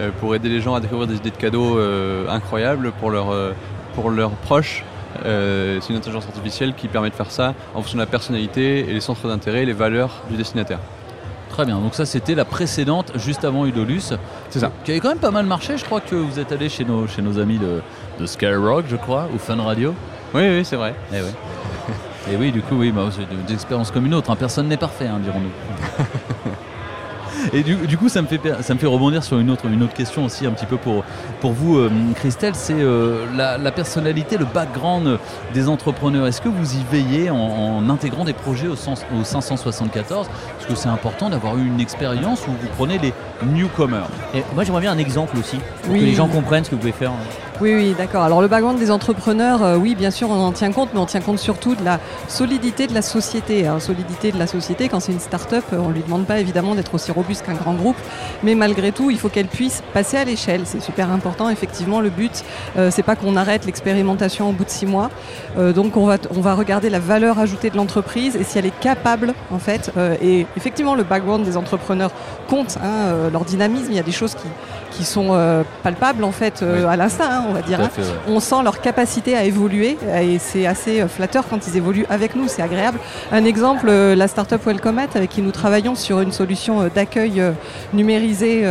euh, 0.00 0.10
pour 0.20 0.34
aider 0.34 0.48
les 0.48 0.60
gens 0.60 0.74
à 0.74 0.80
découvrir 0.80 1.06
des 1.06 1.16
idées 1.16 1.30
de 1.30 1.36
cadeaux 1.36 1.78
euh, 1.78 2.28
incroyables 2.28 2.92
pour, 2.98 3.10
leur, 3.10 3.30
euh, 3.30 3.52
pour 3.94 4.10
leurs 4.10 4.30
proches. 4.30 4.84
Euh, 5.26 5.78
c'est 5.80 5.90
une 5.90 5.96
intelligence 5.98 6.26
artificielle 6.26 6.74
qui 6.74 6.88
permet 6.88 7.10
de 7.10 7.14
faire 7.14 7.30
ça 7.30 7.54
en 7.74 7.82
fonction 7.82 7.98
de 7.98 8.02
la 8.02 8.06
personnalité 8.06 8.80
et 8.80 8.92
les 8.94 9.00
centres 9.00 9.28
d'intérêt 9.28 9.64
les 9.64 9.72
valeurs 9.74 10.22
du 10.30 10.36
destinataire. 10.36 10.78
Très 11.50 11.66
bien, 11.66 11.78
donc 11.78 11.94
ça 11.94 12.06
c'était 12.06 12.34
la 12.34 12.46
précédente 12.46 13.12
juste 13.16 13.44
avant 13.44 13.66
Udolus. 13.66 14.14
C'est 14.48 14.58
ça. 14.60 14.72
Qui 14.84 14.92
avait 14.92 15.00
quand 15.00 15.10
même 15.10 15.18
pas 15.18 15.30
mal 15.30 15.44
marché, 15.44 15.76
je 15.76 15.84
crois 15.84 16.00
que 16.00 16.14
vous 16.14 16.38
êtes 16.38 16.50
allé 16.50 16.70
chez 16.70 16.84
nos, 16.86 17.06
chez 17.06 17.20
nos 17.20 17.38
amis 17.38 17.58
de, 17.58 17.82
de 18.18 18.24
Skyrock, 18.26 18.86
je 18.88 18.96
crois, 18.96 19.28
ou 19.34 19.38
Fun 19.38 19.62
Radio. 19.62 19.94
Oui, 20.32 20.42
oui, 20.48 20.64
c'est 20.64 20.76
vrai. 20.76 20.94
Et 21.12 21.16
oui. 21.20 21.28
Et 22.32 22.36
oui, 22.36 22.52
du 22.52 22.62
coup, 22.62 22.76
oui, 22.76 22.90
bah, 22.90 23.08
c'est 23.10 23.20
une 23.22 23.52
expérience 23.54 23.90
comme 23.90 24.06
une 24.06 24.14
autre. 24.14 24.30
hein. 24.30 24.36
Personne 24.36 24.68
n'est 24.68 24.78
parfait, 24.78 25.08
hein, 25.08 25.18
dirons-nous. 25.22 25.50
Et 27.52 27.62
du, 27.62 27.98
coup, 27.98 28.08
ça 28.08 28.22
me, 28.22 28.26
fait, 28.26 28.40
ça 28.62 28.74
me 28.74 28.78
fait 28.78 28.86
rebondir 28.86 29.22
sur 29.24 29.38
une 29.38 29.50
autre, 29.50 29.66
une 29.66 29.82
autre 29.82 29.94
question 29.94 30.24
aussi, 30.24 30.46
un 30.46 30.52
petit 30.52 30.66
peu 30.66 30.76
pour, 30.76 31.04
pour 31.40 31.52
vous, 31.52 31.78
euh, 31.78 31.90
Christelle. 32.14 32.54
C'est 32.54 32.74
euh, 32.74 33.26
la, 33.36 33.58
la 33.58 33.72
personnalité, 33.72 34.36
le 34.36 34.44
background 34.44 35.18
des 35.54 35.68
entrepreneurs. 35.68 36.26
Est-ce 36.26 36.40
que 36.40 36.48
vous 36.48 36.74
y 36.74 36.84
veillez 36.90 37.30
en, 37.30 37.36
en 37.36 37.90
intégrant 37.90 38.24
des 38.24 38.32
projets 38.32 38.68
au, 38.68 38.76
sens, 38.76 39.04
au 39.18 39.24
574 39.24 40.28
Parce 40.62 40.74
que 40.74 40.80
c'est 40.80 40.88
important 40.90 41.28
d'avoir 41.28 41.56
eu 41.58 41.66
une 41.66 41.80
expérience 41.80 42.46
où 42.46 42.52
vous 42.52 42.68
prenez 42.76 42.96
les 42.98 43.12
newcomers. 43.44 44.06
Et 44.32 44.44
moi 44.54 44.62
j'aimerais 44.62 44.82
bien 44.82 44.92
un 44.92 44.98
exemple 44.98 45.36
aussi, 45.36 45.56
pour 45.82 45.92
Oui. 45.92 45.98
que 45.98 46.04
les 46.04 46.14
gens 46.14 46.28
comprennent 46.28 46.62
ce 46.64 46.70
que 46.70 46.76
vous 46.76 46.80
pouvez 46.82 46.92
faire. 46.92 47.10
Oui, 47.60 47.74
oui, 47.74 47.94
d'accord. 47.98 48.22
Alors 48.22 48.40
le 48.40 48.46
background 48.48 48.78
des 48.78 48.90
entrepreneurs, 48.92 49.62
euh, 49.62 49.76
oui, 49.76 49.94
bien 49.96 50.10
sûr, 50.12 50.30
on 50.30 50.34
en 50.40 50.52
tient 50.52 50.70
compte, 50.72 50.90
mais 50.94 51.00
on 51.00 51.06
tient 51.06 51.20
compte 51.20 51.38
surtout 51.40 51.74
de 51.74 51.84
la 51.84 51.98
solidité 52.28 52.86
de 52.86 52.94
la 52.94 53.02
société. 53.02 53.66
hein. 53.66 53.78
Solidité 53.80 54.30
de 54.32 54.38
la 54.38 54.46
société, 54.46 54.88
quand 54.88 55.00
c'est 55.00 55.12
une 55.12 55.20
start-up, 55.20 55.64
euh, 55.72 55.78
on 55.80 55.88
ne 55.88 55.94
lui 55.94 56.02
demande 56.02 56.26
pas 56.26 56.38
évidemment 56.38 56.74
d'être 56.76 56.94
aussi 56.94 57.10
robuste 57.12 57.44
qu'un 57.44 57.54
grand 57.54 57.74
groupe, 57.74 57.96
mais 58.44 58.54
malgré 58.54 58.92
tout, 58.92 59.10
il 59.10 59.18
faut 59.18 59.28
qu'elle 59.28 59.46
puisse 59.48 59.82
passer 59.92 60.16
à 60.16 60.24
l'échelle. 60.24 60.62
C'est 60.64 60.80
super 60.82 61.10
important. 61.10 61.50
Effectivement, 61.50 62.00
le 62.00 62.10
but, 62.10 62.44
euh, 62.76 62.90
c'est 62.92 63.02
pas 63.02 63.16
qu'on 63.16 63.36
arrête 63.36 63.64
l'expérimentation 63.66 64.48
au 64.48 64.52
bout 64.52 64.64
de 64.64 64.70
six 64.70 64.86
mois. 64.86 65.10
Euh, 65.58 65.72
donc 65.72 65.96
on 65.96 66.06
va, 66.06 66.16
on 66.36 66.40
va 66.40 66.54
regarder 66.54 66.88
la 66.88 67.00
valeur 67.00 67.38
ajoutée 67.40 67.70
de 67.70 67.76
l'entreprise 67.76 68.34
et 68.36 68.44
si 68.44 68.58
elle 68.58 68.66
est 68.66 68.80
capable, 68.80 69.34
en 69.52 69.58
fait. 69.58 69.90
euh, 69.96 70.16
et 70.22 70.46
effectivement, 70.56 70.94
le 70.94 71.02
background 71.02 71.44
des 71.44 71.56
entrepreneurs 71.56 72.10
compte, 72.48 72.78
hein, 72.82 73.12
euh, 73.12 73.30
leur 73.30 73.44
dynamisme. 73.44 73.86
Il 73.90 73.96
y 73.96 74.00
a 74.00 74.04
des 74.04 74.12
choses 74.12 74.34
qui, 74.34 74.48
qui 74.92 75.04
sont 75.04 75.28
euh, 75.30 75.62
palpables, 75.82 76.24
en 76.24 76.32
fait, 76.32 76.62
euh, 76.62 76.86
à 76.86 76.96
l'instinct, 76.96 77.28
hein, 77.30 77.44
on 77.48 77.52
va 77.52 77.62
dire. 77.62 77.80
Hein. 77.80 77.90
fait, 77.92 78.02
ouais. 78.02 78.08
On 78.28 78.40
sent 78.40 78.62
leur 78.62 78.80
capacité 78.80 79.36
à 79.36 79.44
évoluer 79.44 79.96
et 80.20 80.38
c'est 80.38 80.66
assez 80.66 81.00
euh, 81.00 81.08
flatteur 81.08 81.44
quand 81.48 81.66
ils 81.66 81.76
évoluent 81.76 82.06
avec 82.10 82.36
nous, 82.36 82.48
c'est 82.48 82.62
agréable. 82.62 82.98
Un 83.30 83.44
exemple, 83.44 83.90
la 83.90 84.28
startup 84.28 84.64
Welcomet 84.64 85.08
avec 85.14 85.30
qui 85.30 85.42
nous 85.42 85.50
travaillons 85.50 85.94
sur 85.94 86.20
une 86.20 86.32
solution 86.32 86.88
d'accueil 86.94 87.42
numérisé 87.92 88.64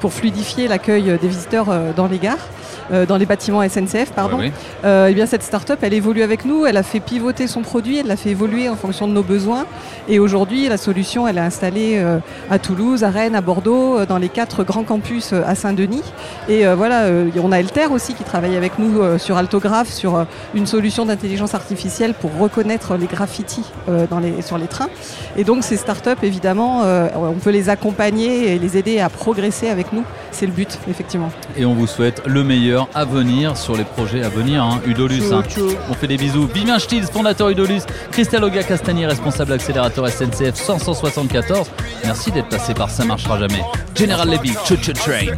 pour 0.00 0.12
fluidifier 0.12 0.68
l'accueil 0.68 1.18
des 1.20 1.28
visiteurs 1.28 1.66
dans 1.96 2.06
les 2.06 2.18
gares. 2.18 2.48
euh, 2.92 3.06
dans 3.06 3.16
les 3.16 3.26
bâtiments 3.26 3.66
SNCF, 3.66 4.12
pardon. 4.12 4.38
Oui. 4.38 4.52
Euh, 4.84 5.08
eh 5.10 5.14
bien 5.14 5.26
cette 5.26 5.42
start-up, 5.42 5.78
elle 5.82 5.94
évolue 5.94 6.22
avec 6.22 6.44
nous, 6.44 6.66
elle 6.66 6.76
a 6.76 6.82
fait 6.82 7.00
pivoter 7.00 7.46
son 7.46 7.62
produit, 7.62 7.98
elle 7.98 8.06
l'a 8.06 8.16
fait 8.16 8.30
évoluer 8.30 8.68
en 8.68 8.76
fonction 8.76 9.08
de 9.08 9.12
nos 9.12 9.22
besoins. 9.22 9.66
Et 10.08 10.18
aujourd'hui, 10.18 10.68
la 10.68 10.76
solution, 10.76 11.26
elle 11.26 11.38
est 11.38 11.42
installée 11.42 11.94
euh, 11.96 12.18
à 12.50 12.58
Toulouse, 12.58 13.04
à 13.04 13.10
Rennes, 13.10 13.34
à 13.34 13.40
Bordeaux, 13.40 14.04
dans 14.04 14.18
les 14.18 14.28
quatre 14.28 14.64
grands 14.64 14.84
campus 14.84 15.32
à 15.32 15.54
Saint-Denis. 15.64 16.02
Et 16.46 16.66
euh, 16.66 16.74
voilà, 16.74 17.04
euh, 17.04 17.30
on 17.42 17.50
a 17.50 17.58
Elter 17.58 17.86
aussi 17.90 18.12
qui 18.12 18.22
travaille 18.22 18.54
avec 18.54 18.78
nous 18.78 19.00
euh, 19.00 19.16
sur 19.18 19.38
Altographe, 19.38 19.90
sur 19.90 20.14
euh, 20.14 20.24
une 20.54 20.66
solution 20.66 21.06
d'intelligence 21.06 21.54
artificielle 21.54 22.12
pour 22.12 22.36
reconnaître 22.38 22.96
les 22.98 23.06
graffitis 23.06 23.64
euh, 23.88 24.06
dans 24.10 24.18
les, 24.18 24.42
sur 24.42 24.58
les 24.58 24.66
trains. 24.66 24.90
Et 25.38 25.44
donc 25.44 25.64
ces 25.64 25.78
startups, 25.78 26.22
évidemment, 26.22 26.82
euh, 26.84 27.08
on 27.16 27.40
peut 27.44 27.48
les 27.50 27.70
accompagner 27.70 28.52
et 28.54 28.58
les 28.58 28.76
aider 28.76 29.00
à 29.00 29.08
progresser 29.08 29.68
avec 29.70 29.92
nous. 29.94 30.04
C'est 30.32 30.44
le 30.46 30.52
but, 30.52 30.78
effectivement. 30.90 31.30
Et 31.56 31.64
on 31.64 31.72
vous 31.74 31.86
souhaite 31.86 32.20
le 32.26 32.44
meilleur 32.44 32.88
à 32.94 33.06
venir 33.06 33.56
sur 33.56 33.74
les 33.76 33.84
projets 33.84 34.22
à 34.22 34.28
venir. 34.28 34.62
hein. 34.64 34.80
Udolus, 34.86 35.32
hein. 35.32 35.42
on 35.90 35.94
fait 35.94 36.08
des 36.08 36.18
bisous. 36.18 36.46
Vivien 36.52 36.78
Stills, 36.78 37.06
fondateur 37.10 37.48
Udolus. 37.48 37.82
Christelle 38.10 38.44
Oga 38.44 38.62
Castagnier, 38.64 39.06
responsable 39.06 39.52
accélérateur 39.52 40.06
SNCF 40.08 40.56
574. 40.56 41.70
Merci 42.04 42.30
d'être 42.32 42.48
passé 42.48 42.74
par 42.74 42.90
Ça 42.90 43.04
marchera 43.04 43.38
jamais. 43.38 43.62
General 43.94 44.28
Levy, 44.28 44.52
Choo 44.66 44.76
Choo 44.82 44.92
Train. 44.92 45.32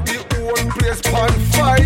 One 0.66 0.78
place 0.78 1.00
pan 1.02 1.32
fire. 1.52 1.78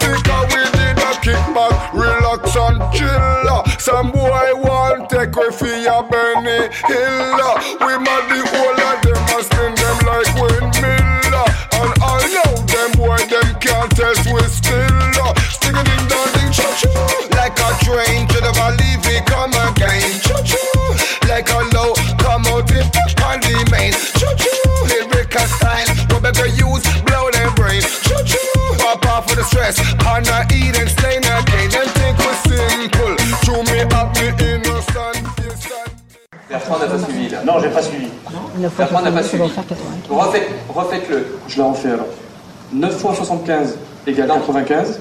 Because 0.00 0.46
we 0.54 0.62
did 0.76 0.98
a 0.98 1.10
kickback, 1.24 1.92
relax 1.92 2.56
and 2.56 2.80
chill. 2.92 3.08
Uh. 3.08 3.64
Some 3.78 4.12
boy 4.12 4.54
want 4.54 5.10
take 5.10 5.34
we 5.36 5.50
for 5.50 5.66
your 5.66 6.02
Benny 6.04 6.68
Hill. 6.86 7.40
Uh. 7.40 7.56
We 7.80 7.92
mad 7.98 8.24
the 8.28 8.40
whole 8.52 8.80
of 8.80 8.98
them 9.02 9.20
and 9.36 9.76
them 9.76 9.98
like 10.06 10.30
windmill. 10.40 11.34
Uh. 11.34 11.80
And 11.80 11.92
I 12.02 12.20
know 12.32 12.52
them 12.64 12.90
boy 12.96 13.18
them 13.28 13.48
can't 13.60 13.90
test 13.92 14.26
we 14.32 14.40
still. 14.48 15.34
Sting 15.50 15.76
a 15.76 15.84
ding 15.84 16.06
dong 16.08 16.30
ding 16.34 16.52
choo 16.52 16.72
choo. 16.80 16.90
Like 17.36 17.58
a 17.58 17.70
train 17.84 18.26
to 18.28 18.38
the 18.40 18.52
valley 18.54 18.96
we 19.04 19.20
come 19.26 19.52
again. 19.52 20.20
Choo 20.24 20.40
choo. 20.44 21.28
Like 21.28 21.50
a 21.50 21.60
low 21.74 21.94
come 22.18 22.46
out 22.46 22.70
in 22.70 22.86
stress. 29.46 29.78
And 29.80 30.26
I 30.28 30.44
eat 30.52 30.76
and 30.78 30.90
stain 30.90 31.22
again. 31.22 31.70
Them 31.70 31.88
think 31.96 32.18
we're 32.18 32.38
simple. 32.46 33.16
Chew 33.44 33.62
me 33.70 33.80
up 33.94 34.08
me 34.18 34.28
innocent. 34.44 35.16
Bertrand 36.48 36.78
n'a 36.78 36.86
pas 36.86 36.98
suivi 36.98 37.28
là. 37.28 37.42
Non, 37.44 37.60
j'ai 37.60 37.68
pas 37.68 37.82
suivi. 37.82 38.08
Bertrand 38.78 39.02
n'a 39.02 39.12
pas 39.12 39.22
suivi. 39.22 39.50
Refaites, 40.08 40.48
refaites-le. 40.74 41.26
Je 41.48 41.58
la 41.58 41.64
refais 41.64 41.90
alors. 41.90 42.06
9 42.72 42.98
fois 42.98 43.14
75 43.14 43.76
égale 44.06 44.28
95. 44.28 45.00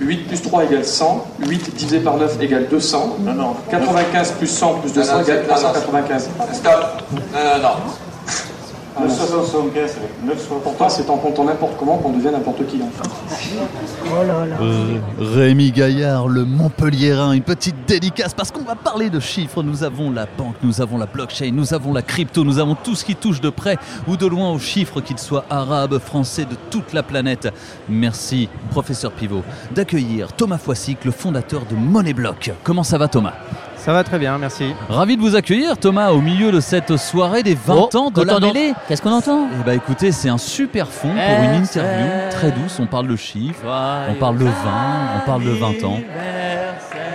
8 0.00 0.16
plus 0.28 0.42
3 0.42 0.64
égale 0.64 0.84
100. 0.84 1.26
8 1.40 1.76
divisé 1.76 2.00
par 2.00 2.16
9 2.16 2.40
égale 2.40 2.68
200. 2.68 3.16
Non, 3.20 3.32
non. 3.34 3.56
95 3.70 4.32
plus 4.32 4.58
100 4.58 4.74
plus 4.74 4.92
200 4.92 5.12
Non, 5.12 5.18
non, 5.18 5.24
égale 5.24 5.42
non, 5.42 5.54
non. 5.54 5.54
395. 5.54 6.28
Stop. 6.52 7.02
Non, 7.12 7.20
non, 7.32 7.62
non. 7.62 7.76
975 9.00 9.96
avec 9.96 10.10
975. 10.24 10.62
Pourtant, 10.62 10.88
c'est 10.88 11.10
en 11.10 11.16
comptant 11.16 11.44
n'importe 11.44 11.74
comment 11.78 11.98
qu'on 11.98 12.12
devient 12.12 12.30
n'importe 12.32 12.66
qui. 12.66 12.80
En 12.82 12.90
fait. 12.90 13.08
Oh 14.06 14.24
là 14.26 14.46
là. 14.46 14.56
Euh, 14.60 14.98
Rémi 15.18 15.70
Gaillard, 15.72 16.28
le 16.28 16.44
Montpelliérain, 16.44 17.32
une 17.32 17.42
petite 17.42 17.86
dédicace 17.86 18.34
parce 18.34 18.50
qu'on 18.50 18.62
va 18.62 18.74
parler 18.74 19.10
de 19.10 19.20
chiffres. 19.20 19.62
Nous 19.62 19.84
avons 19.84 20.10
la 20.10 20.26
banque, 20.26 20.56
nous 20.62 20.80
avons 20.80 20.98
la 20.98 21.06
blockchain, 21.06 21.50
nous 21.52 21.74
avons 21.74 21.92
la 21.92 22.02
crypto, 22.02 22.44
nous 22.44 22.58
avons 22.58 22.74
tout 22.74 22.94
ce 22.94 23.04
qui 23.04 23.14
touche 23.14 23.40
de 23.40 23.50
près 23.50 23.78
ou 24.06 24.16
de 24.16 24.26
loin 24.26 24.50
aux 24.50 24.58
chiffres, 24.58 25.00
qu'ils 25.00 25.18
soient 25.18 25.44
arabes, 25.50 25.98
français, 25.98 26.44
de 26.44 26.56
toute 26.70 26.92
la 26.92 27.02
planète. 27.02 27.48
Merci, 27.88 28.48
professeur 28.70 29.12
Pivot, 29.12 29.42
d'accueillir 29.74 30.32
Thomas 30.32 30.58
Foissic, 30.58 31.04
le 31.04 31.10
fondateur 31.10 31.62
de 31.70 31.74
Moneyblock. 31.74 32.52
Comment 32.62 32.84
ça 32.84 32.98
va, 32.98 33.08
Thomas? 33.08 33.34
Ça 33.88 33.94
va 33.94 34.04
très 34.04 34.18
bien, 34.18 34.36
merci. 34.36 34.74
Ravi 34.90 35.16
de 35.16 35.22
vous 35.22 35.34
accueillir, 35.34 35.78
Thomas, 35.78 36.10
au 36.10 36.20
milieu 36.20 36.52
de 36.52 36.60
cette 36.60 36.98
soirée 36.98 37.42
des 37.42 37.54
20 37.54 37.74
Oh, 37.74 37.96
ans 37.96 38.10
de 38.10 38.22
la 38.22 38.38
mêlée. 38.38 38.74
Qu'est-ce 38.86 39.00
qu'on 39.00 39.12
entend 39.12 39.48
Eh 39.58 39.64
bah 39.64 39.74
écoutez, 39.74 40.12
c'est 40.12 40.28
un 40.28 40.36
super 40.36 40.88
fond 40.88 41.08
pour 41.08 41.16
Eh, 41.18 41.44
une 41.46 41.62
interview 41.62 42.06
eh. 42.06 42.28
très 42.28 42.50
douce. 42.50 42.76
On 42.80 42.84
parle 42.84 43.08
de 43.08 43.16
chiffres, 43.16 43.64
on 43.64 44.12
parle 44.20 44.36
de 44.36 44.44
vin, 44.44 44.50
on 45.16 45.24
parle 45.24 45.42
de 45.42 45.52
20 45.52 45.84
ans. 45.84 46.00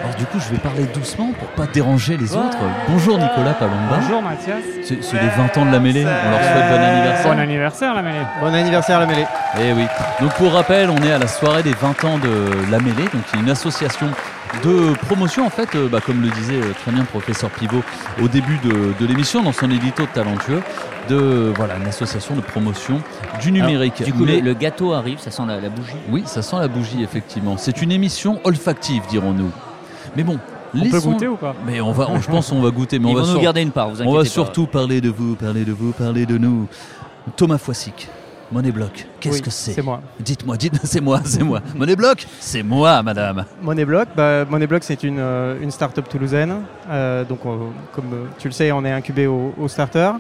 Alors 0.04 0.16
du 0.18 0.26
coup, 0.26 0.40
je 0.40 0.50
vais 0.52 0.58
parler 0.58 0.86
doucement 0.92 1.30
pour 1.38 1.48
pas 1.50 1.72
déranger 1.72 2.18
les 2.18 2.36
autres. 2.36 2.58
Bonjour 2.90 3.20
Nicolas 3.20 3.54
Palomba. 3.54 4.00
Bonjour 4.02 4.24
Mathias. 4.24 4.58
C'est 4.84 5.04
c'est 5.04 5.22
les 5.22 5.30
20 5.30 5.56
ans 5.60 5.66
de 5.68 5.72
la 5.72 5.80
mêlée. 5.80 6.08
On 6.08 6.32
leur 6.32 6.40
souhaite 6.42 6.70
bon 6.72 6.84
anniversaire. 6.84 7.34
Bon 7.34 7.40
anniversaire 7.40 7.94
la 7.94 8.02
mêlée. 8.02 8.26
Bon 8.42 8.54
anniversaire 8.56 9.00
la 9.00 9.06
mêlée. 9.06 9.28
Eh 9.62 9.74
oui. 9.74 9.86
Donc 10.20 10.34
pour 10.34 10.52
rappel, 10.52 10.90
on 10.90 10.98
est 11.04 11.12
à 11.12 11.20
la 11.20 11.28
soirée 11.28 11.62
des 11.62 11.74
20 11.74 12.04
ans 12.06 12.18
de 12.18 12.72
la 12.72 12.80
mêlée, 12.80 13.04
donc 13.14 13.24
qui 13.30 13.38
est 13.38 13.42
une 13.42 13.52
association 13.52 14.08
de 14.64 14.94
promotion 15.06 15.46
en 15.46 15.50
fait, 15.50 15.76
euh, 15.76 15.88
bah, 15.90 16.00
comme 16.06 16.22
le 16.22 16.30
disait 16.30 16.60
euh, 16.62 16.74
très 16.82 16.92
bien 16.92 17.02
le 17.02 17.08
professeur 17.08 17.50
Pivot 17.50 17.84
au 18.22 18.28
début 18.28 18.58
de, 18.64 18.94
de 19.00 19.06
l'émission 19.08 19.42
dans 19.44 19.52
son 19.52 19.70
édito 19.72 20.04
talentueux, 20.14 20.62
de 21.10 21.52
voilà 21.56 21.76
une 21.78 21.88
association 21.88 22.36
de 22.36 22.42
promotion 22.42 23.02
du 23.42 23.52
numérique. 23.52 23.96
Alors, 24.02 24.06
du 24.06 24.14
coup, 24.14 24.26
Mais- 24.26 24.40
le, 24.40 24.42
le 24.42 24.54
gâteau 24.54 24.94
arrive, 24.94 25.20
ça 25.20 25.32
sent 25.32 25.44
la, 25.48 25.60
la 25.60 25.70
bougie. 25.70 25.94
oui, 26.10 26.24
ça 26.26 26.42
sent 26.42 26.56
la 26.60 26.68
bougie, 26.68 27.04
effectivement. 27.04 27.58
C'est 27.58 27.82
une 27.82 27.92
émission 27.92 28.40
olfactive, 28.44 29.04
dirons-nous. 29.10 29.52
Mais 30.16 30.24
bon. 30.24 30.40
On 30.76 30.90
peut 30.90 31.00
goûter 31.02 31.28
ou 31.28 31.36
pas? 31.36 31.54
Mais 31.68 31.82
on 31.82 31.92
va, 31.92 32.10
on- 32.10 32.20
je 32.20 32.28
pense 32.28 32.50
qu'on 32.50 32.60
va 32.62 32.72
goûter. 32.72 32.98
Mais 32.98 33.10
Ils 33.10 33.12
on 33.12 33.16
va 33.16 33.22
nous 33.22 33.28
sur- 33.34 33.42
garder 33.42 33.62
une 33.62 33.70
part, 33.72 33.90
vous 33.90 34.02
On 34.02 34.12
va 34.14 34.20
pas. 34.22 34.26
surtout 34.26 34.66
parler 34.66 35.02
de 35.02 35.10
vous, 35.10 35.36
parler 35.36 35.66
de 35.66 35.72
vous, 35.72 35.92
parler 35.92 36.26
de 36.26 36.38
nous. 36.40 36.68
Thomas 37.36 37.60
Foissic, 37.60 38.08
Moneyblock, 38.54 39.08
qu'est-ce 39.20 39.36
Oui, 39.38 39.42
que 39.42 39.50
c'est 39.50 39.74
c'est 39.74 39.82
moi. 39.82 40.00
Dites-moi, 40.20 40.56
dites 40.58 40.80
c'est 40.84 41.02
moi, 41.02 41.22
c'est 41.26 41.42
moi. 41.44 41.60
Moneyblock, 41.76 42.26
c'est 42.40 42.62
moi, 42.62 43.02
madame. 43.02 43.46
Moneyblock, 43.64 44.10
bah, 44.16 44.46
Moneyblock 44.46 44.84
c'est 44.84 45.02
une, 45.04 45.18
euh, 45.20 45.60
une 45.60 45.72
start-up 45.72 46.08
toulousaine. 46.08 46.54
Euh, 46.90 47.26
donc, 47.26 47.40
comme 47.42 48.14
euh, 48.14 48.26
tu 48.38 48.48
le 48.48 48.54
sais, 48.54 48.72
on 48.72 48.86
est 48.86 48.92
incubé 48.92 49.26
au, 49.26 49.54
au 49.60 49.68
starter. 49.68 50.12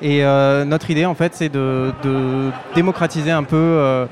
Et 0.00 0.24
euh, 0.24 0.64
notre 0.64 0.90
idée, 0.90 1.04
en 1.04 1.14
fait, 1.14 1.32
c'est 1.34 1.50
de, 1.50 1.92
de 2.02 2.50
démocratiser 2.74 3.30
un 3.30 3.44
peu 3.44 3.56
euh, 3.56 4.06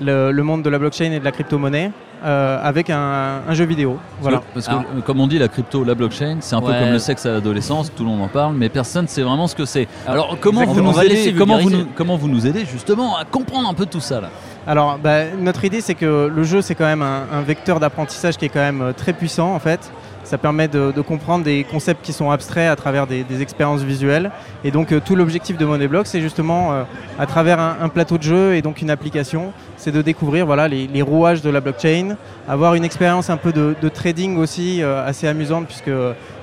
le, 0.00 0.32
le 0.32 0.42
monde 0.42 0.62
de 0.62 0.70
la 0.70 0.78
blockchain 0.78 1.12
et 1.12 1.20
de 1.20 1.24
la 1.24 1.32
crypto-monnaie 1.32 1.92
euh, 2.24 2.58
avec 2.62 2.90
un, 2.90 3.42
un 3.48 3.54
jeu 3.54 3.64
vidéo. 3.64 3.98
Voilà. 4.20 4.42
Parce 4.54 4.66
que, 4.66 4.74
euh, 4.74 5.00
comme 5.04 5.20
on 5.20 5.26
dit, 5.26 5.38
la 5.38 5.48
crypto, 5.48 5.84
la 5.84 5.94
blockchain, 5.94 6.38
c'est 6.40 6.54
un 6.56 6.60
peu 6.60 6.72
comme 6.72 6.92
le 6.92 6.98
sexe 6.98 7.26
à 7.26 7.32
l'adolescence, 7.32 7.92
tout 7.94 8.02
le 8.04 8.10
monde 8.10 8.22
en 8.22 8.28
parle, 8.28 8.54
mais 8.54 8.68
personne 8.68 9.04
ne 9.04 9.08
sait 9.08 9.22
vraiment 9.22 9.46
ce 9.46 9.54
que 9.54 9.64
c'est. 9.64 9.88
Alors, 10.06 10.36
comment 10.40 10.64
vous, 10.64 10.80
nous 10.80 10.98
aidez, 11.00 11.34
comment, 11.36 11.58
vous 11.58 11.70
nous, 11.70 11.86
comment 11.94 12.16
vous 12.16 12.28
nous 12.28 12.46
aidez 12.46 12.64
justement 12.64 13.16
à 13.16 13.24
comprendre 13.24 13.68
un 13.68 13.74
peu 13.74 13.86
tout 13.86 14.00
ça 14.00 14.20
là 14.20 14.30
Alors, 14.66 14.98
bah, 14.98 15.24
notre 15.38 15.64
idée, 15.64 15.80
c'est 15.80 15.94
que 15.94 16.30
le 16.34 16.42
jeu, 16.44 16.62
c'est 16.62 16.74
quand 16.74 16.84
même 16.86 17.02
un, 17.02 17.22
un 17.32 17.42
vecteur 17.42 17.80
d'apprentissage 17.80 18.36
qui 18.36 18.44
est 18.44 18.50
quand 18.50 18.60
même 18.60 18.82
euh, 18.82 18.92
très 18.92 19.12
puissant, 19.12 19.54
en 19.54 19.58
fait. 19.58 19.90
Ça 20.28 20.36
permet 20.36 20.68
de, 20.68 20.90
comprendre 21.00 21.42
des 21.42 21.64
concepts 21.64 22.04
qui 22.04 22.12
sont 22.12 22.30
abstraits 22.30 22.70
à 22.70 22.76
travers 22.76 23.06
des, 23.06 23.40
expériences 23.40 23.80
visuelles. 23.80 24.30
Et 24.62 24.70
donc, 24.70 24.92
euh, 24.92 25.00
tout 25.00 25.16
l'objectif 25.16 25.56
de 25.56 25.64
Moneyblock, 25.64 26.06
c'est 26.06 26.20
justement, 26.20 26.70
euh, 26.70 26.82
à 27.18 27.24
travers 27.24 27.58
un, 27.58 27.88
plateau 27.88 28.18
de 28.18 28.24
jeu 28.24 28.54
et 28.54 28.60
donc 28.60 28.82
une 28.82 28.90
application, 28.90 29.54
c'est 29.78 29.90
de 29.90 30.02
découvrir 30.02 30.44
voilà, 30.44 30.68
les, 30.68 31.00
rouages 31.00 31.40
de 31.40 31.48
la 31.48 31.62
blockchain, 31.62 32.16
avoir 32.46 32.74
une 32.74 32.84
expérience 32.84 33.30
un 33.30 33.38
peu 33.38 33.52
de, 33.52 33.88
trading 33.88 34.36
aussi 34.36 34.82
euh, 34.82 35.02
assez 35.06 35.26
amusante, 35.26 35.64
puisque 35.64 35.90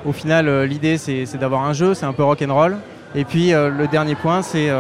au 0.04 0.12
final, 0.12 0.64
l'idée, 0.64 0.98
c'est 0.98 1.38
d'avoir 1.38 1.62
un 1.62 1.74
jeu, 1.74 1.94
c'est 1.94 2.08
un 2.08 2.14
peu 2.14 2.24
rock'n'roll. 2.24 2.78
Et 3.14 3.24
puis, 3.24 3.52
le 3.52 3.86
dernier 3.86 4.16
point, 4.16 4.42
c'est 4.42 4.72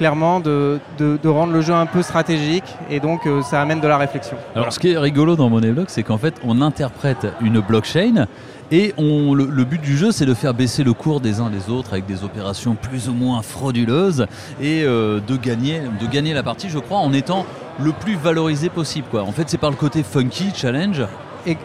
clairement 0.00 0.40
de, 0.40 0.80
rendre 1.26 1.52
le 1.52 1.60
jeu 1.60 1.74
un 1.74 1.84
peu 1.84 2.00
stratégique 2.00 2.64
et 2.90 3.00
donc 3.00 3.26
euh, 3.26 3.42
ça 3.42 3.60
amène 3.60 3.80
de 3.80 3.86
la 3.86 3.98
réflexion. 3.98 4.34
Alors, 4.54 4.72
ce 4.72 4.78
qui 4.78 4.92
est 4.92 4.96
rigolo 4.96 5.36
dans 5.36 5.50
Moneyblock, 5.50 5.90
c'est 5.90 6.02
qu'en 6.02 6.16
fait, 6.16 6.36
on 6.42 6.62
interprète 6.62 7.26
une 7.42 7.60
blockchain 7.60 8.26
et 8.70 8.94
le, 8.96 9.64
but 9.64 9.78
du 9.78 9.98
jeu, 9.98 10.10
c'est 10.10 10.24
de 10.24 10.32
faire 10.32 10.54
baisser 10.54 10.84
le 10.84 10.94
cours 10.94 11.20
des 11.20 11.40
uns 11.40 11.50
des 11.50 11.68
autres 11.68 11.92
avec 11.92 12.06
des 12.06 12.24
opérations 12.24 12.76
plus 12.76 13.10
ou 13.10 13.12
moins 13.12 13.42
frauduleuses 13.42 14.26
et 14.58 14.84
euh, 14.84 15.20
de, 15.20 15.36
gagner, 15.36 15.82
de 16.00 16.06
gagner 16.06 16.32
la 16.32 16.42
partie, 16.42 16.70
je 16.70 16.78
crois, 16.78 16.98
en 16.98 17.12
étant 17.12 17.44
le 17.78 17.92
plus 17.92 18.16
valorisé 18.16 18.70
possible. 18.70 19.06
En 19.12 19.32
fait, 19.32 19.50
c'est 19.50 19.58
par 19.58 19.70
le 19.70 19.76
côté 19.76 20.02
funky, 20.02 20.46
challenge. 20.54 21.02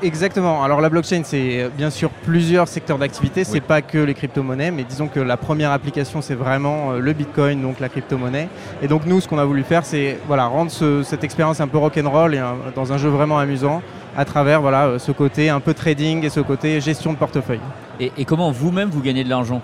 Exactement. 0.02 0.64
Alors 0.64 0.82
la 0.82 0.90
blockchain, 0.90 1.22
c'est 1.24 1.64
euh, 1.64 1.70
bien 1.76 1.90
sûr 1.90 2.10
plusieurs 2.10 2.68
secteurs 2.68 2.98
d'activité. 2.98 3.44
C'est 3.44 3.54
Oui. 3.54 3.60
pas 3.62 3.82
que 3.82 3.98
les 3.98 4.14
crypto-monnaies, 4.14 4.72
mais 4.72 4.84
disons 4.84 5.08
que 5.08 5.20
la 5.20 5.38
première 5.38 5.72
application, 5.72 6.22
c'est 6.22 6.36
vraiment 6.36 6.92
euh, 6.94 7.00
le 7.00 7.14
Bitcoin, 7.14 7.62
donc 7.62 7.80
la 7.80 7.90
crypto-monnaie. 7.90 8.48
Et 8.82 8.88
donc 8.88 9.06
nous, 9.06 9.20
ce 9.22 9.28
qu'on 9.28 9.38
a 9.38 9.46
voulu 9.46 9.64
faire, 9.64 9.86
c'est 9.86 10.18
voilà 10.28 10.46
rendre 10.46 10.72
ce- 10.72 11.04
cette 11.04 11.24
expérience 11.24 11.60
un 11.62 11.68
peu 11.68 11.78
rock'n'roll 11.78 12.36
et 12.36 12.40
un- 12.40 12.56
dans 12.76 12.94
un 12.94 12.98
jeu 12.98 13.10
vraiment 13.10 13.38
amusant 13.38 13.82
à 14.18 14.24
travers 14.26 14.62
voilà 14.62 14.86
euh, 14.86 15.00
ce 15.00 15.12
côté 15.12 15.50
un 15.50 15.60
peu 15.60 15.74
trading 15.74 16.24
et 16.24 16.30
ce 16.30 16.40
côté 16.40 16.80
gestion 16.82 17.12
de 17.14 17.18
portefeuille. 17.18 17.60
Et, 18.00 18.12
et 18.18 18.26
comment 18.26 18.52
vous-même 18.52 18.90
vous 18.90 19.02
gagnez 19.02 19.24
de 19.24 19.30
l'argent? 19.30 19.62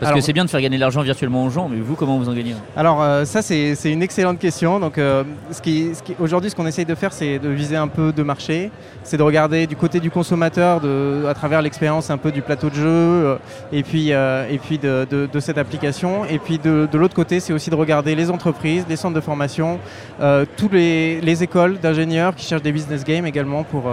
Parce 0.00 0.12
que 0.12 0.20
c'est 0.20 0.32
bien 0.32 0.44
de 0.44 0.50
faire 0.50 0.60
gagner 0.60 0.76
de 0.76 0.80
l'argent 0.80 1.02
virtuellement 1.02 1.44
aux 1.44 1.50
gens, 1.50 1.68
mais 1.68 1.78
vous, 1.78 1.94
comment 1.94 2.18
vous 2.18 2.28
en 2.28 2.32
gagnez 2.34 2.54
Alors 2.76 3.02
euh, 3.02 3.24
ça 3.24 3.42
c'est 3.42 3.74
une 3.84 4.02
excellente 4.02 4.38
question. 4.38 4.80
Donc 4.80 4.96
euh, 4.98 5.24
ce 5.50 5.60
qui, 5.60 5.94
ce 5.94 6.02
qui- 6.02 6.16
aujourd'hui 6.18 6.50
ce 6.50 6.56
qu'on 6.56 6.66
essaye 6.66 6.86
de 6.86 6.94
faire 6.94 7.12
c'est 7.12 7.38
de 7.38 7.48
viser 7.50 7.76
un 7.76 7.88
peu 7.88 8.12
de 8.12 8.22
marché, 8.22 8.70
c'est 9.02 9.16
de 9.18 9.22
regarder 9.22 9.66
du 9.66 9.76
côté 9.76 10.00
du 10.00 10.10
consommateur 10.10 10.80
de, 10.80 11.24
à 11.28 11.34
travers 11.34 11.60
l'expérience 11.62 12.10
un 12.10 12.16
peu 12.18 12.32
du 12.32 12.40
plateau 12.42 12.70
de 12.70 12.74
jeu 12.74 12.82
euh, 12.86 13.36
et 13.72 13.82
puis 13.82 14.12
euh, 14.12 14.48
et 14.50 14.58
puis 14.58 14.78
de, 14.78 15.06
de- 15.10 15.28
de 15.30 15.40
cette 15.40 15.58
application. 15.58 16.24
Et 16.24 16.38
puis 16.38 16.58
de, 16.58 16.88
l'autre 16.94 17.14
côté 17.14 17.38
c'est 17.40 17.52
aussi 17.52 17.68
de 17.70 17.74
regarder 17.76 18.14
les 18.14 18.30
entreprises, 18.30 18.86
les 18.88 18.96
centres 18.96 19.14
de 19.14 19.20
formation, 19.20 19.78
tous 20.56 20.68
les, 20.72 21.20
les 21.20 21.42
écoles 21.42 21.78
d'ingénieurs 21.78 22.34
qui 22.34 22.46
cherchent 22.46 22.62
des 22.62 22.72
business 22.72 23.04
games 23.04 23.26
également 23.26 23.64
pour 23.64 23.84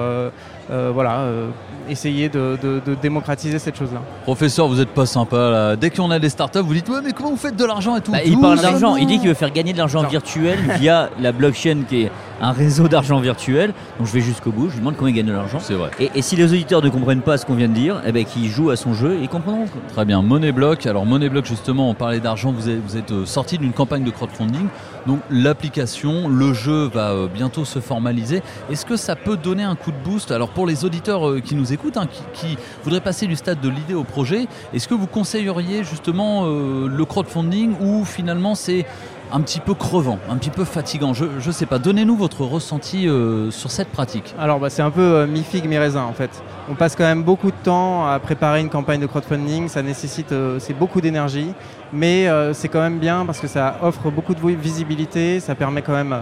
euh, 0.72 0.92
voilà 0.94 1.20
euh, 1.20 1.48
essayer 1.90 2.28
de, 2.30 2.58
de- 2.62 2.82
de 2.86 2.96
démocratiser 2.96 3.60
cette 3.60 3.78
chose 3.78 3.90
là. 3.94 4.02
Professeur, 4.24 4.68
vous 4.68 4.76
n'êtes 4.76 4.90
pas 4.90 5.06
sympa 5.06 5.38
là. 5.50 5.76
Dès 5.76 5.90
qu'on 5.90 6.12
a 6.12 6.20
des 6.20 6.30
startups, 6.30 6.60
vous 6.60 6.74
dites 6.74 6.90
Ouais, 6.90 7.00
mais 7.04 7.12
comment 7.14 7.30
vous 7.32 7.38
faites 7.38 7.56
de 7.56 7.66
l'argent 7.66 7.96
et 7.96 8.02
tout 8.02 8.12
Bah, 8.12 8.20
il 8.26 8.38
parle 8.40 8.60
d'argent, 8.60 8.96
il 8.98 9.08
dit 9.08 9.20
qu'il 9.20 9.30
veut 9.30 9.34
faire 9.34 9.52
gagner 9.52 9.72
de 9.74 9.78
l'argent 9.78 10.04
virtuel 10.04 10.58
via 10.80 11.10
la 11.22 11.32
blockchain 11.32 11.84
qui 11.88 12.04
est 12.04 12.12
un 12.42 12.52
réseau 12.52 12.88
d'argent 12.88 13.20
virtuel. 13.20 13.74
Donc 13.98 14.08
je 14.08 14.12
vais 14.14 14.22
jusqu'au 14.22 14.52
bout, 14.52 14.68
je 14.68 14.74
lui 14.74 14.80
demande 14.80 14.96
comment 14.98 15.08
il 15.08 15.14
gagne 15.14 15.26
de 15.26 15.32
l'argent. 15.32 15.60
C'est 15.62 15.74
vrai. 15.76 15.92
Et, 16.00 16.12
et 16.16 16.22
si 16.22 16.36
les 16.36 16.52
auditeurs 16.52 16.82
ne 16.84 16.90
comprennent 16.90 17.22
pas 17.22 17.38
ce 17.38 17.46
qu'on 17.46 17.56
vient 17.56 17.70
de 17.70 17.74
dire, 17.74 18.02
eh 18.06 18.12
ben, 18.12 18.26
qu'ils 18.26 18.50
jouent 18.50 18.70
à 18.70 18.76
son 18.76 18.94
jeu 18.94 19.14
et 19.16 19.22
ils 19.24 19.30
comprendront. 19.30 19.66
quoi. 19.68 19.82
Très 19.94 20.06
bien, 20.06 20.22
Moneyblock. 20.22 20.86
Alors 20.86 21.06
Moneyblock, 21.06 21.46
justement, 21.46 21.90
on 21.90 21.94
parlait 21.94 22.20
d'argent, 22.20 22.52
vous 22.52 22.70
êtes, 22.70 22.80
vous 22.86 22.98
êtes 22.98 23.12
euh, 23.12 23.26
sorti 23.26 23.58
d'une 23.58 23.72
campagne 23.74 24.04
de 24.04 24.12
crowdfunding. 24.12 24.68
Donc 25.08 25.22
l'application, 25.32 26.28
le 26.28 26.54
jeu 26.54 26.84
va 26.84 27.12
euh, 27.12 27.28
bientôt 27.28 27.64
se 27.64 27.80
formaliser. 27.80 28.44
Est-ce 28.70 28.86
que 28.86 28.98
ça 28.98 29.16
peut 29.16 29.38
donner 29.38 29.64
un 29.64 29.76
coup 29.76 29.92
de 29.92 29.98
boost? 29.98 30.32
Alors 30.32 30.50
pour 30.50 30.68
les 30.68 30.84
auditeurs 30.84 31.30
euh, 31.30 31.40
qui 31.40 31.56
nous 31.56 31.72
écoutent, 31.72 31.96
hein, 31.96 32.08
qui, 32.34 32.58
voudraient 32.84 33.00
passer 33.00 33.26
du 33.26 33.38
stade 33.38 33.62
de 33.62 33.70
l'idée 33.70 33.94
au 33.94 34.04
projet, 34.04 34.48
est-ce 34.74 34.88
que 34.88 34.94
vous 34.94 35.08
conseilleriez 35.08 35.86
justement 35.86 36.44
euh, 36.46 36.90
le 36.90 37.06
crowdfunding 37.06 37.76
ou 37.80 38.04
finalement 38.04 38.54
c'est 38.54 38.86
un 39.32 39.42
petit 39.42 39.60
peu 39.60 39.74
crevant, 39.74 40.20
un 40.30 40.38
petit 40.38 40.50
peu 40.50 40.64
fatigant 40.64 41.14
Je 41.14 41.26
ne 41.26 41.52
sais 41.52 41.66
pas. 41.66 41.80
Donnez-nous 41.80 42.16
votre 42.16 42.44
ressenti 42.44 43.08
euh, 43.08 43.52
sur 43.52 43.72
cette 43.72 43.90
pratique. 43.90 44.34
Alors 44.40 44.60
bah, 44.60 44.70
c'est 44.70 44.82
un 44.82 44.92
peu 44.92 45.02
euh, 45.02 45.28
mi-figue, 45.28 45.68
mi-raisin 45.68 46.04
en 46.04 46.14
fait. 46.14 46.30
On 46.70 46.76
passe 46.76 46.96
quand 46.96 47.04
même 47.04 47.24
beaucoup 47.24 47.52
de 47.52 47.58
temps 47.64 48.06
à 48.08 48.20
préparer 48.20 48.62
une 48.62 48.70
campagne 48.70 49.00
de 49.00 49.06
crowdfunding, 49.06 49.68
ça 49.68 49.82
nécessite 49.82 50.32
euh, 50.32 50.60
c'est 50.60 50.74
beaucoup 50.74 51.02
d'énergie, 51.02 51.54
mais 51.94 52.28
c'est 52.54 52.68
quand 52.68 52.82
même 52.82 53.00
bien 53.00 53.26
parce 53.26 53.40
que 53.40 53.48
ça 53.48 53.78
offre 53.82 54.12
beaucoup 54.12 54.34
de 54.34 54.42
visibilité, 54.42 55.40
ça 55.40 55.56
permet 55.56 55.82
quand 55.82 55.94
même 55.94 56.22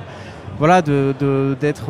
voilà, 0.60 0.82
d'être 0.82 1.90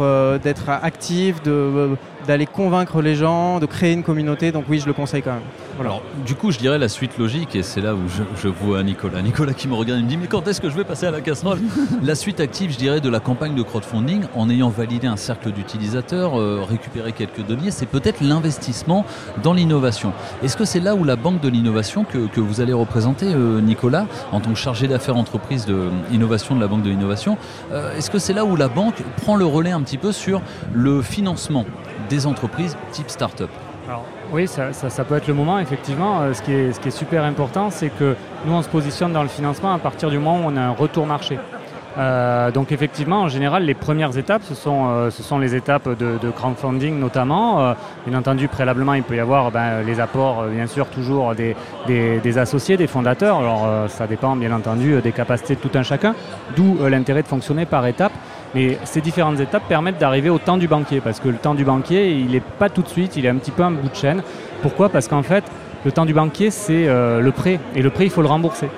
actif, 0.69 1.43
de, 1.43 1.89
d'aller 2.27 2.45
convaincre 2.45 3.01
les 3.01 3.15
gens, 3.15 3.59
de 3.59 3.65
créer 3.65 3.93
une 3.93 4.03
communauté, 4.03 4.51
donc 4.51 4.65
oui 4.69 4.79
je 4.79 4.85
le 4.85 4.93
conseille 4.93 5.21
quand 5.21 5.33
même. 5.33 5.43
Voilà. 5.75 5.91
Alors, 5.91 6.03
du 6.25 6.35
coup, 6.35 6.51
je 6.51 6.57
dirais 6.57 6.77
la 6.77 6.87
suite 6.87 7.17
logique, 7.17 7.55
et 7.55 7.63
c'est 7.63 7.81
là 7.81 7.95
où 7.95 8.07
je, 8.07 8.23
je 8.41 8.47
vois 8.47 8.81
Nicolas. 8.83 9.21
Nicolas 9.21 9.53
qui 9.53 9.67
me 9.67 9.73
regarde, 9.73 9.99
il 9.99 10.05
me 10.05 10.09
dit 10.09 10.17
Mais 10.17 10.27
quand 10.27 10.47
est-ce 10.47 10.61
que 10.61 10.69
je 10.69 10.75
vais 10.75 10.83
passer 10.83 11.05
à 11.05 11.11
la 11.11 11.21
casserole? 11.21 11.59
La 12.03 12.15
suite 12.15 12.39
active, 12.39 12.71
je 12.71 12.77
dirais, 12.77 13.01
de 13.01 13.09
la 13.09 13.19
campagne 13.19 13.55
de 13.55 13.61
crowdfunding, 13.61 14.23
en 14.35 14.49
ayant 14.49 14.69
validé 14.69 15.07
un 15.07 15.17
cercle 15.17 15.51
d'utilisateurs, 15.51 16.39
euh, 16.39 16.61
récupéré 16.67 17.11
quelques 17.11 17.45
deniers, 17.45 17.71
c'est 17.71 17.85
peut-être 17.85 18.21
l'investissement 18.21 19.05
dans 19.43 19.53
l'innovation. 19.53 20.13
Est-ce 20.43 20.55
que 20.55 20.65
c'est 20.65 20.79
là 20.79 20.95
où 20.95 21.03
la 21.03 21.15
banque 21.15 21.41
de 21.41 21.49
l'innovation 21.49 22.03
que, 22.03 22.27
que 22.27 22.39
vous 22.39 22.61
allez 22.61 22.73
représenter, 22.73 23.33
euh, 23.33 23.59
Nicolas, 23.59 24.07
en 24.31 24.39
tant 24.39 24.51
que 24.51 24.57
chargé 24.57 24.87
d'affaires 24.87 25.17
entreprise 25.17 25.65
de 25.65 25.89
innovation 26.11 26.55
de 26.55 26.61
la 26.61 26.67
banque 26.67 26.83
de 26.83 26.89
l'innovation, 26.89 27.37
euh, 27.71 27.95
est-ce 27.97 28.09
que 28.09 28.19
c'est 28.19 28.33
là 28.33 28.45
où 28.45 28.55
la 28.55 28.67
banque 28.67 29.01
prend 29.17 29.35
le 29.35 29.45
relais 29.45 29.71
un 29.71 29.81
petit 29.81 29.97
peu 29.97 30.11
sur 30.11 30.41
le 30.73 31.01
financement? 31.01 31.65
Des 32.05 32.25
entreprises 32.25 32.77
type 32.91 33.09
start-up 33.09 33.49
oui, 34.31 34.47
ça, 34.47 35.03
peut 35.07 35.15
être 35.15 35.27
le 35.27 35.33
moment, 35.33 35.59
effectivement. 35.59 36.21
Euh, 36.21 36.33
ce, 36.33 36.41
qui 36.41 36.51
est, 36.51 36.89
super 36.89 37.23
important, 37.23 37.69
c'est 37.69 37.89
que 37.89 38.15
nous, 38.45 38.53
on 38.53 38.61
se 38.61 38.69
positionne 38.69 39.13
dans 39.13 39.23
le 39.23 39.29
financement 39.29 39.73
à 39.73 39.79
partir 39.79 40.09
du 40.09 40.17
moment 40.17 40.45
où 40.45 40.51
on 40.51 40.57
a 40.57 40.61
un 40.61 40.71
retour 40.71 41.05
marché. 41.05 41.37
Euh, 41.97 42.51
donc 42.51 42.73
effectivement, 42.73 43.21
en 43.21 43.27
général, 43.29 43.63
les 43.63 43.73
premières 43.73 44.17
étapes, 44.17 44.41
ce 44.43 44.53
sont, 44.53 44.87
euh, 44.89 45.39
les 45.39 45.55
étapes 45.55 45.87
de, 45.97 46.29
crowdfunding 46.31 46.99
notamment. 46.99 47.75
Bien 48.05 48.17
entendu, 48.17 48.49
préalablement, 48.49 48.95
il 48.95 49.03
peut 49.03 49.15
y 49.15 49.19
avoir 49.19 49.51
ben, 49.51 49.81
les 49.85 50.01
apports, 50.01 50.43
bien 50.47 50.67
sûr, 50.67 50.87
toujours 50.87 51.33
des, 51.35 52.37
associés, 52.37 52.75
des 52.75 52.87
fondateurs. 52.87 53.37
Alors 53.37 53.89
ça 53.89 54.07
dépend, 54.07 54.35
bien 54.35 54.51
entendu, 54.51 55.01
des 55.01 55.13
capacités 55.13 55.55
de 55.55 55.61
tout 55.61 55.71
un 55.75 55.83
chacun, 55.83 56.15
d'où 56.57 56.79
l'intérêt 56.89 57.21
de 57.21 57.27
fonctionner 57.27 57.65
par 57.65 57.87
étapes. 57.87 58.13
Mais 58.55 58.77
ces 58.85 59.01
différentes 59.01 59.39
étapes 59.39 59.63
permettent 59.67 59.99
d'arriver 59.99 60.29
au 60.29 60.39
temps 60.39 60.57
du 60.57 60.67
banquier, 60.67 61.01
parce 61.01 61.19
que 61.19 61.27
le 61.27 61.35
temps 61.35 61.53
du 61.55 61.65
banquier, 61.65 62.09
il 62.11 62.31
n'est 62.31 62.39
pas 62.39 62.69
tout 62.69 62.81
de 62.81 62.87
suite, 62.87 63.17
il 63.17 63.25
est 63.25 63.29
un 63.29 63.35
petit 63.35 63.51
peu 63.51 63.63
un 63.63 63.71
bout 63.71 63.89
de 63.89 63.95
chaîne. 63.95 64.23
Pourquoi? 64.61 64.87
Parce 64.89 65.07
qu'en 65.09 65.23
fait, 65.23 65.43
le 65.83 65.91
temps 65.91 66.05
du 66.05 66.13
banquier, 66.13 66.49
c'est 66.51 66.87
euh, 66.87 67.19
le 67.19 67.31
prêt, 67.31 67.59
et 67.75 67.81
le 67.81 67.89
prêt, 67.89 68.05
il 68.05 68.09
faut 68.09 68.21
le 68.21 68.29
rembourser. 68.29 68.69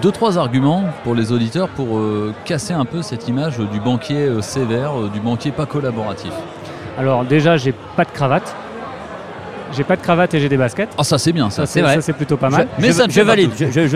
Deux, 0.00 0.12
trois 0.12 0.38
arguments 0.38 0.84
pour 1.04 1.14
les 1.14 1.32
auditeurs 1.32 1.68
pour 1.68 1.98
euh, 1.98 2.32
casser 2.44 2.72
un 2.74 2.84
peu 2.84 3.02
cette 3.02 3.26
image 3.28 3.58
du 3.58 3.80
banquier 3.80 4.26
euh, 4.26 4.40
sévère, 4.42 4.92
euh, 4.98 5.08
du 5.12 5.20
banquier 5.20 5.50
pas 5.50 5.66
collaboratif. 5.66 6.32
Alors 6.98 7.24
déjà, 7.24 7.56
j'ai 7.56 7.72
pas 7.96 8.04
de 8.04 8.10
cravate. 8.10 8.54
J'ai 9.72 9.84
pas 9.84 9.96
de 9.96 10.02
cravate 10.02 10.32
et 10.34 10.38
j'ai 10.38 10.48
des 10.48 10.56
baskets. 10.56 10.90
Ah 10.96 11.02
ça 11.02 11.18
c'est 11.18 11.32
bien, 11.32 11.50
ça, 11.50 11.66
c'est 11.66 11.74
c'est 11.74 11.82
vrai. 11.82 11.94
ça, 11.96 12.00
c'est 12.00 12.12
plutôt 12.12 12.36
pas 12.36 12.50
mal. 12.50 12.68
Je- 12.78 12.82
mais 12.82 12.92
ça 12.92 13.06
ne 13.06 13.12
fait 13.12 13.24
pas 13.24 13.36
tout. 13.36 13.50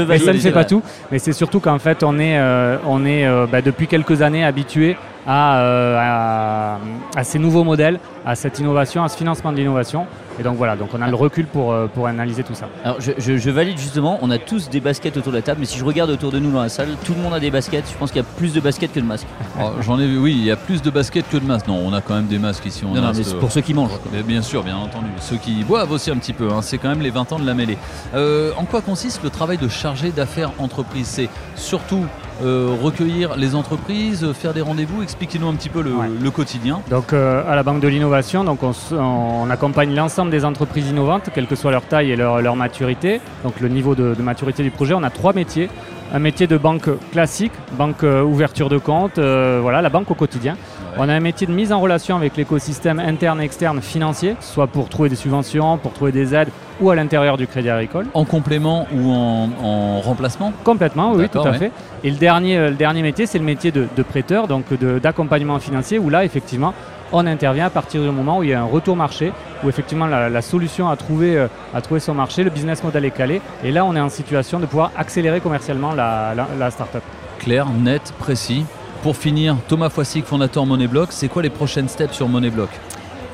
Mais 0.08 0.18
ça 0.18 0.32
ne 0.32 0.38
fait 0.38 0.50
pas 0.52 0.64
tout. 0.64 0.82
Mais 1.12 1.18
c'est 1.18 1.32
surtout 1.32 1.60
qu'en 1.60 1.78
fait, 1.78 2.02
on 2.02 2.18
est, 2.18 2.36
euh, 2.38 2.76
on 2.86 3.04
est 3.06 3.24
euh, 3.26 3.46
bah, 3.50 3.62
depuis 3.62 3.86
quelques 3.86 4.20
années 4.22 4.44
habitué 4.44 4.96
à, 5.26 5.58
euh, 5.58 5.96
à, 5.98 6.78
à 7.16 7.24
ces 7.24 7.38
nouveaux 7.38 7.64
modèles, 7.64 7.98
à 8.26 8.34
cette 8.34 8.58
innovation, 8.58 9.02
à 9.04 9.08
ce 9.08 9.16
financement 9.16 9.52
de 9.52 9.56
l'innovation. 9.56 10.06
Et 10.38 10.42
donc 10.42 10.56
voilà, 10.56 10.74
donc 10.74 10.88
on 10.96 11.02
a 11.02 11.08
le 11.08 11.14
recul 11.16 11.44
pour, 11.46 11.72
euh, 11.72 11.86
pour 11.86 12.06
analyser 12.06 12.42
tout 12.44 12.54
ça. 12.54 12.66
Alors 12.82 12.98
je, 13.00 13.12
je- 13.18 13.36
je 13.36 13.50
valide 13.50 13.76
justement, 13.76 14.18
on 14.22 14.30
a 14.30 14.38
tous 14.38 14.70
des 14.70 14.80
baskets 14.80 15.16
autour 15.18 15.32
de 15.32 15.36
la 15.36 15.42
table, 15.42 15.60
mais 15.60 15.66
si 15.66 15.76
je 15.78 15.84
regarde 15.84 16.08
autour 16.10 16.30
de 16.32 16.38
nous 16.38 16.50
dans 16.50 16.62
la 16.62 16.70
salle, 16.70 16.88
tout 17.04 17.12
le 17.12 17.20
monde 17.20 17.34
a 17.34 17.40
des 17.40 17.50
baskets. 17.50 17.84
Je 17.92 17.96
pense 17.98 18.10
qu'il 18.10 18.22
y 18.22 18.24
a 18.24 18.28
plus 18.38 18.54
de 18.54 18.60
baskets 18.60 18.92
que 18.92 19.00
de 19.00 19.04
masques. 19.04 19.26
Oh, 19.62 19.72
J'en 19.82 19.98
ai 20.00 20.06
vu, 20.06 20.16
oui, 20.18 20.32
il 20.38 20.44
y 20.44 20.50
a 20.50 20.56
plus 20.56 20.80
de 20.80 20.88
baskets 20.88 21.28
que 21.28 21.36
de 21.36 21.44
masques. 21.44 21.68
Non, 21.68 21.78
on 21.84 21.92
a 21.92 22.00
quand 22.00 22.14
même 22.14 22.26
des 22.28 22.38
masques 22.38 22.64
ici. 22.64 22.84
On 22.86 22.94
Non, 22.94 23.02
non, 23.02 23.08
a 23.08 23.12
mais 23.12 23.22
ce- 23.22 23.30
c'est 23.30 23.38
pour 23.38 23.52
ceux 23.52 23.60
qui 23.60 23.74
mangent. 23.74 23.90
Mais 24.12 24.22
bien 24.22 24.40
sûr, 24.40 24.62
bien 24.62 24.76
entendu. 24.76 25.08
Ceux 25.18 25.36
qui 25.36 25.62
boivent 25.64 25.92
aussi 25.92 26.10
un 26.10 26.16
petit 26.16 26.32
peu. 26.32 26.48
hein. 26.50 26.62
C'est 26.62 26.78
quand 26.78 26.88
même 26.88 27.02
les 27.02 27.10
20 27.10 27.30
ans 27.32 27.38
de 27.38 27.44
la 27.46 27.52
mêlée. 27.52 27.76
Euh, 28.14 28.52
en 28.56 28.64
quoi 28.64 28.80
consiste 28.80 29.22
le 29.22 29.28
travail 29.28 29.58
de 29.58 29.68
chargé 29.68 30.10
d'affaires 30.12 30.52
entreprise? 30.58 31.06
C'est 31.06 31.28
surtout 31.56 32.06
euh, 32.42 32.74
recueillir 32.80 33.36
les 33.36 33.54
entreprises, 33.54 34.24
euh, 34.24 34.32
faire 34.32 34.54
des 34.54 34.60
rendez-vous. 34.60 35.02
Expliquez-nous 35.02 35.48
un 35.48 35.54
petit 35.54 35.68
peu 35.68 35.82
le, 35.82 35.92
le 36.22 36.30
quotidien. 36.30 36.80
Donc 36.90 37.12
euh, 37.12 37.42
à 37.50 37.56
la 37.56 37.62
Banque 37.62 37.80
de 37.80 37.88
l'Innovation, 37.88 38.44
donc 38.44 38.60
on, 38.62 39.50
accompagne 39.50 39.94
l'ensemble 39.94 40.30
des 40.30 40.44
entreprises 40.44 40.88
innovantes, 40.88 41.30
quelle 41.34 41.46
que 41.46 41.56
soit 41.56 41.70
leur 41.70 41.82
taille 41.82 42.12
et 42.12 42.16
leur, 42.16 42.40
leur 42.40 42.56
maturité. 42.56 43.20
Donc 43.44 43.60
le 43.60 43.68
niveau 43.68 43.94
de, 43.94 44.14
de 44.14 44.22
maturité 44.22 44.62
du 44.62 44.70
projet, 44.70 44.94
on 44.94 45.02
a 45.02 45.10
trois 45.10 45.32
métiers. 45.32 45.68
Un 46.12 46.18
métier 46.18 46.48
de 46.48 46.56
banque 46.56 46.88
classique, 47.12 47.52
banque 47.78 48.02
ouverture 48.02 48.68
de 48.68 48.78
compte, 48.78 49.18
euh, 49.18 49.60
voilà, 49.62 49.80
la 49.80 49.90
banque 49.90 50.10
au 50.10 50.14
quotidien. 50.14 50.56
On 50.98 51.08
a 51.08 51.14
un 51.14 51.20
métier 51.20 51.46
de 51.46 51.52
mise 51.52 51.72
en 51.72 51.80
relation 51.80 52.16
avec 52.16 52.36
l'écosystème 52.36 52.98
interne 52.98 53.40
et 53.40 53.44
externe 53.44 53.80
financier, 53.80 54.36
soit 54.40 54.66
pour 54.66 54.88
trouver 54.88 55.08
des 55.08 55.16
subventions, 55.16 55.78
pour 55.78 55.92
trouver 55.92 56.12
des 56.12 56.34
aides 56.34 56.50
ou 56.80 56.90
à 56.90 56.94
l'intérieur 56.94 57.36
du 57.36 57.46
crédit 57.46 57.70
agricole. 57.70 58.06
En 58.14 58.24
complément 58.24 58.86
ou 58.94 59.10
en, 59.10 59.48
en 59.62 60.00
remplacement? 60.00 60.52
Complètement, 60.64 61.12
oui, 61.12 61.28
tout 61.28 61.40
à 61.40 61.50
ouais. 61.50 61.58
fait. 61.58 61.72
Et 62.02 62.10
le 62.10 62.16
dernier, 62.16 62.56
euh, 62.56 62.70
le 62.70 62.76
dernier 62.76 63.02
métier, 63.02 63.26
c'est 63.26 63.38
le 63.38 63.44
métier 63.44 63.70
de, 63.70 63.86
de 63.94 64.02
prêteur, 64.02 64.48
donc 64.48 64.64
d'accompagnement 65.02 65.58
financier, 65.58 65.98
où 65.98 66.08
là, 66.08 66.24
effectivement, 66.24 66.72
on 67.12 67.26
intervient 67.26 67.66
à 67.66 67.70
partir 67.70 68.00
du 68.02 68.10
moment 68.10 68.38
où 68.38 68.44
il 68.44 68.50
y 68.50 68.54
a 68.54 68.60
un 68.60 68.64
retour 68.64 68.96
marché, 68.96 69.32
où 69.62 69.68
effectivement 69.68 70.06
la, 70.06 70.28
la 70.30 70.42
solution 70.42 70.88
a 70.88 70.96
trouvé, 70.96 71.36
euh, 71.36 71.48
trouvé 71.82 72.00
son 72.00 72.14
marché, 72.14 72.44
le 72.44 72.50
business 72.50 72.82
model 72.82 73.04
est 73.04 73.10
calé, 73.10 73.42
et 73.64 73.72
là, 73.72 73.84
on 73.84 73.94
est 73.94 74.00
en 74.00 74.08
situation 74.08 74.58
de 74.60 74.66
pouvoir 74.66 74.90
accélérer 74.96 75.40
commercialement 75.40 75.92
la, 75.92 76.34
la, 76.34 76.46
la 76.58 76.70
start-up. 76.70 77.02
Clair, 77.38 77.66
net, 77.68 78.14
précis. 78.18 78.64
Pour 79.02 79.16
finir, 79.16 79.56
Thomas 79.66 79.88
Foissic, 79.88 80.26
fondateur 80.26 80.66
Moneyblock, 80.66 81.08
c'est 81.10 81.28
quoi 81.28 81.42
les 81.42 81.48
prochaines 81.50 81.88
steps 81.88 82.12
sur 82.14 82.28
Moneyblock 82.28 82.68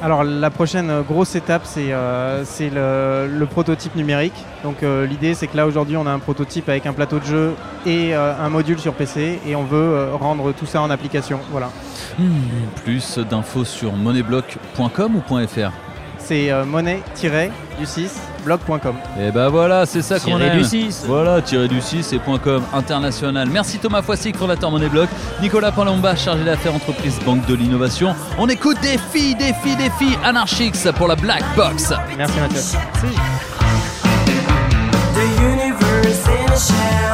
Alors 0.00 0.22
la 0.22 0.50
prochaine 0.50 0.90
euh, 0.90 1.02
grosse 1.02 1.34
étape, 1.34 1.62
c'est 1.64 1.88
euh, 1.90 2.44
le, 2.60 3.38
le 3.38 3.46
prototype 3.46 3.96
numérique. 3.96 4.34
Donc 4.62 4.84
euh, 4.84 5.06
l'idée, 5.06 5.34
c'est 5.34 5.48
que 5.48 5.56
là 5.56 5.66
aujourd'hui, 5.66 5.96
on 5.96 6.06
a 6.06 6.10
un 6.12 6.20
prototype 6.20 6.68
avec 6.68 6.86
un 6.86 6.92
plateau 6.92 7.18
de 7.18 7.24
jeu 7.24 7.54
et 7.84 8.14
euh, 8.14 8.32
un 8.40 8.48
module 8.48 8.78
sur 8.78 8.94
PC, 8.94 9.40
et 9.44 9.56
on 9.56 9.64
veut 9.64 10.10
rendre 10.14 10.52
tout 10.52 10.66
ça 10.66 10.80
en 10.82 10.90
application. 10.90 11.40
Voilà. 11.50 11.70
Hmm, 12.16 12.30
Plus 12.84 13.18
d'infos 13.18 13.64
sur 13.64 13.92
moneyblock.com 13.92 15.16
ou 15.16 15.46
.fr 15.48 15.72
C'est 16.26 16.50
euh, 16.50 16.64
monnaie-du6blog.com. 16.64 18.96
Et 19.20 19.30
bah 19.30 19.48
voilà, 19.48 19.86
c'est 19.86 20.02
ça 20.02 20.18
qu'on 20.18 20.40
aime. 20.40 20.58
du 20.58 20.64
six. 20.64 21.04
Voilà, 21.06 21.40
tiré 21.40 21.68
du 21.68 21.80
6 21.80 22.14
et 22.14 22.20
.com 22.42 22.64
international. 22.74 23.48
Merci 23.48 23.78
Thomas 23.78 24.02
Foissic, 24.02 24.36
fondateur 24.36 24.72
Moneyblock. 24.72 25.08
Nicolas 25.40 25.70
Palomba, 25.70 26.16
chargé 26.16 26.42
d'affaires 26.44 26.74
entreprise 26.74 27.20
Banque 27.24 27.46
de 27.46 27.54
l'Innovation. 27.54 28.12
On 28.38 28.48
écoute 28.48 28.78
des 28.82 28.98
filles, 28.98 29.36
des 29.36 29.52
filles, 29.62 29.76
des 29.76 29.90
filles 29.98 30.18
Anarchix 30.24 30.88
pour 30.96 31.06
la 31.06 31.14
Black 31.14 31.44
Box. 31.54 31.92
Merci 32.18 32.40
Mathieu. 32.40 32.60
The 36.56 37.05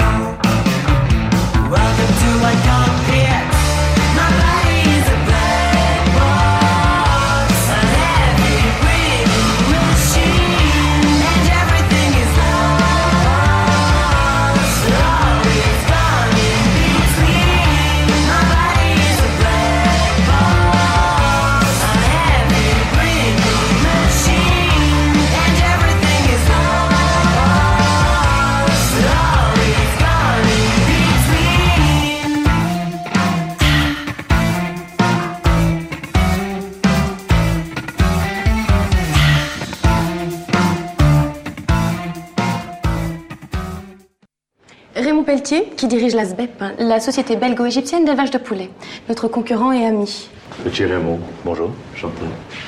Pelletier, 45.42 45.72
qui 45.76 45.88
dirige 45.88 46.14
la 46.14 46.24
SBEP, 46.24 46.62
hein, 46.62 46.72
la 46.78 47.00
société 47.00 47.34
belgo-égyptienne 47.36 48.04
d'élevage 48.04 48.30
de 48.30 48.38
poulets, 48.38 48.70
notre 49.08 49.26
concurrent 49.26 49.72
et 49.72 49.84
ami. 49.84 50.28
Petit 50.62 50.84
Raymond, 50.84 51.18
bonjour, 51.44 51.70
enchanté. 51.94 52.22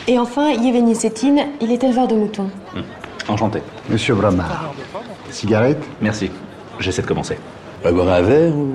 Et 0.09 0.19
enfin, 0.19 0.51
Yevgeny 0.51 0.95
Sétine, 0.97 1.47
il 1.61 1.71
est 1.71 1.85
éleveur 1.85 2.09
de 2.09 2.17
moutons. 2.17 2.51
Enchanté. 3.29 3.61
Monsieur 3.89 4.15
Bramard, 4.17 4.75
cigarette 5.31 5.83
Merci, 6.01 6.31
j'essaie 6.81 7.03
de 7.03 7.07
commencer. 7.07 7.39
Va 7.85 7.93
boire 7.93 8.09
un 8.09 8.23
verre 8.23 8.53
ou 8.57 8.73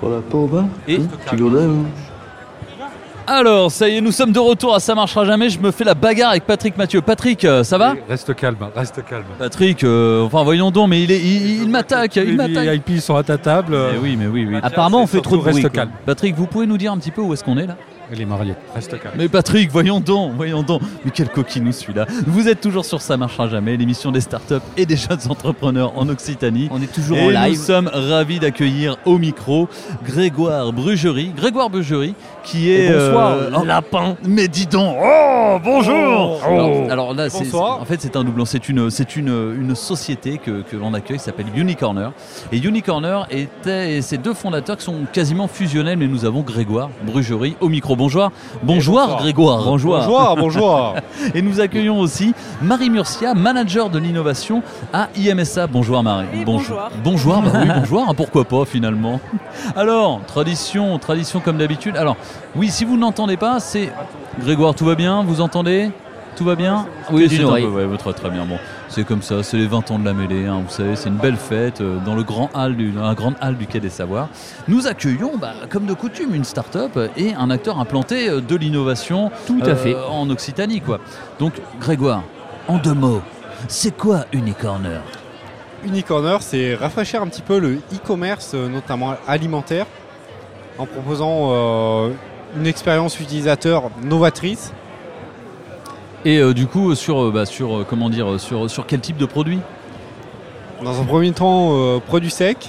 voilà, 0.00 0.20
pas 0.22 0.38
au 0.38 0.46
bas 0.46 0.64
Et 0.86 0.98
Petit 0.98 1.36
gourdin 1.36 1.66
ou- 1.66 1.84
Alors, 3.26 3.70
ça 3.70 3.88
y 3.88 3.96
est, 3.96 4.00
nous 4.00 4.10
sommes 4.12 4.32
de 4.32 4.38
retour 4.38 4.74
à 4.74 4.80
Ça 4.80 4.94
marchera 4.94 5.24
jamais. 5.24 5.48
Je 5.48 5.58
me 5.60 5.70
fais 5.70 5.84
la 5.84 5.94
bagarre 5.94 6.30
avec 6.30 6.44
Patrick 6.44 6.76
Mathieu. 6.76 7.00
Patrick, 7.00 7.44
euh, 7.44 7.62
ça 7.62 7.78
va 7.78 7.94
Reste 8.08 8.34
calme, 8.34 8.56
reste 8.74 9.04
calme. 9.04 9.24
Patrick, 9.38 9.84
euh, 9.84 10.24
enfin 10.24 10.42
voyons 10.42 10.70
donc, 10.70 10.88
mais 10.90 11.02
il, 11.02 11.10
est, 11.12 11.20
il, 11.20 11.62
il 11.62 11.68
m'attaque, 11.68 12.16
il 12.16 12.22
Les 12.24 12.32
m'attaque. 12.34 12.68
VIP 12.86 13.00
sont 13.00 13.16
à 13.16 13.22
ta 13.22 13.38
table. 13.38 13.76
Mais 13.92 13.98
oui, 14.02 14.16
mais 14.18 14.26
oui, 14.26 14.46
oui. 14.50 14.58
Apparemment, 14.62 15.02
on 15.02 15.06
fait 15.06 15.20
trop 15.20 15.36
de 15.36 15.40
bruit, 15.42 15.52
Reste 15.52 15.62
quoi. 15.68 15.70
calme. 15.70 15.90
Patrick, 16.04 16.34
vous 16.34 16.46
pouvez 16.46 16.66
nous 16.66 16.76
dire 16.78 16.92
un 16.92 16.98
petit 16.98 17.10
peu 17.12 17.20
où 17.22 17.32
est-ce 17.32 17.44
qu'on 17.44 17.58
est 17.58 17.66
là 17.66 17.76
Elle 18.10 18.20
est 18.20 18.24
mariée, 18.26 18.54
reste 18.74 18.90
calme. 19.00 19.14
Mais 19.16 19.28
Patrick, 19.28 19.70
voyons 19.70 20.00
donc, 20.00 20.32
voyons 20.36 20.62
donc. 20.62 20.82
Mais 21.04 21.10
quel 21.14 21.28
coquinou 21.28 21.70
celui-là. 21.72 22.06
Vous 22.26 22.48
êtes 22.48 22.60
toujours 22.60 22.84
sur 22.84 23.00
Ça 23.00 23.16
marchera 23.16 23.48
jamais, 23.48 23.76
l'émission 23.76 24.10
des 24.10 24.20
startups 24.20 24.54
et 24.76 24.84
des 24.84 24.96
jeunes 24.96 25.20
entrepreneurs 25.28 25.92
en 25.96 26.08
Occitanie. 26.08 26.68
On 26.72 26.82
est 26.82 26.92
toujours 26.92 27.16
et 27.18 27.24
en 27.26 27.30
live. 27.30 27.56
Nous 27.58 27.64
sommes 27.64 27.90
ravis 27.92 28.40
d'accueillir 28.40 28.96
au 29.04 29.16
micro 29.18 29.68
Grégoire 30.04 30.72
Brugerie. 30.72 31.32
Grégoire 31.36 31.70
Brugerie, 31.70 32.14
qui 32.42 32.70
est. 32.72 32.90
Oh, 32.94 33.64
lapin. 33.64 34.16
Mais 34.24 34.48
dis 34.48 34.66
donc, 34.66 34.96
oh 35.02 35.58
bonjour. 35.62 36.40
Oh. 36.42 36.50
Alors, 36.50 36.90
alors 36.90 37.14
là, 37.14 37.28
c'est, 37.30 37.44
Bonsoir. 37.44 37.80
en 37.80 37.84
fait, 37.84 38.00
c'est 38.00 38.16
un 38.16 38.24
doublon. 38.24 38.44
C'est 38.44 38.68
une, 38.68 38.90
c'est 38.90 39.16
une, 39.16 39.28
une 39.60 39.74
société 39.74 40.38
que, 40.38 40.62
que 40.62 40.76
l'on 40.76 40.94
accueille 40.94 41.18
qui 41.18 41.24
s'appelle 41.24 41.46
Unicorner. 41.54 42.08
Et 42.52 42.58
Unicorner 42.58 43.22
était 43.30 43.94
et 43.96 44.02
ses 44.02 44.18
deux 44.18 44.34
fondateurs 44.34 44.76
qui 44.76 44.84
sont 44.84 44.96
quasiment 45.12 45.48
fusionnels, 45.48 45.98
mais 45.98 46.06
nous 46.08 46.24
avons 46.24 46.40
Grégoire 46.42 46.90
Brugerie 47.04 47.56
au 47.60 47.68
micro. 47.68 47.96
Bonjour, 47.96 48.30
bonjour. 48.62 49.16
Grégoire. 49.18 49.64
Bonjour. 49.64 49.96
Bonjour, 49.98 50.36
bonjour. 50.36 50.94
et 51.34 51.42
nous 51.42 51.60
accueillons 51.60 51.98
aussi 52.00 52.34
Marie 52.60 52.90
Murcia, 52.90 53.34
manager 53.34 53.90
de 53.90 53.98
l'innovation 53.98 54.62
à 54.92 55.08
IMSA. 55.16 55.66
Bonjour 55.66 56.02
Marie. 56.02 56.26
bonjour. 56.44 56.78
Bonjour, 57.04 57.42
bah 57.42 57.50
oui, 57.62 57.68
bonjour. 57.78 58.06
hein, 58.08 58.14
Pourquoi 58.16 58.44
pas 58.44 58.64
finalement. 58.64 59.20
Alors, 59.76 60.20
tradition, 60.26 60.98
tradition 60.98 61.40
comme 61.40 61.58
d'habitude. 61.58 61.96
Alors, 61.96 62.16
oui, 62.56 62.70
si 62.70 62.84
vous 62.84 62.96
n'entendez 62.96 63.36
pas, 63.36 63.60
c'est 63.60 63.90
Grégoire, 64.40 64.74
tout 64.74 64.84
va 64.84 64.94
bien 64.94 65.22
Vous 65.24 65.40
entendez 65.40 65.90
Tout 66.36 66.44
va 66.44 66.54
bien 66.54 66.86
Oui, 67.10 67.26
c'est 67.28 67.36
d'une 67.36 67.44
un 67.46 67.48
oreille. 67.48 67.64
peu- 67.66 67.86
ouais, 67.86 67.96
très 67.98 68.12
très 68.14 68.30
bien. 68.30 68.44
Bon, 68.46 68.58
c'est 68.88 69.04
comme 69.04 69.22
ça, 69.22 69.42
c'est 69.42 69.56
les 69.58 69.66
20 69.66 69.90
ans 69.90 69.98
de 69.98 70.04
la 70.04 70.14
mêlée. 70.14 70.46
hein, 70.46 70.62
vous 70.66 70.72
savez, 70.72 70.96
c'est 70.96 71.08
une 71.10 71.16
belle 71.16 71.36
fête 71.36 71.80
euh, 71.80 71.98
dans 72.04 72.14
le 72.14 72.22
grand 72.22 72.50
hall 72.54 72.76
du, 72.76 72.90
dans 72.90 73.02
la 73.06 73.14
grande 73.14 73.34
halle 73.40 73.56
du 73.56 73.66
Quai 73.66 73.80
des 73.80 73.90
Savoirs. 73.90 74.28
Nous 74.68 74.86
accueillons, 74.86 75.32
bah, 75.38 75.52
comme 75.70 75.84
de 75.86 75.92
coutume, 75.94 76.34
une 76.34 76.44
start-up 76.44 76.98
et 77.16 77.34
un 77.34 77.50
acteur 77.50 77.78
implanté 77.78 78.28
euh, 78.30 78.40
de 78.40 78.56
l'innovation. 78.56 79.30
Tout 79.46 79.60
à 79.64 79.74
fait. 79.76 79.94
En 80.10 80.28
Occitanie, 80.30 80.80
quoi. 80.80 80.98
Donc, 81.38 81.54
Grégoire, 81.80 82.22
en 82.68 82.78
deux 82.78 82.94
mots, 82.94 83.20
c'est 83.68 83.96
quoi 83.96 84.24
Unicorner 84.32 84.98
Unicorner, 85.84 86.36
c'est 86.40 86.74
rafraîchir 86.76 87.22
un 87.22 87.26
petit 87.26 87.42
peu 87.42 87.58
le 87.58 87.74
e-commerce, 87.92 88.52
euh, 88.54 88.68
notamment 88.68 89.14
alimentaire, 89.26 89.86
en 90.78 90.86
proposant 90.86 91.50
euh, 91.50 92.10
une 92.56 92.66
expérience 92.66 93.20
utilisateur 93.20 93.90
novatrice. 94.02 94.72
Et 96.24 96.38
euh, 96.38 96.54
du 96.54 96.66
coup, 96.66 96.94
sur, 96.94 97.24
euh, 97.24 97.30
bah, 97.32 97.46
sur, 97.46 97.84
comment 97.88 98.10
dire, 98.10 98.38
sur, 98.38 98.70
sur 98.70 98.86
quel 98.86 99.00
type 99.00 99.16
de 99.16 99.26
produit? 99.26 99.58
Dans 100.82 101.00
un 101.00 101.04
premier 101.04 101.32
temps, 101.32 102.00
produits 102.08 102.30
secs. 102.30 102.68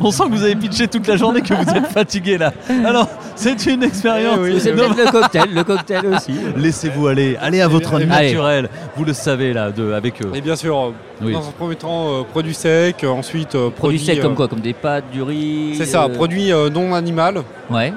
On 0.00 0.10
sent 0.10 0.24
que 0.24 0.30
vous 0.30 0.42
avez 0.42 0.56
pitché 0.56 0.88
toute 0.88 1.06
la 1.06 1.16
journée, 1.16 1.40
que 1.40 1.54
vous 1.54 1.74
êtes 1.76 1.86
fatigué 1.88 2.38
là. 2.38 2.52
Alors, 2.84 3.08
c'est 3.34 3.66
une 3.66 3.82
expérience. 3.82 4.38
Eh 4.38 4.42
oui, 4.54 4.60
C'est 4.60 4.72
peut-être 4.72 4.96
le 4.96 5.10
cocktail, 5.10 5.48
le 5.54 5.64
cocktail 5.64 6.06
aussi. 6.06 6.32
Laissez-vous 6.56 7.06
aller, 7.06 7.36
allez 7.40 7.60
à 7.60 7.68
votre 7.68 7.98
naturel. 8.00 8.68
Vous 8.96 9.04
le 9.04 9.12
savez 9.12 9.52
là, 9.52 9.70
de, 9.70 9.92
avec 9.92 10.22
eux. 10.24 10.30
Et 10.34 10.40
bien 10.40 10.56
sûr, 10.56 10.76
euh, 10.76 10.90
Oui. 11.22 11.32
dans 11.32 11.46
un 11.48 11.52
premier 11.52 11.76
temps, 11.76 12.08
euh, 12.10 12.22
produits 12.22 12.54
secs, 12.54 13.02
euh, 13.04 13.08
ensuite 13.08 13.54
euh, 13.54 13.70
Produits 13.70 13.98
produits 13.98 13.98
secs 14.00 14.20
comme 14.22 14.32
euh, 14.32 14.36
quoi 14.36 14.48
Comme 14.48 14.60
des 14.60 14.72
pâtes, 14.72 15.04
du 15.12 15.22
riz 15.22 15.74
C'est 15.76 15.86
ça, 15.86 16.04
euh, 16.04 16.08
produits 16.08 16.52
euh, 16.52 16.68
non 16.70 16.94
animal. 16.94 17.42
Ouais. 17.70 17.92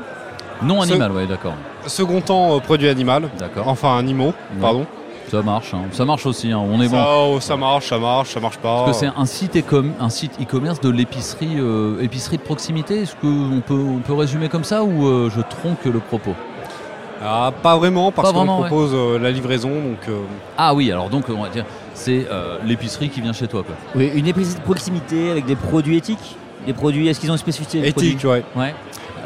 Non 0.61 0.81
animal, 0.81 1.11
ouais, 1.11 1.25
d'accord. 1.25 1.53
Second 1.87 2.21
temps, 2.21 2.55
euh, 2.55 2.59
produits 2.59 2.89
animal. 2.89 3.29
D'accord. 3.39 3.67
Enfin, 3.67 3.97
animaux, 3.97 4.33
pardon. 4.61 4.85
Ça 5.29 5.41
marche, 5.41 5.73
hein. 5.73 5.81
ça 5.91 6.05
marche 6.05 6.25
aussi. 6.25 6.51
hein. 6.51 6.59
On 6.59 6.81
est 6.81 6.87
ça, 6.89 6.95
bon. 7.03 7.35
oh, 7.35 7.39
ça 7.39 7.55
marche, 7.57 7.89
ça 7.89 7.97
marche, 7.99 8.29
ça 8.33 8.39
marche 8.39 8.57
pas. 8.57 8.85
Parce 8.85 8.91
que 8.99 9.05
c'est 9.05 9.11
un 9.15 9.25
site 9.25 9.55
e-com- 9.57 9.91
un 9.99 10.09
site 10.09 10.31
e-commerce 10.41 10.81
de 10.81 10.89
l'épicerie, 10.89 11.57
euh, 11.59 12.01
épicerie 12.01 12.37
de 12.37 12.41
proximité. 12.43 13.01
Est-ce 13.01 13.15
qu'on 13.15 13.61
peut, 13.65 13.73
on 13.73 13.99
peut 13.99 14.13
résumer 14.13 14.49
comme 14.49 14.63
ça 14.63 14.83
ou 14.83 15.05
euh, 15.07 15.29
je 15.35 15.41
tronque 15.41 15.85
le 15.85 15.99
propos? 15.99 16.33
Ah, 17.21 17.51
pas 17.61 17.75
vraiment, 17.77 18.11
parce 18.13 18.31
qu'on 18.31 18.41
ouais. 18.47 18.67
propose 18.69 18.91
euh, 18.93 19.19
la 19.19 19.29
livraison. 19.31 19.69
Donc, 19.69 20.07
euh, 20.07 20.19
Ah 20.57 20.73
oui, 20.73 20.89
alors 20.91 21.09
donc 21.09 21.25
on 21.29 21.41
va 21.43 21.49
dire 21.49 21.65
c'est 21.93 22.27
euh, 22.31 22.57
l'épicerie 22.63 23.09
qui 23.09 23.19
vient 23.19 23.33
chez 23.33 23.47
toi, 23.47 23.61
quoi. 23.63 23.75
Oui, 23.93 24.09
une 24.15 24.25
épicerie 24.25 24.55
de 24.57 24.63
proximité 24.63 25.29
avec 25.29 25.45
des 25.45 25.57
produits 25.57 25.97
éthiques 25.97 26.37
Des 26.65 26.73
produits, 26.73 27.07
est-ce 27.07 27.19
qu'ils 27.19 27.29
ont 27.29 27.35
une 27.35 27.39
spécificité 27.39 27.81
des 27.81 27.87
Éthique, 27.89 28.19
produits 28.19 28.43
ouais. 28.55 28.75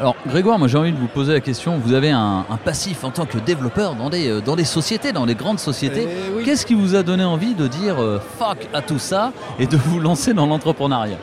Alors 0.00 0.16
Grégoire, 0.26 0.58
moi 0.58 0.66
j'ai 0.66 0.78
envie 0.78 0.92
de 0.92 0.96
vous 0.98 1.06
poser 1.06 1.32
la 1.32 1.40
question. 1.40 1.78
Vous 1.78 1.92
avez 1.92 2.10
un, 2.10 2.44
un 2.50 2.56
passif 2.56 3.04
en 3.04 3.10
tant 3.10 3.26
que 3.26 3.38
développeur 3.38 3.94
dans 3.94 4.10
des, 4.10 4.28
euh, 4.28 4.40
dans 4.40 4.56
des 4.56 4.64
sociétés, 4.64 5.12
dans 5.12 5.26
des 5.26 5.34
grandes 5.36 5.60
sociétés. 5.60 6.08
Eh 6.40 6.42
Qu'est-ce 6.42 6.66
qui 6.66 6.74
vous 6.74 6.94
a 6.96 7.02
donné 7.02 7.22
envie 7.24 7.54
de 7.54 7.66
dire 7.68 8.02
euh, 8.02 8.20
fuck 8.38 8.68
à 8.72 8.82
tout 8.82 8.98
ça 8.98 9.32
et 9.58 9.66
de 9.66 9.76
vous 9.76 10.00
lancer 10.00 10.34
dans 10.34 10.46
l'entrepreneuriat? 10.46 11.18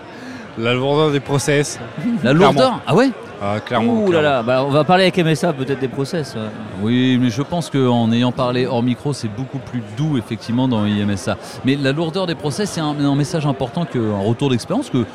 La 0.58 0.74
lourdeur 0.74 1.12
des 1.12 1.20
process. 1.22 1.80
La 2.24 2.34
lourdeur? 2.34 2.54
Clairement. 2.54 2.80
Ah 2.86 2.96
ouais? 2.96 3.12
Ah, 3.42 3.60
clairement. 3.60 4.04
Ouh 4.04 4.12
là 4.12 4.22
là, 4.22 4.44
bah, 4.44 4.64
on 4.66 4.70
va 4.70 4.84
parler 4.84 5.04
avec 5.04 5.18
MSA 5.18 5.54
peut-être 5.54 5.80
des 5.80 5.88
process. 5.88 6.36
ouais. 6.36 6.42
Oui, 6.84 7.18
mais 7.20 7.30
je 7.30 7.42
pense 7.42 7.70
qu'en 7.70 8.12
ayant 8.12 8.32
parlé 8.32 8.68
hors 8.68 8.84
micro, 8.84 9.14
c'est 9.14 9.30
beaucoup 9.30 9.58
plus 9.60 9.82
doux 9.98 10.18
effectivement 10.18 10.68
dans 10.68 10.86
IMSA. 10.86 11.38
Mais 11.66 11.76
la 11.76 11.92
lourdeur 11.92 12.28
des 12.28 12.36
process, 12.36 12.70
c'est 12.72 12.82
un, 12.82 12.96
un 13.00 13.16
message 13.16 13.46
important, 13.48 13.86
que, 13.86 13.98
un 13.98 14.20
retour 14.28 14.50
d'expérience 14.50 14.90
que 14.90 15.06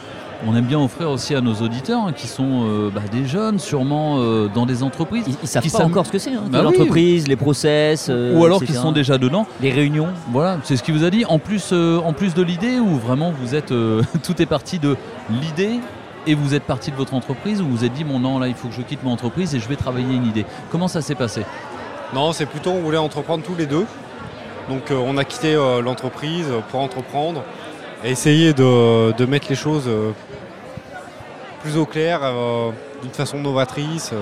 on 0.47 0.55
aime 0.57 0.65
bien 0.65 0.79
offrir 0.81 1.09
aussi 1.11 1.35
à 1.35 1.41
nos 1.41 1.55
auditeurs 1.55 2.01
hein, 2.07 2.13
qui 2.13 2.27
sont 2.27 2.65
euh, 2.67 2.91
bah, 2.93 3.03
des 3.11 3.27
jeunes, 3.27 3.59
sûrement 3.59 4.17
euh, 4.19 4.49
dans 4.53 4.67
des 4.67 4.83
entreprises. 4.83 5.25
Ils, 5.29 5.37
ils 5.43 5.49
savent 5.49 5.63
qui 5.63 5.71
pas 5.71 5.85
encore 5.85 6.05
ce 6.07 6.13
que 6.13 6.19
c'est, 6.19 6.31
hein, 6.35 6.43
Bah 6.51 6.59
oui. 6.59 6.65
l'entreprise, 6.65 7.27
les 7.29 7.37
process. 7.37 8.09
euh, 8.11 8.37
Ou 8.37 8.45
alors 8.45 8.63
qu'ils 8.63 8.75
sont 8.75 8.93
déjà 8.93 9.17
dedans. 9.19 9.47
Les 9.63 9.71
réunions. 9.71 10.09
Voilà, 10.33 10.59
c'est 10.65 10.77
ce 10.77 10.83
qu'il 10.83 10.95
vous 10.95 11.05
a 11.05 11.11
dit. 11.11 11.25
En 11.25 11.39
plus, 11.39 11.71
euh, 11.73 11.99
en 12.05 12.13
plus 12.13 12.35
de 12.35 12.43
l'idée, 12.43 12.79
ou 12.81 12.97
vraiment 12.97 13.33
vous 13.41 13.55
êtes, 13.55 13.73
euh, 13.73 14.03
tout 14.23 14.41
est 14.43 14.47
parti 14.47 14.79
de 14.79 14.97
l'idée 15.31 15.81
et 16.27 16.35
vous 16.35 16.55
êtes 16.55 16.65
parti 16.65 16.91
de 16.91 16.97
votre 16.97 17.15
entreprise, 17.15 17.63
ou 17.63 17.67
vous 17.67 17.77
vous 17.77 17.85
êtes 17.85 17.93
dit 17.95 18.03
bon 18.05 18.19
non 18.19 18.39
là 18.41 18.49
il 18.49 18.55
faut 18.55 18.67
que 18.69 18.75
je 18.75 18.83
quitte 18.83 19.05
mon 19.05 19.13
entreprise 19.13 19.55
et 19.55 19.61
je 19.61 19.69
vais 19.69 19.77
travailler 19.77 20.13
une 20.15 20.27
idée. 20.27 20.45
Comment 20.73 20.89
ça 20.89 21.01
s'est 21.01 21.15
passé? 21.15 21.43
Non, 22.15 22.33
c'est 22.33 22.47
plutôt 22.47 22.71
on 22.71 22.81
voulait 22.83 22.99
entreprendre 22.99 23.45
tous 23.45 23.55
les 23.57 23.67
deux. 23.67 23.85
Donc 24.69 24.91
euh, 24.91 24.97
on 25.07 25.17
a 25.19 25.25
quitté 25.25 25.55
euh, 25.55 25.81
l'entreprise 25.81 26.47
pour 26.71 26.81
entreprendre 26.81 27.43
et 28.05 28.11
essayer 28.11 28.53
de, 28.53 29.13
de 29.17 29.25
mettre 29.25 29.47
les 29.49 29.55
choses 29.55 29.89
plus 31.67 31.77
au 31.77 31.85
clair, 31.85 32.21
euh, 32.23 32.71
d'une 33.03 33.11
façon 33.11 33.41
novatrice. 33.41 34.13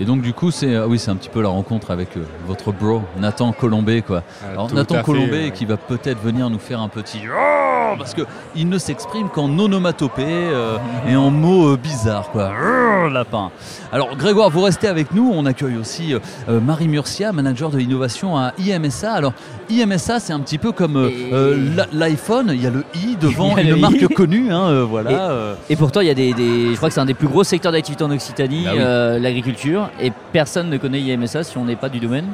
Euh. 0.00 0.02
Et 0.02 0.06
donc 0.06 0.22
du 0.22 0.32
coup 0.32 0.50
c'est 0.50 0.74
ah 0.76 0.86
oui 0.88 0.98
c'est 0.98 1.10
un 1.10 1.16
petit 1.16 1.28
peu 1.28 1.42
la 1.42 1.48
rencontre 1.50 1.90
avec 1.90 2.16
euh, 2.16 2.20
votre 2.46 2.72
bro 2.72 3.02
Nathan 3.18 3.52
Colombé 3.52 4.02
quoi. 4.02 4.22
Ah, 4.42 4.52
Alors 4.52 4.68
tout 4.68 4.74
Nathan 4.74 5.02
Colombé 5.02 5.44
ouais. 5.44 5.50
qui 5.50 5.66
va 5.66 5.76
peut-être 5.76 6.22
venir 6.22 6.48
nous 6.50 6.58
faire 6.58 6.80
un 6.80 6.88
petit 6.88 7.20
Oh 7.28 7.94
parce 7.98 8.14
que 8.14 8.22
il 8.54 8.68
ne 8.68 8.78
s'exprime 8.78 9.28
qu'en 9.28 9.58
onomatopée 9.58 10.24
euh, 10.26 10.76
et 11.08 11.16
en 11.16 11.30
mots 11.30 11.72
euh, 11.72 11.76
bizarres 11.76 12.30
quoi. 12.30 12.50
Oh, 12.52 13.08
lapin. 13.08 13.50
Alors 13.92 14.16
Grégoire 14.16 14.48
vous 14.50 14.62
restez 14.62 14.86
avec 14.88 15.12
nous. 15.12 15.30
On 15.34 15.44
accueille 15.46 15.76
aussi 15.76 16.14
euh, 16.14 16.18
euh, 16.48 16.60
Marie 16.60 16.88
Murcia 16.88 17.32
manager 17.32 17.70
de 17.70 17.78
l'innovation 17.78 18.36
à 18.36 18.52
IMSA. 18.58 19.12
Alors 19.12 19.32
IMSA 19.70 20.20
c'est 20.20 20.32
un 20.32 20.40
petit 20.40 20.58
peu 20.58 20.72
comme 20.72 20.96
euh, 20.96 21.10
euh, 21.32 21.84
l'iPhone. 21.92 22.50
Il 22.54 22.62
y 22.62 22.66
a 22.66 22.70
le 22.70 22.84
i 22.94 23.16
devant 23.20 23.56
une 23.58 23.68
le 23.70 23.76
marque 23.76 24.00
i. 24.00 24.06
connue 24.08 24.52
hein, 24.52 24.68
euh, 24.68 24.84
voilà. 24.84 25.10
Et, 25.10 25.14
euh. 25.18 25.54
et 25.68 25.76
pourtant, 25.76 26.00
il 26.00 26.06
y 26.06 26.10
a 26.10 26.14
des, 26.14 26.32
des- 26.32 26.70
je 26.70 26.76
crois 26.76 26.88
que 26.88 26.94
c'est 26.94 27.00
un 27.00 27.04
des 27.06 27.14
plus 27.14 27.28
gros 27.28 27.44
secteurs 27.44 27.72
d'activité 27.72 28.04
en 28.04 28.10
Occitanie, 28.10 28.64
Bah 28.64 28.70
oui. 28.74 28.78
euh, 28.80 29.18
et 30.00 30.12
personne 30.32 30.68
ne 30.70 30.76
connaît 30.76 31.00
IMSA 31.00 31.44
si 31.44 31.56
on 31.58 31.64
n'est 31.64 31.76
pas 31.76 31.88
du 31.88 31.98
domaine. 32.00 32.26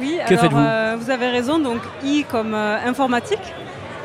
Oui, 0.00 0.18
Que 0.26 0.34
alors 0.34 0.40
faites-vous 0.42 0.58
euh, 0.58 0.96
vous 0.98 1.10
avez 1.10 1.28
raison, 1.28 1.58
donc 1.58 1.80
I 2.04 2.24
comme 2.30 2.54
euh, 2.54 2.76
informatique, 2.86 3.38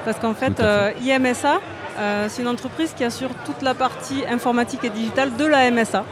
parce 0.05 0.17
qu'en 0.19 0.33
fait, 0.33 0.59
euh, 0.59 0.91
IMSA, 1.03 1.59
euh, 1.99 2.25
c'est 2.29 2.41
une 2.41 2.47
entreprise 2.47 2.93
qui 2.95 3.03
assure 3.03 3.29
toute 3.45 3.61
la 3.61 3.73
partie 3.73 4.23
informatique 4.31 4.83
et 4.83 4.89
digitale 4.89 5.35
de 5.35 5.45
la 5.45 5.69
MSA. 5.71 6.03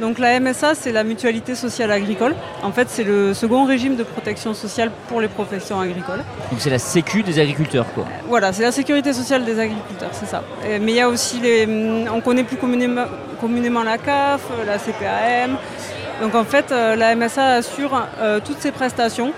Donc 0.00 0.18
la 0.18 0.40
MSA, 0.40 0.74
c'est 0.74 0.90
la 0.90 1.04
mutualité 1.04 1.54
sociale 1.54 1.92
agricole. 1.92 2.34
En 2.62 2.72
fait, 2.72 2.88
c'est 2.88 3.04
le 3.04 3.34
second 3.34 3.64
régime 3.66 3.94
de 3.94 4.02
protection 4.02 4.54
sociale 4.54 4.90
pour 5.06 5.20
les 5.20 5.28
professions 5.28 5.78
agricoles. 5.78 6.24
Donc 6.50 6.58
c'est 6.60 6.70
la 6.70 6.78
sécu 6.78 7.22
des 7.22 7.38
agriculteurs, 7.38 7.84
quoi. 7.94 8.04
Voilà, 8.26 8.52
c'est 8.54 8.62
la 8.62 8.72
sécurité 8.72 9.12
sociale 9.12 9.44
des 9.44 9.58
agriculteurs, 9.60 10.08
c'est 10.12 10.26
ça. 10.26 10.42
Et- 10.66 10.78
mais 10.78 10.92
il 10.92 10.96
y 10.96 11.00
a 11.00 11.08
aussi 11.08 11.38
les. 11.40 11.66
hum, 11.66 12.08
On 12.12 12.20
connaît 12.22 12.42
plus 12.42 12.56
communément, 12.56 13.04
communément 13.40 13.82
la 13.82 13.98
CAF, 13.98 14.40
la 14.66 14.78
CPAM. 14.78 15.56
Donc 16.22 16.36
en 16.36 16.44
fait, 16.44 16.70
euh, 16.70 16.94
la 16.94 17.16
MSA 17.16 17.54
assure 17.54 18.06
euh, 18.20 18.38
toutes 18.42 18.60
ces 18.60 18.70
prestations, 18.70 19.32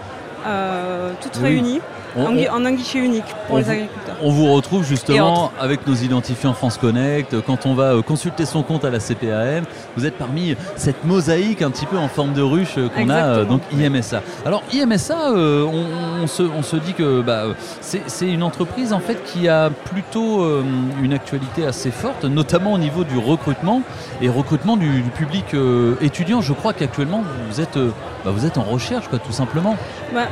euh, 0.46 1.12
toutes 1.22 1.36
Oui. 1.36 1.44
réunies, 1.48 1.80
On- 2.16 2.26
on- 2.26 2.54
en 2.54 2.64
un 2.64 2.72
guichet 2.72 2.98
unique 2.98 3.24
pour 3.48 3.58
les 3.58 3.68
agriculteurs. 3.68 4.16
On 4.22 4.30
vous 4.30 4.52
retrouve 4.52 4.82
Et 4.84 4.86
justement 4.86 5.50
avec 5.60 5.86
nos 5.86 5.94
identifiants 5.94 6.52
France 6.54 6.78
Connect. 6.78 7.40
Quand 7.42 7.66
on 7.66 7.74
va 7.74 7.94
euh, 7.94 8.02
consulter 8.02 8.44
son 8.46 8.62
compte 8.62 8.84
à 8.84 8.90
la 8.90 9.00
CPAM, 9.00 9.64
vous 9.96 10.06
êtes 10.06 10.16
parmi 10.16 10.54
cette 10.76 11.04
mosaïque 11.04 11.62
un 11.62 11.70
petit 11.70 11.86
peu 11.86 11.98
en 11.98 12.08
forme 12.08 12.32
de 12.32 12.42
ruche 12.42 12.74
euh, 12.78 12.88
qu'on 12.88 13.08
a 13.10 13.14
euh, 13.24 13.44
donc 13.44 13.62
IMSA. 13.72 14.22
Alors 14.46 14.62
IMSA, 14.72 15.30
euh, 15.32 15.64
on, 15.64 16.22
on 16.22 16.26
se, 16.26 16.42
on 16.42 16.62
se 16.62 16.76
dit 16.76 16.92
que 16.94 17.20
bah, 17.20 17.44
c'est 17.80 18.26
une 18.28 18.42
entreprise 18.42 18.92
en 18.92 19.00
fait 19.00 19.22
qui 19.24 19.48
a 19.48 19.70
plutôt 19.70 20.42
euh, 20.42 20.62
une 21.02 21.12
actualité 21.12 21.66
assez 21.66 21.90
forte, 21.90 22.24
notamment 22.24 22.72
au 22.74 22.78
niveau 22.78 23.04
du 23.04 23.18
recrutement 23.18 23.82
et 24.22 24.28
recrutement 24.28 24.76
du, 24.76 25.00
du 25.02 25.10
public 25.10 25.46
euh, 25.54 25.96
étudiant. 26.00 26.40
Je 26.40 26.52
crois 26.52 26.72
qu'actuellement 26.72 27.22
vous 27.50 27.60
êtes, 27.60 27.76
bah, 28.24 28.30
vous 28.30 28.46
êtes 28.46 28.58
en 28.58 28.62
recherche, 28.62 29.08
quoi, 29.08 29.18
tout 29.18 29.32
simplement. 29.32 29.76
Bah, 30.14 30.22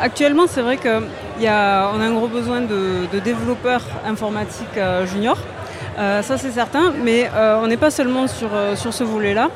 actuellement, 0.00 0.44
c'est 0.48 0.62
vrai 0.62 0.76
on 1.46 2.00
a 2.00 2.04
un 2.04 2.12
gros 2.12 2.28
besoin 2.28 2.60
de, 2.60 3.18
développeurs 3.20 3.82
informatiques 4.06 4.76
euh, 4.76 5.06
juniors. 5.06 5.38
Euh, 5.98 6.22
ça, 6.22 6.38
c'est 6.38 6.50
certain. 6.50 6.92
Mais 7.02 7.30
euh, 7.34 7.60
on 7.62 7.66
n'est 7.66 7.76
pas 7.76 7.90
seulement 7.90 8.26
sur, 8.26 8.50
sur 8.76 8.92
ce 8.92 9.04
volet-là. 9.04 9.50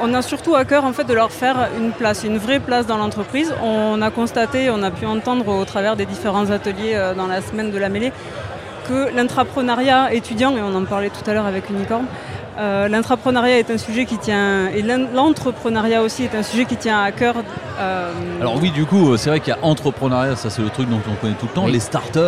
On 0.00 0.14
a 0.14 0.22
surtout 0.22 0.56
à 0.56 0.64
cœur 0.64 0.84
en 0.84 0.92
fait, 0.92 1.04
de 1.04 1.14
leur 1.14 1.30
faire 1.30 1.68
une 1.78 1.92
place, 1.92 2.24
une 2.24 2.38
vraie 2.38 2.58
place 2.58 2.86
dans 2.86 2.96
l'entreprise. 2.96 3.54
On 3.62 4.02
a 4.02 4.10
constaté, 4.10 4.68
on 4.70 4.82
a 4.82 4.90
pu 4.90 5.06
entendre 5.06 5.48
au 5.48 5.64
travers 5.64 5.94
des 5.94 6.06
différents 6.06 6.50
ateliers 6.50 7.12
dans 7.16 7.28
la 7.28 7.40
semaine 7.40 7.70
de 7.70 7.78
la 7.78 7.88
mêlée 7.88 8.12
que 8.88 9.14
l'intrapreneuriat 9.14 10.12
étudiant, 10.12 10.56
et 10.56 10.62
on 10.62 10.74
en 10.74 10.84
parlait 10.84 11.10
tout 11.10 11.30
à 11.30 11.34
l'heure 11.34 11.46
avec 11.46 11.70
Unicorn, 11.70 12.06
euh, 12.58 12.88
l'intrapreneuriat 12.88 13.58
est 13.58 13.70
un 13.70 13.78
sujet 13.78 14.04
qui 14.04 14.18
tient, 14.18 14.68
et 14.68 14.82
l'en- 14.82 15.06
l'entrepreneuriat 15.14 16.02
aussi 16.02 16.24
est 16.24 16.34
un 16.34 16.42
sujet 16.42 16.64
qui 16.64 16.76
tient 16.76 17.00
à 17.00 17.12
cœur. 17.12 17.36
euh, 17.78 18.10
Alors 18.40 18.56
oui, 18.60 18.70
du 18.70 18.84
coup, 18.84 19.12
euh, 19.12 19.16
c'est 19.16 19.30
vrai 19.30 19.40
qu'il 19.40 19.54
y 19.54 19.56
a 19.56 19.58
entrepreneuriat, 19.62 20.34
ça 20.36 20.50
c'est 20.50 20.62
le 20.62 20.70
truc 20.70 20.88
dont 20.90 21.00
on 21.10 21.14
connaît 21.14 21.34
tout 21.34 21.46
le 21.46 21.52
temps. 21.52 21.64
Oui. 21.66 21.72
Les 21.72 21.80
startups, 21.80 22.18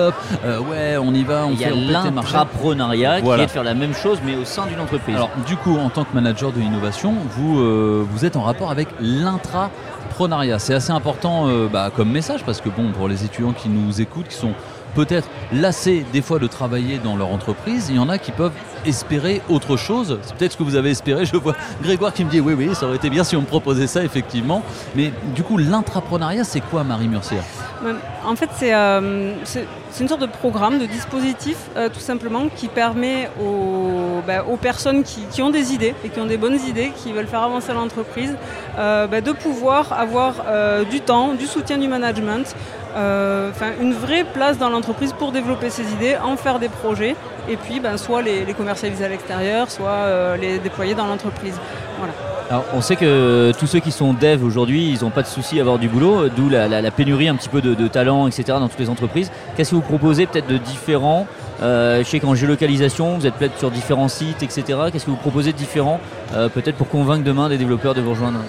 euh, 0.45 0.61
ouais, 0.61 0.97
on 1.03 1.13
y 1.13 1.25
va, 1.25 1.47
on 1.47 1.51
Il 1.53 1.61
y 1.61 1.65
a 1.65 1.69
fait 1.69 1.75
l'intrapreneuriat 1.75 3.21
Voilà. 3.21 3.39
qui 3.39 3.45
est 3.45 3.47
de 3.47 3.51
faire 3.51 3.65
la 3.65 3.75
même 3.75 3.95
chose, 3.95 4.19
mais 4.25 4.37
au 4.37 4.45
sein 4.45 4.67
d'une 4.67 4.81
entreprise. 4.81 5.17
Alors 5.17 5.31
du 5.47 5.57
coup, 5.57 5.77
en 5.79 5.89
tant 5.91 6.05
que 6.05 6.15
manager 6.15 6.53
de 6.53 6.61
l'innovation, 6.61 7.15
vous, 7.31 7.61
euh, 7.61 8.05
vous 8.09 8.25
êtes 8.25 8.37
en 8.37 8.43
rapport 8.43 8.71
avec 8.71 8.89
l'intrapreneuriat. 9.01 10.59
C'est 10.59 10.75
assez 10.75 10.93
important 10.93 11.49
euh, 11.49 11.69
bah, 11.73 11.91
comme 11.95 12.11
message 12.11 12.43
parce 12.45 12.61
que 12.61 12.69
bon, 12.69 12.93
pour 12.93 13.09
les 13.09 13.25
étudiants 13.25 13.53
qui 13.53 13.69
nous 13.69 14.01
écoutent, 14.01 14.29
qui 14.29 14.37
sont 14.37 14.53
peut-être 14.95 15.29
lassés 15.53 16.05
des 16.13 16.23
fois 16.23 16.39
de 16.39 16.47
travailler 16.47 16.99
dans 16.99 17.17
leur 17.17 17.29
entreprise. 17.29 17.87
Il 17.91 17.97
y 17.97 17.99
en 17.99 18.09
a 18.09 18.19
qui 18.19 18.33
peuvent 18.33 18.53
espérer 18.87 19.43
autre 19.49 19.77
chose. 19.77 20.19
C'est 20.23 20.35
peut-être 20.37 20.53
ce 20.53 20.57
que 20.57 20.63
vous 20.63 20.77
avez 20.77 20.91
espéré. 20.91 21.25
Je 21.27 21.37
vois 21.37 21.55
Grégoire 21.83 22.13
qui 22.13 22.25
me 22.25 22.31
dit 22.31 22.41
oui, 22.41 22.55
oui, 22.55 22.75
ça 22.75 22.87
aurait 22.87 22.97
été 22.97 23.11
bien 23.11 23.25
si 23.25 23.37
on 23.37 23.43
me 23.43 23.47
proposait 23.47 23.87
ça, 23.87 24.03
effectivement. 24.05 24.63
Mais 24.95 25.13
du 25.35 25.43
coup, 25.43 25.59
l'intrapreneuriat, 25.59 26.45
c'est 26.45 26.61
quoi, 26.61 26.85
Marie 26.85 27.09
Murcier 27.09 27.39
Ouais, 27.85 27.93
En 28.27 28.37
fait, 28.37 28.51
c'est 28.57 28.75
euh, 28.75 29.33
c'est- 29.45 29.67
une 30.01 30.09
sorte 30.09 30.21
de 30.21 30.27
programme, 30.27 30.79
de 30.79 30.85
dispositif, 30.87 31.57
euh, 31.77 31.89
tout 31.89 32.01
simplement, 32.01 32.49
qui 32.55 32.69
permet 32.69 33.29
aux, 33.43 34.21
aux 34.51 34.57
personnes 34.57 35.03
qui, 35.03 35.43
ont 35.43 35.51
des 35.51 35.73
idées 35.75 35.95
et 36.05 36.09
qui 36.11 36.21
ont 36.21 36.27
des 36.27 36.37
bonnes 36.37 36.59
idées, 36.69 36.93
qui 36.97 37.13
veulent 37.13 37.27
faire 37.27 37.43
avancer 37.43 37.73
l'entreprise, 37.73 38.35
euh, 38.79 39.07
bah, 39.07 39.21
de 39.23 39.33
pouvoir 39.33 39.93
avoir 39.95 40.35
euh, 40.47 40.85
du 40.85 41.01
temps, 41.01 41.33
du 41.35 41.47
soutien 41.47 41.77
du 41.79 41.89
management, 41.89 42.55
euh, 42.97 43.51
une 43.81 43.95
vraie 43.95 44.25
place 44.25 44.59
dans 44.59 44.69
l'entreprise 44.71 45.13
pour 45.13 45.33
développer 45.33 45.71
ses 45.71 45.93
idées, 45.93 46.17
en 46.23 46.37
faire 46.37 46.59
des 46.59 46.69
projets, 46.69 47.15
et 47.49 47.57
puis 47.57 47.81
ben, 47.81 47.97
soit 47.97 48.23
les, 48.23 48.45
les 48.45 48.55
commercialiser 48.55 49.05
à 49.05 49.09
l'extérieur, 49.09 49.71
soit 49.71 49.89
euh, 49.91 50.37
les 50.37 50.59
déployer 50.59 50.95
dans 50.95 51.07
l'entreprise. 51.07 51.55
Voilà. 51.99 52.13
Alors, 52.51 52.65
on 52.75 52.81
sait 52.81 52.97
que 52.97 53.53
tous 53.59 53.69
ceux 53.69 53.79
qui 53.79 53.93
sont 53.93 54.13
devs 54.13 54.43
aujourd'hui, 54.45 54.91
ils 54.91 55.05
n'ont 55.05 55.11
pas 55.11 55.23
de 55.23 55.29
souci 55.29 55.59
à 55.59 55.63
avoir 55.63 55.79
du 55.79 55.89
boulot, 55.89 56.29
d'où 56.29 56.49
la, 56.49 56.67
la- 56.67 56.83
la 56.83 56.91
pénurie 56.91 57.29
un 57.29 57.37
petit 57.37 57.49
peu 57.49 57.61
de, 57.61 57.75
de 57.75 57.87
talents, 57.87 58.27
etc. 58.27 58.45
dans 58.59 58.69
toutes 58.69 58.81
les 58.81 58.91
entreprises. 58.91 59.31
Qu'est-ce 59.57 59.71
que 59.71 59.77
vous 59.77 59.83
proposez 59.83 60.27
peut-être 60.27 60.49
de 60.49 60.57
différent 60.59 61.27
Euh, 61.63 61.99
Je 62.03 62.09
sais 62.09 62.19
qu'en 62.19 62.35
géolocalisation, 62.35 63.19
vous 63.19 63.27
êtes 63.27 63.35
peut-être 63.35 63.57
sur 63.59 63.71
différents 63.71 64.09
sites, 64.09 64.43
etc. 64.43 64.63
Qu'est-ce 64.91 65.05
que 65.05 65.11
vous 65.11 65.17
proposez 65.17 65.53
de 65.53 65.59
différent, 65.59 66.01
euh, 66.35 66.49
peut-être 66.49 66.77
pour 66.77 66.89
convaincre 66.89 67.23
demain 67.23 67.49
des 67.49 67.57
développeurs 67.59 67.95
de 67.95 68.01
vous 68.01 68.11
rejoindre? 68.11 68.41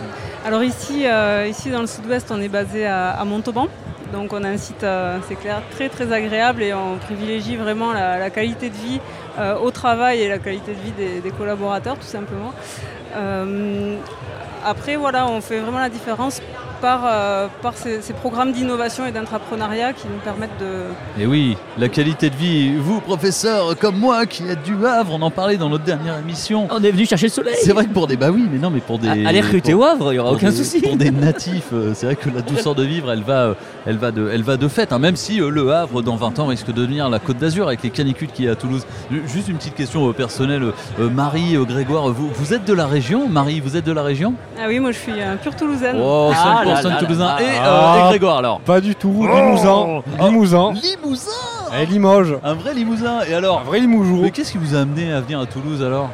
Alors 0.47 0.63
ici, 0.63 1.03
euh, 1.05 1.45
ici 1.47 1.69
dans 1.69 1.81
le 1.81 1.87
sud-ouest, 1.87 2.31
on 2.31 2.41
est 2.41 2.47
basé 2.47 2.87
à, 2.87 3.11
à 3.11 3.23
Montauban. 3.25 3.67
Donc 4.11 4.33
on 4.33 4.43
a 4.43 4.49
un 4.49 4.57
site, 4.57 4.83
euh, 4.83 5.19
c'est 5.27 5.35
clair, 5.35 5.61
très 5.71 5.87
très 5.89 6.11
agréable 6.11 6.63
et 6.63 6.73
on 6.73 6.97
privilégie 6.97 7.55
vraiment 7.55 7.93
la, 7.93 8.29
qualité 8.29 8.69
de 8.69 8.75
vie 8.75 8.99
euh, 9.39 9.57
au 9.57 9.71
travail 9.71 10.21
et 10.21 10.27
la 10.27 10.39
qualité 10.39 10.73
de 10.73 10.79
vie 10.79 10.91
des, 10.91 11.21
des 11.21 11.31
collaborateurs 11.31 11.97
tout 11.97 12.07
simplement. 12.07 12.53
Euh, 13.15 13.95
après 14.65 14.95
voilà, 14.95 15.27
on 15.27 15.41
fait 15.41 15.59
vraiment 15.59 15.79
la 15.79 15.89
différence 15.89 16.41
par, 16.81 17.01
euh, 17.05 17.47
par 17.61 17.73
ces, 17.75 18.01
ces 18.01 18.13
programmes 18.13 18.51
d'innovation 18.51 19.05
et 19.05 19.11
d'entrepreneuriat 19.11 19.93
qui 19.93 20.07
nous 20.07 20.19
permettent 20.23 20.57
de, 20.59 21.21
Et 21.21 21.25
oui, 21.27 21.55
la 21.77 21.87
qualité 21.89 22.29
de 22.29 22.35
vie. 22.35 22.73
Vous, 22.77 22.99
professeur, 23.01 23.77
comme 23.77 23.97
moi, 23.97 24.25
qui 24.25 24.47
êtes 24.47 24.63
du 24.63 24.75
Havre, 24.85 25.13
on 25.13 25.21
en 25.21 25.29
parlait 25.31 25.57
dans 25.57 25.69
notre 25.69 25.83
dernière 25.83 26.17
émission. 26.17 26.67
On 26.71 26.83
est 26.83 26.91
venu 26.91 27.05
chercher 27.05 27.27
le 27.27 27.31
soleil. 27.31 27.55
C'est 27.61 27.73
vrai 27.73 27.85
que 27.85 27.93
pour 27.93 28.07
des, 28.07 28.17
bah 28.17 28.29
oui, 28.31 28.47
mais 28.51 28.57
non, 28.59 28.69
mais 28.71 28.79
pour 28.79 28.97
des. 28.99 29.07
Ah, 29.07 29.29
allez 29.29 29.41
recruter 29.41 29.73
au 29.73 29.83
Havre, 29.83 30.11
il 30.13 30.15
y 30.15 30.19
aura 30.19 30.31
aucun 30.33 30.49
des- 30.49 30.55
souci. 30.55 30.81
Pour 30.81 30.95
des 30.97 31.11
natifs, 31.11 31.69
euh, 31.73 31.91
c'est 31.93 32.05
vrai 32.07 32.15
que 32.15 32.29
la 32.29 32.41
douceur 32.41 32.75
de 32.75 32.83
vivre, 32.83 33.11
elle 33.11 33.23
va, 33.23 33.33
euh, 33.47 33.53
elle 33.85 33.97
va 33.97 34.11
de, 34.11 34.29
elle 34.33 34.43
va 34.43 34.57
de 34.57 34.67
fait. 34.67 34.91
hein, 34.91 34.99
même 34.99 35.15
si 35.15 35.39
euh, 35.41 35.49
le 35.49 35.71
Havre, 35.71 36.01
dans 36.01 36.15
20 36.15 36.39
ans, 36.39 36.47
risque 36.47 36.67
de 36.67 36.71
devenir 36.71 37.09
la 37.09 37.19
Côte 37.19 37.37
d'Azur 37.37 37.67
avec 37.67 37.83
les 37.83 37.89
canicules 37.91 38.29
qu'il 38.29 38.45
y 38.45 38.49
a 38.49 38.53
à 38.53 38.55
Toulouse. 38.55 38.85
Ju- 39.11 39.23
Juste 39.27 39.47
une 39.47 39.57
petite 39.57 39.75
question 39.75 40.09
euh, 40.09 40.13
personnelle, 40.13 40.63
euh, 40.99 41.09
Marie, 41.09 41.55
euh, 41.55 41.63
Grégoire, 41.63 42.09
vous, 42.09 42.29
vous 42.33 42.53
êtes 42.53 42.65
de 42.65 42.73
la 42.73 42.87
région? 42.87 43.27
Marie, 43.29 43.59
vous 43.59 43.77
êtes 43.77 43.85
de 43.85 43.91
la 43.91 44.03
région? 44.03 44.33
Ah 44.59 44.65
oui, 44.67 44.79
moi 44.79 44.91
je 44.91 44.97
suis 44.97 45.21
un 45.21 45.35
pur 45.37 45.55
Toulousaine. 45.55 45.97
Oh, 45.99 46.31
Ah 46.33 46.61
5% 46.75 46.99
Toulousain. 46.99 47.37
Et, 47.39 47.43
euh, 47.43 47.47
Ah. 47.63 47.97
et 48.05 48.09
Grégoire 48.09 48.37
alors 48.37 48.59
Pas 48.61 48.81
du 48.81 48.95
tout, 48.95 49.13
Oh. 49.19 49.27
Limousin. 49.35 50.01
Limousin. 50.19 50.73
Limousin 50.73 51.31
Et 51.81 51.85
Limoges. 51.85 52.35
Un 52.43 52.53
vrai 52.53 52.73
Limousin. 52.73 53.19
Et 53.29 53.33
alors 53.33 53.59
Un 53.59 53.63
vrai 53.63 53.79
Limougeois. 53.79 54.19
Mais 54.23 54.31
qu'est-ce 54.31 54.51
qui 54.51 54.57
vous 54.57 54.75
a 54.75 54.79
amené 54.79 55.11
à 55.11 55.21
venir 55.21 55.39
à 55.39 55.45
Toulouse 55.45 55.81
alors? 55.83 56.09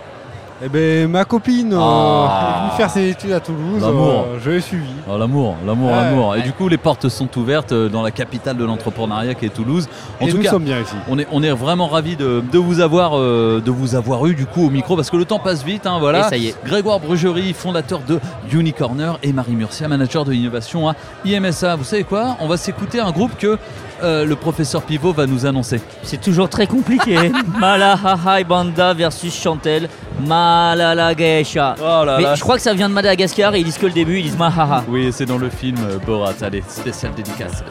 Eh 0.64 0.70
ben, 0.70 1.08
ma 1.08 1.24
copine 1.24 1.72
euh, 1.72 1.78
Ah. 1.80 2.56
est 2.56 2.60
venue 2.68 2.78
faire 2.78 2.90
ses 2.90 3.10
études 3.10 3.32
à 3.32 3.40
Toulouse. 3.40 3.80
L'amour. 3.80 4.26
euh, 4.28 4.40
je 4.44 4.50
l'ai 4.50 4.60
suivi. 4.62 4.90
Oh, 5.08 5.16
l'amour, 5.16 5.56
l'amour, 5.66 5.92
Ouais. 5.92 5.96
l'amour. 5.98 6.36
Et 6.36 6.42
du 6.42 6.52
coup, 6.52 6.68
les 6.68 6.78
portes 6.78 7.10
sont 7.10 7.30
ouvertes 7.38 7.74
euh, 7.74 7.90
dans 7.90 8.02
la 8.02 8.10
capitale 8.10 8.58
de 8.58 8.66
l'entrepreneuriat 8.66 9.36
qui 9.36 9.46
est 9.46 9.50
Toulouse. 9.50 9.88
En 10.20 10.26
Et 10.26 10.32
tout 10.32 10.38
nous 10.38 10.44
cas, 10.44 10.50
sommes 10.50 10.64
bien 10.64 10.80
ici. 10.82 10.96
On 11.10 11.20
est, 11.20 11.28
on 11.32 11.44
est 11.44 11.52
vraiment 11.52 11.88
ravis 11.88 12.16
de, 12.16 12.42
de 12.52 12.58
vous 12.58 12.80
avoir, 12.80 13.20
euh, 13.20 13.62
de 13.64 13.70
vous 13.70 13.94
avoir 13.94 14.26
eu 14.26 14.34
du 14.34 14.48
coup 14.48 14.66
au 14.66 14.70
micro 14.72 14.96
parce 14.96 15.12
que 15.12 15.18
le 15.18 15.26
temps 15.26 15.38
passe 15.38 15.64
vite. 15.64 15.86
hein, 15.86 15.98
voilà. 16.00 16.22
Et 16.26 16.30
ça 16.30 16.38
y 16.38 16.48
est. 16.48 16.56
Grégoire 16.66 17.00
Brugerie, 17.00 17.54
fondateur 17.54 18.00
de 18.08 18.20
Unicorner, 18.52 19.12
et 19.22 19.34
Marie 19.34 19.52
Murcia, 19.54 19.88
manager 19.88 20.26
de 20.26 20.32
l'innovation 20.32 20.90
à 20.90 20.96
IMSA. 21.24 21.76
Vous 21.76 21.84
savez 21.84 22.04
quoi? 22.04 22.36
On 22.40 22.48
va 22.48 22.58
s'écouter 22.58 23.00
un 23.00 23.12
groupe 23.12 23.38
que 23.38 23.60
euh, 24.04 24.26
le 24.26 24.36
professeur 24.36 24.82
Pivot 24.82 25.14
va 25.14 25.28
nous 25.28 25.46
annoncer. 25.46 25.82
C'est 26.02 26.20
toujours 26.22 26.50
très 26.50 26.66
compliqué. 26.66 27.32
Malahaha 27.60 28.44
Banda 28.44 28.94
versus 28.96 29.36
Chantel. 29.40 29.88
Malala 30.26 31.14
Geisha. 31.14 31.76
Oh 31.80 32.04
là 32.06 32.18
Mais 32.18 32.24
là. 32.24 32.36
je 32.36 32.42
crois 32.42 32.56
que 32.56 32.62
ça 32.62 32.74
vient 32.74 32.90
de 32.90 32.94
Madagascar 32.94 33.54
et 33.56 33.60
ils 33.60 33.64
disent 33.66 33.78
que 33.78 33.86
le 33.86 33.92
début, 33.94 34.20
ils 34.20 34.24
disent 34.24 34.38
Mahaha. 34.38 34.84
Oui, 34.88 35.10
c'est 35.12 35.26
dans 35.26 35.38
le 35.38 35.50
film 35.50 35.78
euh, 35.84 35.98
Borat. 36.06 36.34
Allez, 36.42 36.64
spécial 36.68 37.14
dédicace. 37.16 37.64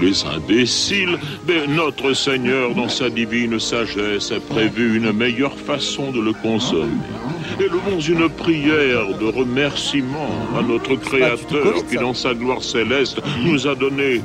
Les 0.00 0.24
imbéciles, 0.24 1.18
ben 1.46 1.70
notre 1.74 2.14
Seigneur, 2.14 2.74
dans 2.74 2.88
sa 2.88 3.10
divine 3.10 3.58
sagesse, 3.60 4.32
a 4.32 4.40
prévu 4.40 4.96
une 4.96 5.12
meilleure 5.12 5.56
façon 5.56 6.10
de 6.10 6.20
le 6.20 6.32
consommer. 6.32 6.86
Élevons 7.58 8.00
une 8.00 8.28
prière 8.28 9.18
de 9.18 9.26
remerciement 9.26 10.30
à 10.58 10.62
notre 10.62 10.96
Créateur 10.96 11.86
qui, 11.88 11.96
dans 11.96 12.14
sa 12.14 12.34
gloire 12.34 12.62
céleste, 12.62 13.20
nous 13.42 13.66
a 13.66 13.74
donné 13.74 14.22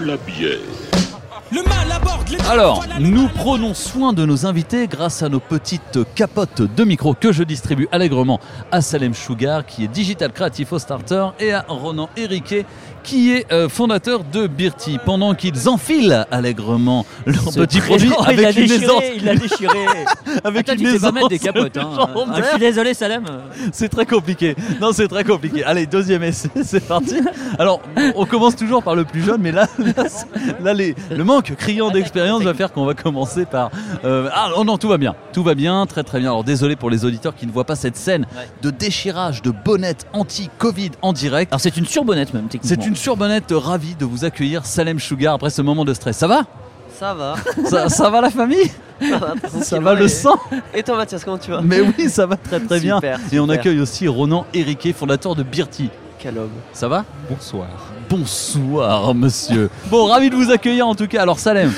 la 0.00 0.16
bière. 0.16 0.58
Alors, 2.50 2.84
nous 2.98 3.28
prenons 3.28 3.74
soin 3.74 4.12
de 4.12 4.24
nos 4.24 4.44
invités 4.44 4.88
grâce 4.88 5.22
à 5.22 5.28
nos 5.28 5.40
petites 5.40 6.00
capotes 6.14 6.62
de 6.62 6.84
micro 6.84 7.14
que 7.14 7.32
je 7.32 7.42
distribue 7.42 7.88
allègrement 7.92 8.40
à 8.72 8.80
Salem 8.80 9.14
Sugar, 9.14 9.64
qui 9.64 9.84
est 9.84 9.88
Digital 9.88 10.32
Creative 10.32 10.78
Starter, 10.78 11.28
et 11.38 11.52
à 11.52 11.64
Ronan 11.68 12.08
Hériquet, 12.16 12.66
qui 13.04 13.32
est 13.32 13.52
euh, 13.52 13.68
fondateur 13.68 14.24
de 14.24 14.46
Birti, 14.48 14.98
pendant 15.04 15.34
qu'ils 15.34 15.68
enfilent 15.68 16.26
allègrement 16.30 17.06
leur 17.26 17.52
Ce 17.52 17.60
petit 17.60 17.80
produit 17.80 18.10
Oh, 18.18 18.22
il 18.30 18.44
avec 18.44 18.56
une 18.56 18.62
déchiré, 18.66 18.84
aisance. 18.84 19.02
il 19.16 19.24
l'a 19.24 19.34
déchiré. 19.36 19.78
avec 20.44 20.68
Attends, 20.68 20.80
une 20.82 20.86
tu 20.88 20.92
sais 20.94 20.98
pas 21.00 21.12
mettre 21.12 21.28
des 21.28 21.38
capotes. 21.38 21.76
Hein. 21.76 21.90
Ah, 21.98 22.34
je 22.38 22.42
suis 22.42 22.58
désolé, 22.58 22.94
Salem. 22.94 23.24
C'est 23.72 23.88
très 23.88 24.06
compliqué. 24.06 24.56
Non, 24.80 24.90
c'est 24.92 25.06
très 25.08 25.22
compliqué. 25.24 25.62
Allez, 25.64 25.86
deuxième 25.86 26.22
essai, 26.24 26.48
c'est 26.64 26.86
parti. 26.86 27.16
Alors, 27.58 27.80
on 28.16 28.24
commence 28.26 28.56
toujours 28.56 28.82
par 28.82 28.94
le 28.96 29.04
plus 29.04 29.22
jeune, 29.22 29.40
mais 29.40 29.52
là, 29.52 29.66
là, 30.62 30.72
les- 30.74 30.94
le 31.10 31.24
manque 31.24 31.54
criant 31.56 31.90
d'expérience 31.90 32.42
va 32.42 32.54
faire 32.54 32.72
qu'on 32.72 32.84
va 32.86 32.94
commencer 32.94 33.44
par. 33.44 33.70
euh, 34.04 34.28
ah 34.32 34.50
oh 34.56 34.64
non, 34.64 34.78
tout 34.78 34.88
va 34.88 34.96
bien. 34.98 35.14
Tout 35.32 35.42
va 35.42 35.54
bien, 35.54 35.84
très 35.86 36.02
très 36.02 36.18
bien. 36.20 36.30
Alors, 36.30 36.44
désolé 36.44 36.74
pour 36.76 36.90
les 36.90 37.04
auditeurs 37.04 37.34
qui 37.34 37.46
ne 37.46 37.52
voient 37.52 37.64
pas 37.64 37.76
cette 37.76 37.96
scène 37.96 38.26
de 38.62 38.70
déchirage 38.70 39.42
de 39.42 39.50
bonnette 39.50 40.06
anti-Covid 40.12 40.92
en 41.02 41.12
direct. 41.12 41.52
Alors, 41.52 41.60
c'est 41.60 41.76
une 41.76 41.86
surbonnette 41.86 42.32
même, 42.34 42.44
techniquement. 42.48 42.76
C'est 42.82 42.88
une 42.88 42.93
surbonnette 42.96 43.52
ravie 43.52 43.94
de 43.94 44.04
vous 44.04 44.24
accueillir, 44.24 44.64
Salem 44.66 44.98
Sugar, 44.98 45.34
après 45.34 45.50
ce 45.50 45.62
moment 45.62 45.84
de 45.84 45.94
stress. 45.94 46.16
Ça 46.16 46.26
va 46.26 46.44
Ça 46.98 47.14
va. 47.14 47.34
ça, 47.68 47.88
ça 47.88 48.10
va 48.10 48.20
la 48.20 48.30
famille 48.30 48.70
Ça 49.00 49.18
va, 49.18 49.34
Ça 49.62 49.80
va 49.80 49.94
le 49.94 50.08
sang 50.08 50.38
Et 50.74 50.82
toi 50.82 50.96
Mathias, 50.96 51.24
comment 51.24 51.38
tu 51.38 51.50
vas 51.50 51.60
Mais 51.60 51.80
oui, 51.80 52.08
ça 52.08 52.26
va 52.26 52.36
très 52.36 52.60
très 52.60 52.80
bien. 52.80 52.96
Super, 52.96 53.18
Et 53.32 53.40
on 53.40 53.48
accueille 53.48 53.80
aussi 53.80 54.06
Ronan 54.08 54.46
Hériquet, 54.54 54.92
fondateur 54.92 55.34
de 55.34 55.42
Birti. 55.42 55.90
Quel 56.18 56.38
homme. 56.38 56.50
Ça 56.72 56.88
va 56.88 57.04
Bonsoir. 57.28 57.68
Bonsoir, 58.08 59.14
monsieur. 59.14 59.68
Bon, 59.90 60.06
ravi 60.06 60.30
de 60.30 60.36
vous 60.36 60.50
accueillir 60.50 60.86
en 60.86 60.94
tout 60.94 61.06
cas. 61.06 61.22
Alors, 61.22 61.38
Salem. 61.38 61.70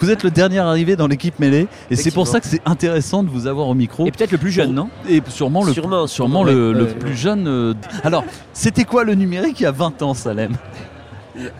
Vous 0.00 0.10
êtes 0.10 0.22
le 0.22 0.30
dernier 0.30 0.58
arrivé 0.58 0.96
dans 0.96 1.06
l'équipe 1.08 1.38
mêlée 1.38 1.66
et 1.90 1.96
c'est 1.96 2.10
pour 2.12 2.26
ça 2.26 2.40
que 2.40 2.46
c'est 2.46 2.60
intéressant 2.64 3.22
de 3.22 3.28
vous 3.30 3.46
avoir 3.46 3.68
au 3.68 3.74
micro. 3.74 4.06
Et 4.06 4.10
peut-être 4.12 4.32
le 4.32 4.38
plus 4.38 4.52
jeune, 4.52 4.72
non 4.72 4.88
Et 5.08 5.22
sûrement 5.28 5.64
le, 5.64 5.72
Sûrement, 5.72 6.44
le, 6.44 6.70
ouais, 6.72 6.78
le 6.78 6.84
ouais. 6.84 6.94
plus 6.94 7.14
jeune. 7.16 7.46
euh, 7.48 7.74
Alors, 8.04 8.24
c'était 8.52 8.84
quoi 8.84 9.04
le 9.04 9.14
numérique 9.14 9.60
il 9.60 9.64
y 9.64 9.66
a 9.66 9.72
20 9.72 10.02
ans, 10.02 10.14
Salem? 10.14 10.52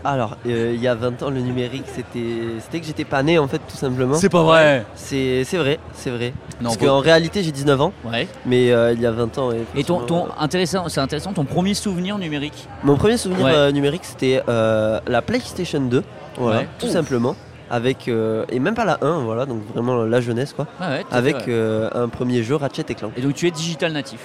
Alors, 0.03 0.35
euh, 0.45 0.73
il 0.75 0.81
y 0.81 0.89
a 0.89 0.95
20 0.95 1.23
ans, 1.23 1.29
le 1.29 1.39
numérique, 1.39 1.85
c'était 1.95 2.19
c'était 2.61 2.81
que 2.81 2.85
j'étais 2.85 3.05
pas 3.05 3.23
né, 3.23 3.39
en 3.39 3.47
fait, 3.47 3.59
tout 3.59 3.77
simplement. 3.77 4.15
C'est 4.15 4.27
pas 4.27 4.43
vrai. 4.43 4.85
C'est 4.95 5.43
vrai, 5.53 5.79
c'est 5.93 6.09
vrai. 6.09 6.33
Non, 6.59 6.65
Parce 6.71 6.77
bon. 6.79 6.85
qu'en 6.87 6.99
réalité, 6.99 7.43
j'ai 7.43 7.53
19 7.53 7.79
ans. 7.79 7.93
Ouais. 8.03 8.27
Mais 8.45 8.71
euh, 8.73 8.91
il 8.91 8.99
y 8.99 9.05
a 9.05 9.11
20 9.11 9.37
ans. 9.37 9.51
Et 9.77 9.83
ton, 9.85 10.27
intéressant, 10.37 10.89
c'est 10.89 10.99
intéressant, 10.99 11.31
ton 11.31 11.45
premier 11.45 11.73
souvenir 11.73 12.17
numérique? 12.17 12.67
Mon 12.83 12.97
premier 12.97 13.15
souvenir 13.15 13.45
Ouais. 13.45 13.53
euh, 13.55 13.71
numérique, 13.71 14.01
c'était 14.03 14.41
euh, 14.49 14.99
la 15.07 15.21
PlayStation 15.21 15.79
2. 15.79 16.03
Voilà, 16.37 16.59
Ouais. 16.59 16.67
tout 16.77 16.87
Ouf. 16.87 16.91
simplement. 16.91 17.35
Avec, 17.71 18.07
euh, 18.07 18.45
et 18.49 18.59
même 18.59 18.73
pas 18.75 18.85
la 18.85 18.97
1, 19.01 19.19
voilà, 19.19 19.45
donc 19.45 19.61
vraiment 19.73 20.03
la 20.03 20.21
jeunesse, 20.21 20.53
quoi. 20.53 20.65
Ouais, 20.81 20.97
fait, 20.99 21.05
avec 21.11 21.35
ouais. 21.35 21.43
euh, 21.49 21.89
un 21.93 22.09
premier 22.09 22.41
jeu 22.43 22.55
Ratchet 22.55 22.85
et 22.89 22.95
Clank. 22.95 23.11
Et 23.17 23.21
donc 23.21 23.33
tu 23.35 23.47
es 23.47 23.51
digital 23.51 23.91
natif 23.93 24.19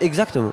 Exactement. 0.00 0.52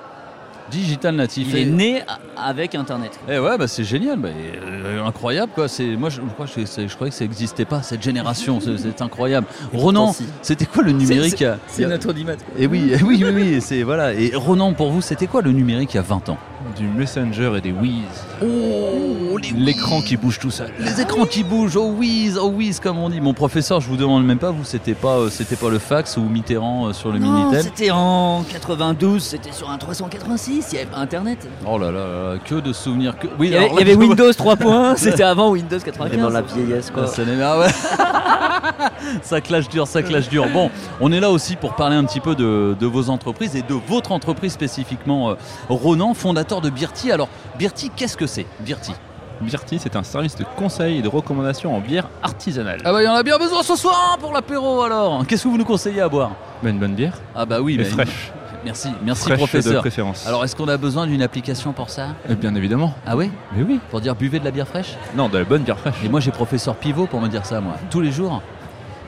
Digital 0.71 1.15
natif. 1.15 1.47
Il 1.51 1.57
est 1.57 1.61
Et- 1.63 1.65
né 1.65 2.01
a- 2.07 2.47
avec 2.49 2.73
Internet. 2.73 3.19
Eh 3.29 3.37
ouais, 3.37 3.57
bah 3.57 3.67
c'est 3.67 3.83
génial, 3.83 4.17
bah, 4.17 4.29
euh, 4.29 5.05
incroyable 5.05 5.51
quoi. 5.53 5.67
C'est 5.67 5.85
moi, 5.97 6.09
je, 6.09 6.21
je 6.21 6.93
croyais 6.95 7.11
que 7.11 7.15
ça 7.15 7.23
n'existait 7.25 7.65
pas 7.65 7.81
cette 7.83 8.01
génération. 8.01 8.59
c'est, 8.61 9.01
incroyable. 9.01 9.45
Ronan, 9.73 10.13
si. 10.13 10.25
c'était 10.41 10.65
quoi 10.65 10.83
le 10.83 10.93
numérique 10.93 11.43
C'est- 11.67 11.85
notre 11.85 12.09
audimat. 12.09 12.33
Et 12.57 12.65
oui, 12.67 12.91
eh 12.97 13.03
oui, 13.03 13.21
oui, 13.23 13.31
oui. 13.35 13.53
et 13.55 13.59
C'est 13.61 13.83
voilà. 13.83 14.13
Et 14.13 14.31
Ronan, 14.35 14.73
pour 14.73 14.89
vous, 14.91 15.01
c'était 15.01 15.27
quoi 15.27 15.41
le 15.41 15.51
numérique 15.51 15.93
il 15.93 15.97
y 15.97 15.99
a 15.99 16.03
20 16.03 16.29
ans? 16.29 16.37
Du 16.77 16.87
Messenger 16.87 17.51
et 17.57 17.61
des 17.61 17.71
Wiz. 17.71 18.03
Oh, 18.41 19.37
L'écran 19.57 20.01
qui 20.01 20.17
bouge 20.17 20.39
tout 20.39 20.49
seul. 20.51 20.71
Les 20.79 21.01
écrans 21.01 21.25
qui 21.25 21.43
bougent, 21.43 21.75
oh 21.77 21.89
whiz, 21.91 22.37
oh 22.41 22.47
whiz, 22.49 22.79
comme 22.79 22.97
on 22.97 23.09
dit. 23.09 23.19
Mon 23.21 23.33
professeur, 23.33 23.81
je 23.81 23.87
vous 23.87 23.97
demande 23.97 24.25
même 24.25 24.39
pas, 24.39 24.51
vous, 24.51 24.63
c'était 24.63 24.93
pas, 24.93 25.17
euh, 25.17 25.29
c'était 25.29 25.55
pas 25.55 25.69
le 25.69 25.79
fax 25.79 26.17
ou 26.17 26.21
Mitterrand 26.21 26.87
euh, 26.87 26.93
sur 26.93 27.11
le 27.11 27.19
Non, 27.19 27.31
Minitel 27.31 27.63
c'était 27.63 27.91
en 27.91 28.43
92, 28.49 29.21
c'était 29.21 29.51
sur 29.51 29.69
un 29.69 29.77
386, 29.77 30.67
il 30.71 30.75
n'y 30.75 30.81
avait 30.81 30.89
pas 30.91 30.97
Internet. 30.97 31.47
Oh 31.67 31.77
là 31.77 31.91
là, 31.91 31.99
là 31.99 32.33
là, 32.33 32.39
que 32.43 32.55
de 32.55 32.73
souvenirs. 32.73 33.17
Que... 33.19 33.27
Oui, 33.37 33.47
Il 33.47 33.53
y 33.53 33.55
avait, 33.55 33.65
alors 33.65 33.79
il 33.79 33.87
y 33.87 33.89
là, 33.89 33.93
avait 33.93 34.01
je- 34.01 34.07
Windows 34.09 34.31
3.1, 34.31 34.97
c'était 34.97 35.23
avant 35.23 35.51
Windows 35.51 35.79
95. 35.79 36.09
Vraiment 36.17 36.29
la 36.29 36.41
vieillesse, 36.41 36.89
quoi. 36.91 37.05
Ah, 37.05 38.22
ça 39.21 39.41
clash 39.41 39.69
dur, 39.69 39.87
ça 39.87 40.01
clash 40.03 40.29
dur. 40.29 40.47
Bon, 40.51 40.69
on 41.01 41.11
est 41.11 41.19
là 41.19 41.29
aussi 41.29 41.55
pour 41.55 41.75
parler 41.75 41.95
un 41.95 42.05
petit 42.05 42.19
peu 42.19 42.35
de, 42.35 42.75
de 42.79 42.85
vos 42.85 43.09
entreprises 43.09 43.55
et 43.55 43.61
de 43.61 43.73
votre 43.73 44.11
entreprise 44.11 44.53
spécifiquement, 44.53 45.31
euh, 45.31 45.35
Ronan, 45.69 46.13
fondateur 46.13 46.61
de 46.61 46.69
Birti. 46.69 47.11
Alors, 47.11 47.29
Birti, 47.57 47.89
qu'est-ce 47.95 48.17
que 48.17 48.27
c'est 48.27 48.45
Birti? 48.59 48.93
Birti, 49.41 49.77
c'est 49.79 49.95
un 49.95 50.03
service 50.03 50.35
de 50.35 50.45
conseil 50.55 50.99
et 50.99 51.01
de 51.01 51.09
recommandation 51.09 51.75
en 51.75 51.79
bière 51.79 52.07
artisanale. 52.21 52.79
Ah 52.85 52.93
bah 52.93 53.01
il 53.01 53.05
y 53.05 53.09
en 53.09 53.15
a 53.15 53.23
bien 53.23 53.37
besoin 53.37 53.61
ce 53.63 53.75
soir 53.75 54.17
pour 54.21 54.31
l'apéro 54.31 54.83
alors. 54.83 55.25
Qu'est-ce 55.27 55.43
que 55.43 55.49
vous 55.49 55.57
nous 55.57 55.65
conseillez 55.65 56.01
à 56.01 56.07
boire? 56.07 56.31
Bah, 56.61 56.69
une 56.69 56.79
bonne 56.79 56.93
bière. 56.95 57.17
Ah 57.35 57.45
bah 57.45 57.59
oui, 57.59 57.73
Et 57.75 57.77
bah, 57.79 57.83
fraîche. 57.85 58.31
Merci, 58.65 58.89
merci 59.03 59.23
Fraîche 59.25 59.37
professeur. 59.37 59.73
de 59.73 59.79
préférence. 59.79 60.25
Alors 60.25 60.43
est-ce 60.43 60.55
qu'on 60.55 60.67
a 60.67 60.77
besoin 60.77 61.05
d'une 61.05 61.21
application 61.21 61.73
pour 61.73 61.89
ça 61.89 62.09
Eh 62.29 62.35
bien 62.35 62.55
évidemment. 62.55 62.93
Ah 63.05 63.17
oui 63.17 63.29
Mais 63.55 63.63
oui. 63.63 63.79
Pour 63.89 63.99
dire 64.01 64.15
buvez 64.15 64.39
de 64.39 64.45
la 64.45 64.51
bière 64.51 64.67
fraîche 64.67 64.95
Non, 65.15 65.27
de 65.29 65.37
la 65.37 65.43
bonne 65.43 65.63
bière 65.63 65.77
fraîche. 65.77 65.95
Et 66.03 66.09
moi 66.09 66.19
j'ai 66.19 66.31
professeur 66.31 66.75
Pivot 66.75 67.07
pour 67.07 67.19
me 67.19 67.27
dire 67.27 67.45
ça 67.45 67.59
moi. 67.61 67.75
Tous 67.89 68.01
les 68.01 68.11
jours 68.11 68.41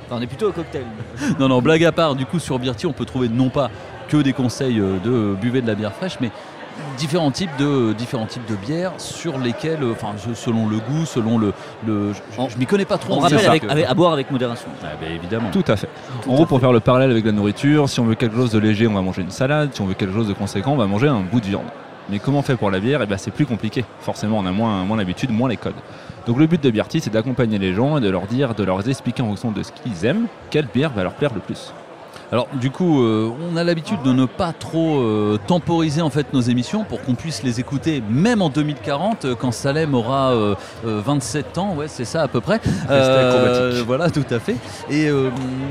Enfin, 0.07 0.17
on 0.19 0.21
est 0.21 0.27
plutôt 0.27 0.49
au 0.49 0.51
cocktail. 0.51 0.85
Non, 1.39 1.47
non, 1.47 1.61
blague 1.63 1.83
à 1.83 1.91
part, 1.91 2.13
du 2.13 2.27
coup, 2.27 2.37
sur 2.37 2.59
Birti, 2.59 2.85
on 2.85 2.93
peut 2.93 3.05
trouver 3.05 3.27
non 3.27 3.49
pas 3.49 3.71
que 4.07 4.17
des 4.17 4.33
conseils 4.33 4.79
euh, 4.79 4.99
de 5.03 5.35
buvez 5.35 5.61
de 5.63 5.67
la 5.67 5.73
bière 5.73 5.93
fraîche, 5.93 6.17
mais 6.21 6.29
différents 6.97 7.31
types 7.31 7.55
de, 7.57 7.93
différents 7.93 8.25
types 8.25 8.45
de 8.49 8.55
bières 8.55 8.93
sur 8.97 9.37
lesquelles, 9.37 9.83
euh, 9.83 9.91
enfin, 9.91 10.13
selon 10.33 10.67
le 10.67 10.77
goût, 10.77 11.05
selon 11.05 11.37
le. 11.37 11.53
le 11.85 12.13
je 12.13 12.19
je 12.49 12.57
m'y 12.57 12.65
connais 12.65 12.85
pas 12.85 12.97
trop 12.97 13.13
On 13.13 13.17
en 13.17 13.19
rappelle 13.21 13.45
avec, 13.45 13.63
avec- 13.63 13.85
à 13.85 13.93
boire 13.93 14.13
avec 14.13 14.31
modération. 14.31 14.67
Ah, 14.83 14.87
bah, 14.99 15.07
évidemment. 15.07 15.51
Tout 15.51 15.63
à 15.67 15.75
fait. 15.75 15.89
en 16.27 16.33
gros, 16.33 16.45
pour 16.45 16.59
faire 16.59 16.71
le 16.71 16.79
parallèle 16.79 17.11
avec 17.11 17.25
la 17.25 17.31
nourriture, 17.31 17.89
si 17.89 17.99
on 17.99 18.05
veut 18.05 18.15
quelque 18.15 18.35
chose 18.35 18.51
de 18.51 18.59
léger, 18.59 18.87
on 18.87 18.93
va 18.93 19.01
manger 19.01 19.21
une 19.21 19.31
salade. 19.31 19.69
Si 19.73 19.81
on 19.81 19.85
veut 19.85 19.93
quelque 19.93 20.13
chose 20.13 20.27
de 20.27 20.33
conséquent, 20.33 20.73
on 20.73 20.77
va 20.77 20.87
manger 20.87 21.07
un 21.07 21.21
bout 21.21 21.39
de 21.41 21.45
viande. 21.47 21.65
Mais 22.09 22.19
comment 22.19 22.39
on 22.39 22.43
fait 22.43 22.55
pour 22.55 22.69
la 22.69 22.79
bière? 22.79 23.01
Eh 23.01 23.07
ben, 23.07 23.17
c'est 23.17 23.31
plus 23.31 23.47
compliqué. 23.47 23.83
Forcément, 23.99 24.37
on 24.37 24.45
a 24.45 24.51
moins, 24.51 24.83
moins 24.85 24.97
l'habitude, 24.97 25.31
moins 25.31 25.49
les 25.49 25.57
codes. 25.57 25.73
Donc 26.27 26.37
le 26.37 26.45
but 26.47 26.61
de 26.61 26.69
Birti, 26.69 26.99
c'est 27.01 27.09
d'accompagner 27.11 27.57
les 27.57 27.73
gens 27.73 27.97
et 27.97 28.01
de 28.01 28.09
leur 28.09 28.27
dire, 28.27 28.53
de 28.53 28.63
leur 28.63 28.87
expliquer 28.87 29.21
en 29.23 29.27
fonction 29.27 29.51
de 29.51 29.63
ce 29.63 29.71
qu'ils 29.71 30.05
aiment, 30.05 30.27
quelle 30.49 30.67
bière 30.71 30.91
va 30.91 31.03
leur 31.03 31.13
plaire 31.13 31.31
le 31.33 31.39
plus. 31.39 31.73
Alors 32.35 32.49
du 32.51 32.69
coup, 32.69 33.01
euh, 33.01 33.31
on 33.49 33.55
a 33.55 33.63
l'habitude 33.63 34.01
de 34.03 34.11
ne 34.11 34.25
pas 34.25 34.51
trop 34.51 34.99
euh, 34.99 35.39
temporiser 35.47 36.01
en 36.01 36.09
fait 36.09 36.33
nos 36.33 36.41
émissions 36.41 36.83
pour 36.83 37.01
qu'on 37.01 37.15
puisse 37.15 37.43
les 37.43 37.61
écouter 37.61 38.03
même 38.09 38.41
en 38.41 38.49
2040 38.49 39.23
euh, 39.23 39.35
quand 39.35 39.53
Salem 39.53 39.95
aura 39.95 40.33
euh, 40.33 40.55
euh, 40.85 41.01
27 41.01 41.57
ans, 41.57 41.75
ouais 41.75 41.87
c'est 41.87 42.03
ça 42.03 42.23
à 42.23 42.27
peu 42.27 42.41
près. 42.41 42.59
acrobatique. 42.89 43.85
voilà, 43.87 44.09
tout 44.09 44.25
à 44.29 44.39
fait. 44.39 44.57
Et 44.89 45.09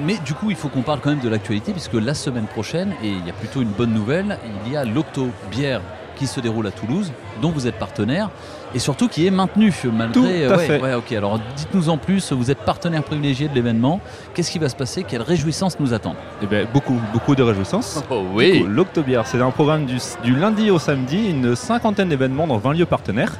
mais 0.06 0.16
du 0.24 0.32
coup, 0.32 0.48
il 0.48 0.56
faut 0.56 0.68
qu'on 0.68 0.80
parle 0.80 1.00
quand 1.00 1.10
même 1.10 1.20
de 1.20 1.28
l'actualité 1.28 1.72
puisque 1.72 1.92
la 1.92 2.14
semaine 2.14 2.46
prochaine, 2.46 2.94
et 3.02 3.08
il 3.08 3.26
y 3.26 3.30
a 3.30 3.34
plutôt 3.34 3.60
une 3.60 3.68
bonne 3.68 3.92
nouvelle, 3.92 4.38
il 4.64 4.72
y 4.72 4.76
a 4.78 4.86
l'Octo 4.86 5.28
Bière 5.50 5.82
qui 6.16 6.26
se 6.26 6.40
déroule 6.40 6.66
à 6.66 6.70
Toulouse, 6.70 7.12
dont 7.42 7.50
vous 7.50 7.66
êtes 7.66 7.78
partenaire. 7.78 8.30
Et 8.74 8.80
surtout 8.80 9.08
qui 9.08 9.26
est 9.26 9.30
maintenu 9.30 9.72
malgré. 9.92 10.12
Tout 10.12 10.52
à 10.52 10.56
ouais, 10.56 10.66
fait. 10.66 10.82
ouais, 10.82 10.94
ok. 10.94 11.12
Alors 11.12 11.38
dites-nous 11.56 11.88
en 11.88 11.96
plus. 11.96 12.32
Vous 12.32 12.50
êtes 12.50 12.58
partenaire 12.58 13.04
privilégié 13.04 13.48
de 13.48 13.54
l'événement. 13.54 14.00
Qu'est-ce 14.34 14.50
qui 14.50 14.58
va 14.58 14.68
se 14.68 14.74
passer? 14.74 15.04
Quelle 15.04 15.22
réjouissance 15.22 15.78
nous 15.78 15.94
attend? 15.94 16.16
Eh 16.42 16.46
ben, 16.46 16.66
beaucoup, 16.72 17.00
beaucoup 17.12 17.36
de 17.36 17.42
réjouissances. 17.42 18.02
Oh 18.10 18.24
oui. 18.34 18.64
L'Octobière, 18.68 19.26
c'est 19.26 19.40
un 19.40 19.50
programme 19.50 19.86
du, 19.86 19.98
du 20.24 20.34
lundi 20.34 20.70
au 20.70 20.78
samedi, 20.78 21.30
une 21.30 21.54
cinquantaine 21.54 22.08
d'événements 22.08 22.46
dans 22.46 22.58
20 22.58 22.74
lieux 22.74 22.86
partenaires 22.86 23.34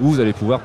où 0.00 0.08
vous 0.08 0.20
allez 0.20 0.32
pouvoir 0.32 0.60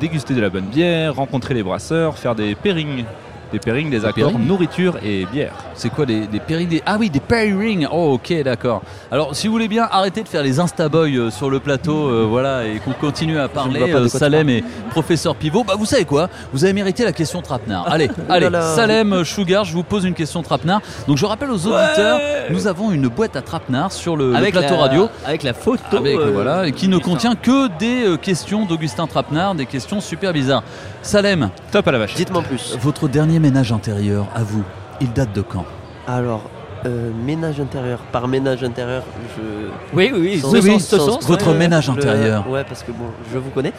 déguster 0.00 0.34
de 0.34 0.40
la 0.40 0.50
bonne 0.50 0.66
bière, 0.66 1.16
rencontrer 1.16 1.54
les 1.54 1.62
brasseurs, 1.64 2.16
faire 2.16 2.36
des 2.36 2.54
pairings, 2.54 3.04
des 3.52 3.58
pairings, 3.58 3.90
des, 3.90 4.04
accords 4.04 4.30
pairings 4.30 4.46
nourriture 4.46 4.96
et 5.02 5.26
bière. 5.26 5.52
C'est 5.74 5.90
quoi 5.90 6.06
des, 6.06 6.26
des 6.26 6.40
pairings 6.40 6.68
des... 6.68 6.82
Ah 6.86 6.96
oui, 6.98 7.10
des 7.10 7.20
pairings 7.20 7.86
Oh 7.90 8.12
ok, 8.14 8.42
d'accord. 8.42 8.82
Alors 9.10 9.34
si 9.34 9.46
vous 9.46 9.52
voulez 9.52 9.68
bien 9.68 9.88
arrêter 9.90 10.22
de 10.22 10.28
faire 10.28 10.42
les 10.42 10.60
Instaboys 10.60 11.16
euh, 11.16 11.30
sur 11.30 11.50
le 11.50 11.60
plateau, 11.60 12.08
euh, 12.08 12.26
voilà, 12.28 12.66
et 12.66 12.78
qu'on 12.78 12.92
continue 12.92 13.38
à 13.38 13.48
parler, 13.48 13.92
euh, 13.92 14.08
Salem 14.08 14.48
et 14.48 14.64
professeur 14.90 15.34
Pivot, 15.36 15.64
bah 15.64 15.74
vous 15.78 15.86
savez 15.86 16.04
quoi? 16.04 16.28
Vous 16.52 16.64
avez 16.64 16.72
mérité 16.72 17.04
la 17.04 17.12
question 17.12 17.42
Trapenard. 17.42 17.86
Allez, 17.92 18.10
Oh 18.18 18.32
allez. 18.32 18.48
Salem, 18.74 19.24
Sugar, 19.24 19.64
je 19.64 19.72
vous 19.72 19.82
pose 19.82 20.04
une 20.04 20.14
question 20.14 20.42
Trapenard. 20.42 20.80
Donc 21.06 21.16
je 21.16 21.26
rappelle 21.26 21.50
aux 21.50 21.66
auditeurs, 21.66 22.20
nous 22.50 22.66
avons 22.66 22.90
une 22.90 23.08
boîte 23.08 23.36
à 23.36 23.42
Trapenard 23.42 23.92
sur 23.92 24.16
le, 24.16 24.32
plateau 24.50 24.74
la- 24.74 24.80
radio. 24.80 25.08
Avec 25.24 25.42
la 25.42 25.54
photo. 25.54 25.96
Avec, 25.96 26.16
euh, 26.16 26.30
voilà, 26.32 26.66
et 26.66 26.72
qui 26.72 26.88
ne 26.88 26.98
contient 26.98 27.34
que 27.34 27.68
des 27.78 28.06
euh, 28.06 28.16
questions 28.16 28.64
d'Augustin 28.64 29.06
Trapenard, 29.06 29.54
des 29.54 29.66
questions 29.66 30.00
super 30.00 30.32
bizarres. 30.32 30.62
Salem, 31.02 31.50
top 31.70 31.86
à 31.88 31.92
la 31.92 31.98
vache. 31.98 32.14
Dites-moi 32.14 32.42
plus. 32.42 32.76
Votre 32.80 33.08
dernier 33.08 33.37
ménage 33.38 33.72
intérieur, 33.72 34.26
à 34.34 34.42
vous, 34.42 34.62
il 35.00 35.12
date 35.12 35.32
de 35.32 35.42
quand? 35.42 35.64
Alors, 36.06 36.42
euh, 36.86 37.10
ménage 37.24 37.60
intérieur. 37.60 37.98
Par 38.12 38.28
ménage 38.28 38.62
intérieur, 38.64 39.02
je. 39.36 39.68
Oui, 39.96 40.10
oui, 40.14 40.20
oui, 40.20 40.40
Sans- 40.40 40.98
sans- 40.98 40.98
sans- 41.20 41.26
Votre 41.28 41.48
ouais, 41.52 41.58
ménage 41.58 41.88
Le- 41.88 41.94
intérieur. 41.94 42.48
Ouais, 42.48 42.64
parce 42.64 42.82
que 42.82 42.92
bon, 42.92 43.06
je 43.32 43.38
vous 43.38 43.50
connais. 43.50 43.72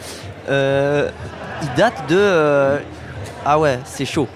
Euh, 0.48 1.08
il 1.62 1.68
date 1.76 2.08
de. 2.08 2.16
euh, 2.16 2.78
ah 3.44 3.58
ouais, 3.58 3.78
c'est 3.84 4.04
chaud. 4.04 4.28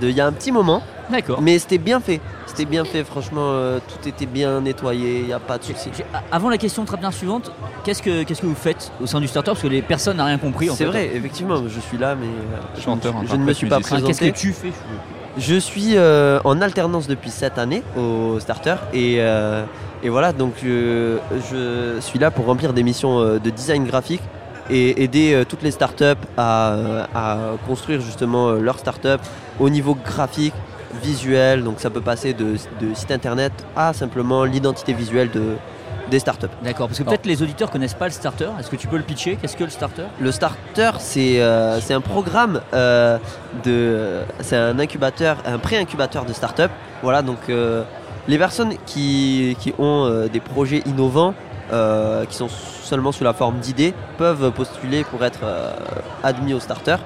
De- 0.00 0.08
Il 0.08 0.16
y 0.16 0.20
a 0.20 0.26
un 0.26 0.32
petit 0.32 0.52
moment. 0.52 0.82
D'accord. 1.10 1.40
Mais 1.40 1.58
c'était 1.58 1.78
bien 1.78 2.00
fait. 2.00 2.20
C'était 2.48 2.64
bien 2.64 2.84
fait, 2.84 3.04
franchement. 3.04 3.42
euh, 3.52 3.78
tout 3.86 4.08
était 4.08 4.26
bien 4.26 4.60
nettoyé. 4.60 5.20
Il 5.20 5.26
n'y 5.26 5.32
a 5.32 5.38
pas 5.38 5.58
de 5.58 5.64
souci. 5.64 5.90
Avant 6.32 6.48
la 6.50 6.58
question 6.58 6.84
Trapenard 6.84 7.12
suivante, 7.12 7.52
qu'est-ce 7.84 8.02
que, 8.02 8.24
qu'est-ce 8.24 8.40
que 8.42 8.46
vous 8.46 8.54
faites 8.54 8.90
au 9.00 9.06
sein 9.06 9.20
du 9.20 9.28
starter 9.28 9.50
Parce 9.52 9.62
que 9.62 9.68
les 9.68 9.82
personnes 9.82 10.16
n'ont 10.16 10.24
rien 10.24 10.38
compris. 10.38 10.68
en 10.70 10.74
C'est 10.74 10.86
vrai, 10.86 11.10
effectivement, 11.14 11.62
je 11.68 11.78
suis 11.80 11.98
là, 11.98 12.14
mais 12.14 12.26
euh, 12.26 12.80
Chanteur, 12.80 13.14
je, 13.18 13.22
ne- 13.22 13.28
je 13.28 13.36
ne 13.36 13.44
me 13.44 13.52
suis 13.52 13.68
pas 13.68 13.78
présenté. 13.80 14.06
qu'est-ce 14.06 14.32
que 14.32 14.38
tu 14.38 14.52
fais? 14.52 14.72
Je 15.36 15.54
suis 15.56 15.92
euh, 15.96 16.40
en 16.44 16.60
alternance 16.60 17.06
depuis 17.06 17.30
cette 17.30 17.58
année 17.58 17.84
au 17.96 18.40
starter 18.40 18.74
et, 18.92 19.16
euh, 19.20 19.62
et 20.02 20.08
voilà 20.08 20.32
donc 20.32 20.54
je, 20.60 21.18
je 21.48 22.00
suis 22.00 22.18
là 22.18 22.32
pour 22.32 22.46
remplir 22.46 22.72
des 22.72 22.82
missions 22.82 23.20
euh, 23.20 23.38
de 23.38 23.50
design 23.50 23.84
graphique 23.84 24.22
et 24.68 25.00
aider 25.04 25.34
euh, 25.34 25.44
toutes 25.44 25.62
les 25.62 25.70
startups 25.70 26.04
à, 26.36 27.06
à 27.14 27.36
construire 27.68 28.00
justement 28.00 28.48
euh, 28.48 28.58
leur 28.60 28.80
startup 28.80 29.20
au 29.60 29.70
niveau 29.70 29.94
graphique, 29.94 30.54
visuel. 31.02 31.64
Donc 31.64 31.80
ça 31.80 31.90
peut 31.90 32.00
passer 32.00 32.34
de, 32.34 32.56
de 32.80 32.94
site 32.94 33.10
internet 33.10 33.52
à 33.76 33.92
simplement 33.92 34.44
l'identité 34.44 34.92
visuelle 34.92 35.30
de, 35.30 35.56
des 36.10 36.18
startups. 36.18 36.46
D'accord, 36.62 36.88
parce 36.88 36.98
que 36.98 37.04
peut-être 37.04 37.26
les 37.26 37.42
auditeurs 37.42 37.70
connaissent 37.70 37.94
pas 37.94 38.06
le 38.06 38.12
starter. 38.12 38.48
Est-ce 38.58 38.70
que 38.70 38.76
tu 38.76 38.88
peux 38.88 38.96
le 38.96 39.02
pitcher? 39.02 39.36
Qu'est-ce 39.40 39.56
que 39.56 39.64
le 39.64 39.70
starter? 39.70 40.04
Le 40.20 40.32
starter, 40.32 40.92
c'est 40.98 41.40
euh, 41.40 41.80
un 41.90 42.00
programme 42.00 42.60
euh, 42.74 43.18
de, 43.64 44.20
c'est 44.40 44.56
un 44.56 44.78
incubateur, 44.78 45.38
un 45.46 45.58
pré-incubateur 45.58 46.24
de 46.24 46.32
start-up. 46.32 46.70
Voilà, 47.02 47.22
donc 47.22 47.38
euh, 47.48 47.82
les 48.26 48.38
personnes 48.38 48.74
qui, 48.86 49.56
qui 49.60 49.74
ont 49.78 50.26
des 50.32 50.40
projets 50.40 50.82
innovants, 50.86 51.34
qui 52.28 52.36
sont 52.36 52.48
seulement 52.48 53.12
sous 53.12 53.24
la 53.24 53.32
forme 53.32 53.58
d'idées, 53.58 53.94
peuvent 54.16 54.50
postuler 54.52 55.04
pour 55.04 55.24
être 55.24 55.40
admis 56.22 56.54
au 56.54 56.60
starter. 56.60 56.96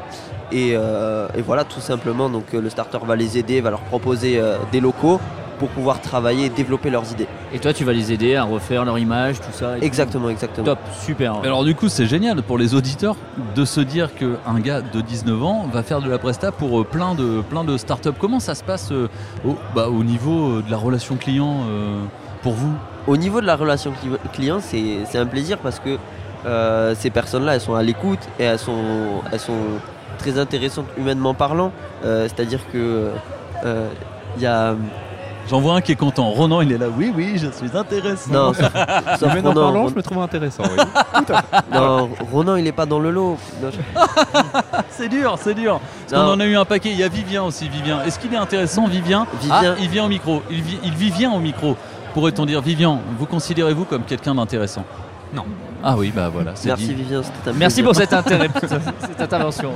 Et, 0.53 0.73
euh, 0.77 1.27
et 1.37 1.41
voilà, 1.43 1.65
tout 1.65 1.81
simplement, 1.81 2.29
donc 2.29 2.45
euh, 2.55 2.61
le 2.61 2.69
starter 2.71 2.99
va 3.07 3.17
les 3.17 3.39
aider, 3.39 3.61
va 3.61 3.71
leur 3.71 3.81
proposer 3.81 4.39
euh, 4.39 4.57
des 4.71 4.81
locaux 4.81 5.19
pour 5.59 5.69
pouvoir 5.69 6.01
travailler 6.01 6.47
et 6.47 6.49
développer 6.49 6.91
leurs 6.91 7.11
idées. 7.13 7.29
Et 7.55 7.59
toi, 7.61 7.73
tu 7.73 7.85
vas 7.85 7.93
les 7.93 8.13
aider 8.13 8.35
à 8.35 8.43
refaire 8.43 8.85
leur 8.85 8.99
image, 8.99 9.37
tout 9.41 9.53
ça. 9.53 9.77
et 9.77 9.81
tout. 9.81 9.87
Exactement, 9.87 10.29
exactement. 10.29 10.65
Top, 10.67 10.79
super. 11.01 11.37
Mais 11.41 11.47
Alors 11.47 11.65
du 11.65 11.75
coup 11.77 11.89
c'est 11.89 12.07
génial 12.07 12.43
pour 12.43 12.59
les 12.59 12.75
auditeurs 12.75 13.15
de 13.55 13.65
se 13.65 13.81
dire 13.81 14.11
qu'un 14.15 14.59
gars 14.61 14.81
de 14.83 15.01
19 15.01 15.43
ans 15.45 15.67
va 15.73 15.83
faire 15.85 16.01
de 16.03 16.11
la 16.11 16.19
presta 16.19 16.51
pour 16.53 16.85
plein 16.85 17.15
de, 17.15 17.43
plein 17.49 17.63
de 17.65 17.77
startups. 17.77 18.11
Comment 18.19 18.41
ça 18.41 18.55
se 18.57 18.65
passe 18.65 18.91
euh, 18.91 19.09
au, 19.47 19.57
bah, 19.75 19.89
au 19.89 20.03
niveau 20.03 20.61
de 20.63 20.71
la 20.71 20.77
relation 20.77 21.15
client 21.17 21.59
euh, 21.71 22.01
pour 22.43 22.55
vous? 22.55 22.73
Au 23.07 23.17
niveau 23.17 23.41
de 23.41 23.47
la 23.47 23.55
relation 23.57 23.93
cli- 23.93 24.31
client, 24.33 24.59
c'est 24.61 24.99
c'est 25.09 25.19
un 25.19 25.27
plaisir 25.27 25.59
parce 25.59 25.79
que 25.79 25.97
euh, 26.45 26.95
ces 26.99 27.11
personnes-là, 27.11 27.55
elles 27.55 27.61
sont 27.61 27.77
à 27.77 27.83
l'écoute 27.85 28.19
et 28.41 28.45
elles 28.45 28.59
sont, 28.59 29.23
elles 29.33 29.39
sont 29.39 29.53
très 30.23 30.39
intéressantes 30.39 30.87
humainement 30.97 31.35
parlant. 31.35 31.73
Euh, 32.05 32.29
C'est-à-dire 32.29 32.61
que 32.73 33.11
euh, 33.64 33.89
il 34.37 34.43
y 34.43 34.47
a. 34.47 34.75
J'en 35.51 35.61
vois 35.61 35.75
un 35.75 35.81
qui 35.81 35.91
est 35.91 35.97
content. 35.97 36.31
Ronan, 36.31 36.61
il 36.61 36.70
est 36.70 36.79
là. 36.79 36.87
Oui, 36.97 37.12
oui, 37.16 37.33
je 37.35 37.49
suis 37.51 37.77
intéressant. 37.77 38.31
Non, 38.33 38.53
sauf, 38.55 38.70
sauf 39.18 39.33
Humainement 39.33 39.51
Ronan. 39.51 39.64
parlant, 39.66 39.83
Ron- 39.83 39.89
je 39.89 39.95
me 39.97 40.03
trouve 40.03 40.18
intéressant. 40.23 40.62
oui. 40.62 40.85
Non, 41.75 42.11
Ronan, 42.31 42.55
il 42.57 42.66
est 42.68 42.73
pas 42.73 42.87
dans 42.87 43.01
le 43.01 43.11
lot. 43.11 43.37
C'est 44.91 45.09
dur, 45.09 45.37
c'est 45.41 45.55
dur. 45.55 45.81
Parce 46.09 46.23
qu'on 46.23 46.33
en 46.35 46.41
a 46.41 46.45
eu 46.45 46.57
un 46.57 46.64
paquet. 46.64 46.91
Il 46.93 46.99
y 46.99 47.03
a 47.03 47.09
Vivien 47.09 47.43
aussi. 47.43 47.68
Vivien. 47.68 48.03
Est-ce 48.05 48.18
qu'il 48.20 48.33
est 48.33 48.37
intéressant, 48.37 48.87
Vivien? 48.87 49.27
Vivien. 49.41 49.73
Ah, 49.73 49.81
il 49.81 49.89
vient 49.89 50.05
au 50.05 50.09
micro. 50.09 50.43
Il, 50.51 50.62
vi- 50.62 50.79
il 50.85 50.93
Vivien 50.95 51.33
au 51.33 51.39
micro. 51.41 51.77
Pourrait-on 52.14 52.47
dire 52.47 52.61
Vivien 52.61 53.01
Vous 53.18 53.27
considérez-vous 53.27 53.85
comme 53.87 54.03
quelqu'un 54.05 54.35
d'intéressant? 54.35 54.85
Non. 55.35 55.45
Ah 55.83 55.97
oui, 55.97 56.12
bah 56.14 56.30
voilà. 56.33 56.53
c'est 56.55 56.68
Merci 56.68 56.89
dit. 56.89 56.95
Vivien, 56.95 57.22
c'était 57.22 57.51
un 57.51 57.53
Merci 57.55 57.83
pour 57.83 57.95
cette, 57.95 58.12
intérêt- 58.12 58.51
cette 59.01 59.20
intervention. 59.20 59.72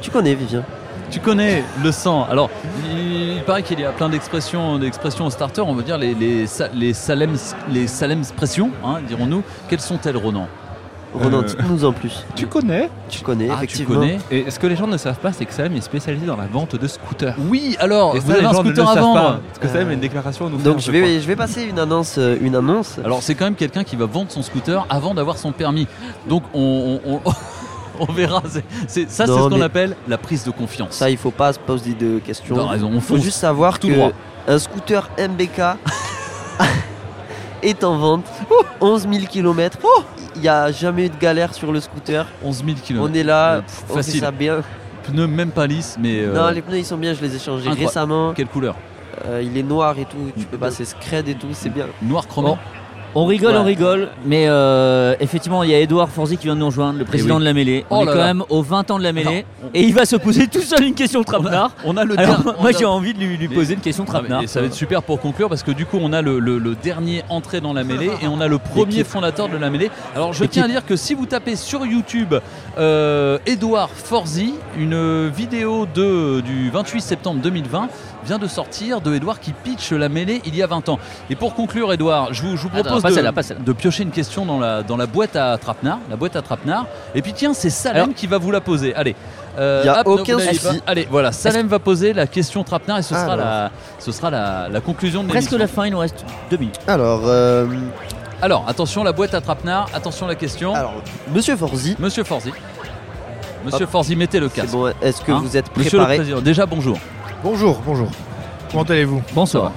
Tu 0.00 0.10
connais 0.10 0.34
Vivien? 0.34 0.62
Tu 1.10 1.20
connais 1.20 1.62
le 1.82 1.92
sang. 1.92 2.24
Alors, 2.30 2.50
il, 2.90 3.36
il 3.36 3.42
paraît 3.44 3.62
qu'il 3.62 3.78
y 3.80 3.84
a 3.84 3.92
plein 3.92 4.08
d'expressions, 4.08 4.78
d'expressions 4.78 5.26
au 5.26 5.30
starter. 5.30 5.60
On 5.60 5.74
veut 5.74 5.82
dire 5.82 5.98
les, 5.98 6.14
les, 6.14 6.46
les 6.74 6.92
Salem, 6.92 7.36
les 7.70 7.86
Salem 7.86 8.20
expressions, 8.20 8.70
hein, 8.84 8.96
dirons-nous. 9.06 9.42
Quelles 9.68 9.80
sont-elles, 9.80 10.16
Ronan? 10.16 10.48
Ronan, 11.14 11.38
Euh, 11.38 11.42
dites-nous 11.44 11.84
en 11.84 11.92
plus. 11.92 12.24
Tu 12.34 12.46
connais 12.46 12.90
Tu 13.08 13.22
connais, 13.22 13.48
Ah, 13.50 13.54
tu 13.58 13.64
effectivement. 13.64 14.00
connais 14.00 14.18
Et 14.30 14.50
ce 14.50 14.58
que 14.58 14.66
les 14.66 14.74
gens 14.76 14.86
ne 14.88 14.96
savent 14.96 15.18
pas, 15.20 15.32
c'est 15.32 15.44
que 15.44 15.52
Salem 15.54 15.76
est 15.76 15.80
spécialisé 15.80 16.26
dans 16.26 16.36
la 16.36 16.46
vente 16.46 16.74
de 16.76 16.86
scooters. 16.88 17.34
Oui, 17.48 17.76
alors, 17.78 18.16
Et 18.16 18.18
vous 18.18 18.26
ça, 18.26 18.32
avez 18.32 18.40
les 18.42 18.46
un 18.48 18.52
gens 18.52 18.62
ne 18.62 18.68
scooter 18.68 18.84
le 18.92 18.98
à 18.98 19.00
vendre 19.00 19.20
pas, 19.20 19.40
Parce 19.46 19.58
que 19.60 19.68
Salem 19.68 19.88
a 19.90 19.92
une 19.92 20.00
déclaration 20.00 20.46
à 20.46 20.50
nous 20.50 20.56
Donc 20.58 20.80
faire, 20.80 20.80
je 20.80 20.86
je 20.86 20.90
vais, 20.92 21.20
je 21.20 21.26
vais 21.26 21.36
passer 21.36 21.62
une 21.62 21.78
annonce, 21.78 22.16
euh, 22.18 22.36
une 22.40 22.56
annonce. 22.56 22.98
Alors, 23.04 23.22
c'est 23.22 23.34
quand 23.34 23.44
même 23.44 23.54
quelqu'un 23.54 23.84
qui 23.84 23.94
va 23.96 24.06
vendre 24.06 24.30
son 24.30 24.42
scooter 24.42 24.84
avant 24.90 25.14
d'avoir 25.14 25.38
son 25.38 25.52
permis. 25.52 25.86
Donc, 26.28 26.42
on, 26.52 26.98
on- 27.06 27.20
on- 27.24 27.32
on 28.08 28.12
verra. 28.12 28.42
Ça, 28.48 28.60
c'est 28.88 29.26
Non, 29.26 29.44
ce 29.44 29.48
qu'on 29.54 29.60
appelle 29.60 29.96
la 30.08 30.18
prise 30.18 30.42
de 30.44 30.50
confiance. 30.50 30.94
Ça, 30.94 31.10
il 31.10 31.16
faut 31.16 31.30
pas 31.30 31.52
se 31.52 31.60
poser 31.60 31.94
de 31.94 32.18
questions. 32.18 32.56
T'as 32.56 32.66
raison, 32.66 32.88
on 32.92 32.96
Il 32.96 33.00
faut 33.00 33.18
juste 33.18 33.38
savoir 33.38 33.78
tout 33.78 33.86
que 33.88 33.92
droit. 33.94 34.10
un 34.48 34.58
scooter 34.58 35.08
MBK 35.16 35.60
est 37.64 37.84
en 37.84 37.96
vente. 37.98 38.24
11 38.80 39.08
000 39.10 39.24
km. 39.30 39.78
Il 40.36 40.42
n'y 40.42 40.48
a 40.48 40.70
jamais 40.72 41.06
eu 41.06 41.08
de 41.10 41.16
galère 41.16 41.54
sur 41.54 41.72
le 41.72 41.80
scooter. 41.80 42.26
11 42.42 42.64
000 42.64 42.76
km. 42.84 43.08
On 43.08 43.14
est 43.14 43.22
là, 43.22 43.54
Euh, 43.56 43.60
on 43.90 43.94
fait 43.96 44.02
ça 44.02 44.30
bien. 44.30 44.62
Pneus 45.04 45.26
même 45.26 45.50
pas 45.50 45.66
lisses, 45.66 45.96
mais. 46.00 46.20
euh, 46.20 46.34
Non, 46.34 46.48
les 46.50 46.62
pneus 46.62 46.78
ils 46.78 46.84
sont 46.84 46.96
bien, 46.96 47.12
je 47.14 47.20
les 47.20 47.36
ai 47.36 47.38
changés 47.38 47.66
incroyable. 47.68 47.86
récemment. 47.86 48.32
Quelle 48.34 48.46
couleur 48.48 48.74
Euh, 49.26 49.42
il 49.44 49.56
est 49.56 49.62
noir 49.62 49.96
et 49.98 50.06
tout, 50.06 50.32
tu 50.36 50.44
peux 50.46 50.58
passer 50.58 50.84
scred 50.84 51.28
et 51.28 51.34
tout, 51.34 51.48
c'est 51.52 51.68
bien. 51.68 51.86
Noir 52.02 52.26
chromé 52.26 52.48
Bon, 52.48 52.58
on 53.14 53.26
rigole, 53.26 53.52
Ouais. 53.52 53.58
on 53.58 53.64
rigole, 53.64 54.08
mais 54.26 54.46
euh, 54.48 55.14
effectivement, 55.20 55.62
il 55.62 55.70
y 55.70 55.74
a 55.74 55.80
Edouard 55.80 56.08
Forzi 56.08 56.36
qui 56.36 56.44
vient 56.46 56.54
de 56.54 56.60
nous 56.60 56.66
rejoindre, 56.66 56.98
le 56.98 57.04
président 57.04 57.34
oui. 57.36 57.40
de 57.40 57.44
la 57.44 57.52
mêlée. 57.52 57.84
Oh 57.90 57.96
On 57.98 58.02
est 58.02 58.06
là 58.06 58.12
quand 58.12 58.18
là. 58.18 58.24
même 58.26 58.42
aux 58.48 58.62
20 58.62 58.90
ans 58.90 58.98
de 58.98 59.02
la 59.04 59.12
mêlée, 59.12 59.44
et 59.72 59.82
il 59.82 59.94
va 59.94 60.04
se 60.04 60.16
poser 60.16 60.46
tout 60.48 60.60
seul 60.62 60.82
une 60.84 60.94
question 60.94 61.22
trapenard. 61.22 61.70
On 61.84 61.96
a 61.96 62.04
le 62.04 62.18
Alors, 62.18 62.42
dernier- 62.42 62.58
moi 62.60 62.70
a- 62.70 62.78
j'ai 62.78 62.84
envie 62.84 63.14
de 63.14 63.18
lui, 63.20 63.36
lui 63.36 63.48
Mais- 63.48 63.54
poser 63.54 63.74
une 63.74 63.80
question 63.80 64.04
trapenard. 64.04 64.42
et 64.42 64.46
ça 64.46 64.60
va 64.60 64.66
être 64.66 64.74
super 64.74 65.02
pour 65.02 65.20
conclure 65.20 65.48
parce 65.48 65.62
que 65.62 65.70
du 65.70 65.86
coup 65.86 65.98
on 66.00 66.12
a 66.12 66.22
le, 66.22 66.38
le- 66.38 66.58
le 66.58 66.74
dernier 66.74 67.22
entré 67.28 67.60
dans 67.60 67.72
la 67.72 67.84
mêlée 67.84 68.10
et 68.22 68.26
on 68.28 68.40
a 68.40 68.48
le 68.48 68.58
premier 68.74 69.04
fondateur 69.04 69.48
de 69.48 69.56
la 69.56 69.70
mêlée. 69.70 69.90
Alors 70.14 70.32
je 70.32 70.44
tiens 70.44 70.64
à 70.64 70.68
dire 70.68 70.84
que 70.84 70.96
si 70.96 71.14
vous 71.14 71.26
tapez 71.26 71.56
sur 71.56 71.86
YouTube 71.86 72.34
euh, 72.78 73.38
Edouard 73.46 73.90
Forzi, 73.90 74.54
une 74.76 75.28
vidéo 75.28 75.86
de, 75.94 76.40
du 76.40 76.70
28 76.70 77.00
septembre 77.00 77.40
2020 77.42 77.88
vient 78.24 78.38
de 78.38 78.46
sortir 78.46 79.00
de 79.00 79.14
Edouard 79.14 79.40
qui 79.40 79.52
pitch 79.52 79.92
la 79.92 80.08
mêlée 80.08 80.40
il 80.44 80.56
y 80.56 80.62
a 80.62 80.66
20 80.66 80.88
ans. 80.88 80.98
Et 81.30 81.36
pour 81.36 81.54
conclure 81.54 81.92
Edouard, 81.92 82.32
je 82.32 82.42
vous, 82.42 82.56
je 82.56 82.62
vous 82.62 82.68
Attends, 82.76 82.98
propose 83.00 83.16
de, 83.64 83.72
piocher 83.72 84.02
une 84.02 84.10
question 84.10 84.44
dans 84.46 84.58
la, 84.58 84.82
dans 84.82 84.96
la 84.96 85.06
boîte 85.06 85.36
à 85.36 85.56
trapenard, 85.58 85.98
la 86.10 86.16
boîte 86.16 86.36
à 86.36 86.42
trapenard. 86.42 86.86
Et 87.14 87.22
puis 87.22 87.32
tiens, 87.32 87.54
c'est 87.54 87.70
Salem 87.70 88.02
Alors- 88.04 88.14
qui 88.14 88.26
va 88.26 88.38
vous 88.38 88.50
la 88.50 88.60
poser. 88.60 88.94
Allez. 88.94 89.14
Euh, 89.58 89.82
Y 89.84 89.88
a 89.88 90.00
hop, 90.00 90.06
aucun 90.08 90.38
souci. 90.38 90.82
Allez, 90.86 91.06
voilà, 91.10 91.30
Salem 91.30 91.66
va 91.68 91.78
poser 91.78 92.12
la 92.12 92.26
question 92.26 92.64
trapenard 92.64 92.98
et 92.98 93.02
ce 93.02 93.10
sera, 93.14 93.34
Alors. 93.34 93.36
la, 93.46 93.70
ce 94.00 94.10
sera 94.12 94.30
la, 94.30 94.68
la 94.68 94.80
conclusion 94.80 95.22
de 95.22 95.28
Presque 95.28 95.52
la 95.52 95.68
fin, 95.68 95.86
il 95.86 95.92
nous 95.92 95.98
reste 95.98 96.24
deux 96.50 96.56
minutes. 96.56 96.80
Alors, 96.88 97.20
euh, 97.26 97.66
Alors, 98.42 98.64
attention 98.66 99.04
la 99.04 99.12
boîte 99.12 99.32
à 99.34 99.40
trapenard, 99.40 99.88
attention 99.94 100.26
la 100.26 100.34
question. 100.34 100.74
alors 100.74 100.94
Monsieur 101.32 101.56
Forzi, 101.56 101.94
Monsieur 101.98 102.24
Forzi. 102.24 102.50
Monsieur. 103.64 103.86
Forzi, 103.86 104.14
mettez 104.14 104.40
le 104.40 104.50
casque. 104.50 104.72
bon, 104.72 104.92
est-ce 105.00 105.22
que 105.22 105.32
Hein 105.32 105.40
vous 105.42 105.56
êtes 105.56 105.74
Monsieur 105.74 105.92
le 105.98 106.04
préparé 106.04 106.16
Président, 106.16 106.40
déjà 106.42 106.66
bonjour. 106.66 106.98
Bonjour, 107.44 107.78
bonjour. 107.84 108.08
Comment 108.70 108.84
allez-vous 108.84 109.22
Bonsoir. 109.34 109.70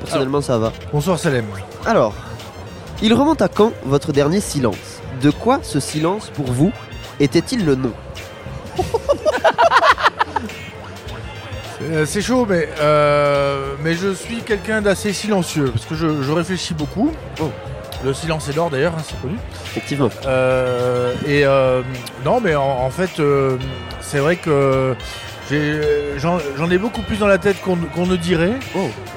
Personnellement, 0.00 0.40
ça 0.40 0.58
va. 0.58 0.72
Bonsoir 0.92 1.20
Salem. 1.20 1.44
Alors, 1.84 2.12
il 3.00 3.14
remonte 3.14 3.40
à 3.42 3.46
quand 3.46 3.70
votre 3.84 4.10
dernier 4.10 4.40
silence? 4.40 5.00
De 5.22 5.30
quoi 5.30 5.60
ce 5.62 5.78
silence, 5.78 6.30
pour 6.34 6.46
vous, 6.46 6.72
était-il 7.20 7.64
le 7.64 7.76
nom? 7.76 7.92
Euh, 11.82 12.04
c'est 12.04 12.22
chaud, 12.22 12.44
mais, 12.48 12.68
euh, 12.80 13.74
mais 13.84 13.94
je 13.94 14.12
suis 14.12 14.38
quelqu'un 14.38 14.82
d'assez 14.82 15.12
silencieux 15.12 15.70
parce 15.70 15.84
que 15.84 15.94
je, 15.94 16.22
je 16.22 16.32
réfléchis 16.32 16.74
beaucoup. 16.74 17.12
Le 18.04 18.12
silence 18.12 18.48
est 18.48 18.54
d'or 18.54 18.68
d'ailleurs, 18.68 18.94
hein, 18.98 19.02
c'est 19.06 19.20
connu. 19.22 19.36
Effectivement. 19.66 20.10
Euh, 20.26 21.14
et 21.24 21.44
euh, 21.44 21.82
non, 22.24 22.40
mais 22.40 22.56
en, 22.56 22.64
en 22.64 22.90
fait, 22.90 23.20
euh, 23.20 23.56
c'est 24.00 24.18
vrai 24.18 24.34
que 24.34 24.96
j'en 26.18 26.38
j'en 26.56 26.70
ai 26.70 26.78
beaucoup 26.78 27.02
plus 27.02 27.16
dans 27.18 27.26
la 27.26 27.38
tête 27.38 27.56
qu'on 27.60 28.06
ne 28.06 28.16
dirait. 28.16 28.58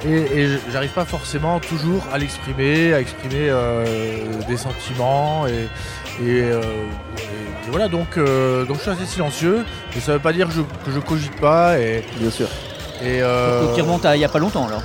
Et, 0.06 0.40
et 0.42 0.48
j'arrive 0.72 0.90
pas 0.92 1.04
forcément 1.04 1.58
toujours 1.60 2.06
à 2.12 2.18
l'exprimer, 2.18 2.94
à 2.94 3.00
exprimer 3.00 3.48
euh, 3.50 3.84
des 4.48 4.56
sentiments. 4.56 5.46
Et, 5.46 5.68
et, 6.22 6.42
euh, 6.42 6.60
et- 7.18 7.66
et 7.66 7.70
voilà, 7.70 7.88
donc, 7.88 8.16
euh, 8.16 8.64
donc 8.64 8.76
je 8.78 8.82
suis 8.82 8.90
assez 8.90 9.06
silencieux. 9.06 9.64
Mais 9.94 10.00
ça 10.00 10.12
veut 10.12 10.18
pas 10.18 10.32
dire 10.32 10.46
que 10.48 10.54
je, 10.54 10.60
que 10.60 10.90
je 10.94 10.98
cogite 11.00 11.36
pas. 11.40 11.78
Et, 11.78 12.04
Bien 12.18 12.30
sûr. 12.30 12.48
Et 13.02 13.20
euh, 13.22 13.66
Donc 13.66 13.76
il 13.76 13.82
remonte 13.82 14.04
à 14.06 14.14
il 14.16 14.20
y 14.20 14.24
a 14.24 14.28
pas 14.28 14.38
longtemps 14.38 14.66
alors. 14.68 14.82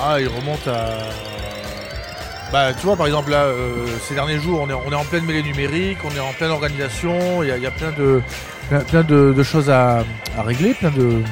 ah, 0.00 0.20
il 0.20 0.28
remonte 0.28 0.66
à. 0.68 0.98
Bah, 2.52 2.72
tu 2.72 2.86
vois, 2.86 2.96
par 2.96 3.06
exemple, 3.06 3.30
là, 3.30 3.42
euh, 3.44 3.86
ces 4.08 4.14
derniers 4.14 4.38
jours, 4.38 4.60
on 4.62 4.70
est, 4.70 4.72
on 4.72 4.90
est 4.90 4.94
en 4.94 5.04
pleine 5.04 5.24
mêlée 5.24 5.42
numérique, 5.42 5.98
on 6.04 6.16
est 6.16 6.20
en 6.20 6.32
pleine 6.32 6.50
organisation, 6.50 7.42
il 7.42 7.48
y 7.48 7.52
a, 7.52 7.58
il 7.58 7.62
y 7.62 7.66
a 7.66 7.70
plein 7.70 7.90
de, 7.90 8.22
plein, 8.68 8.80
plein 8.80 9.02
de, 9.02 9.32
de 9.36 9.42
choses 9.42 9.70
à, 9.70 10.04
à 10.36 10.42
régler, 10.42 10.74
plein 10.74 10.90
de. 10.90 11.22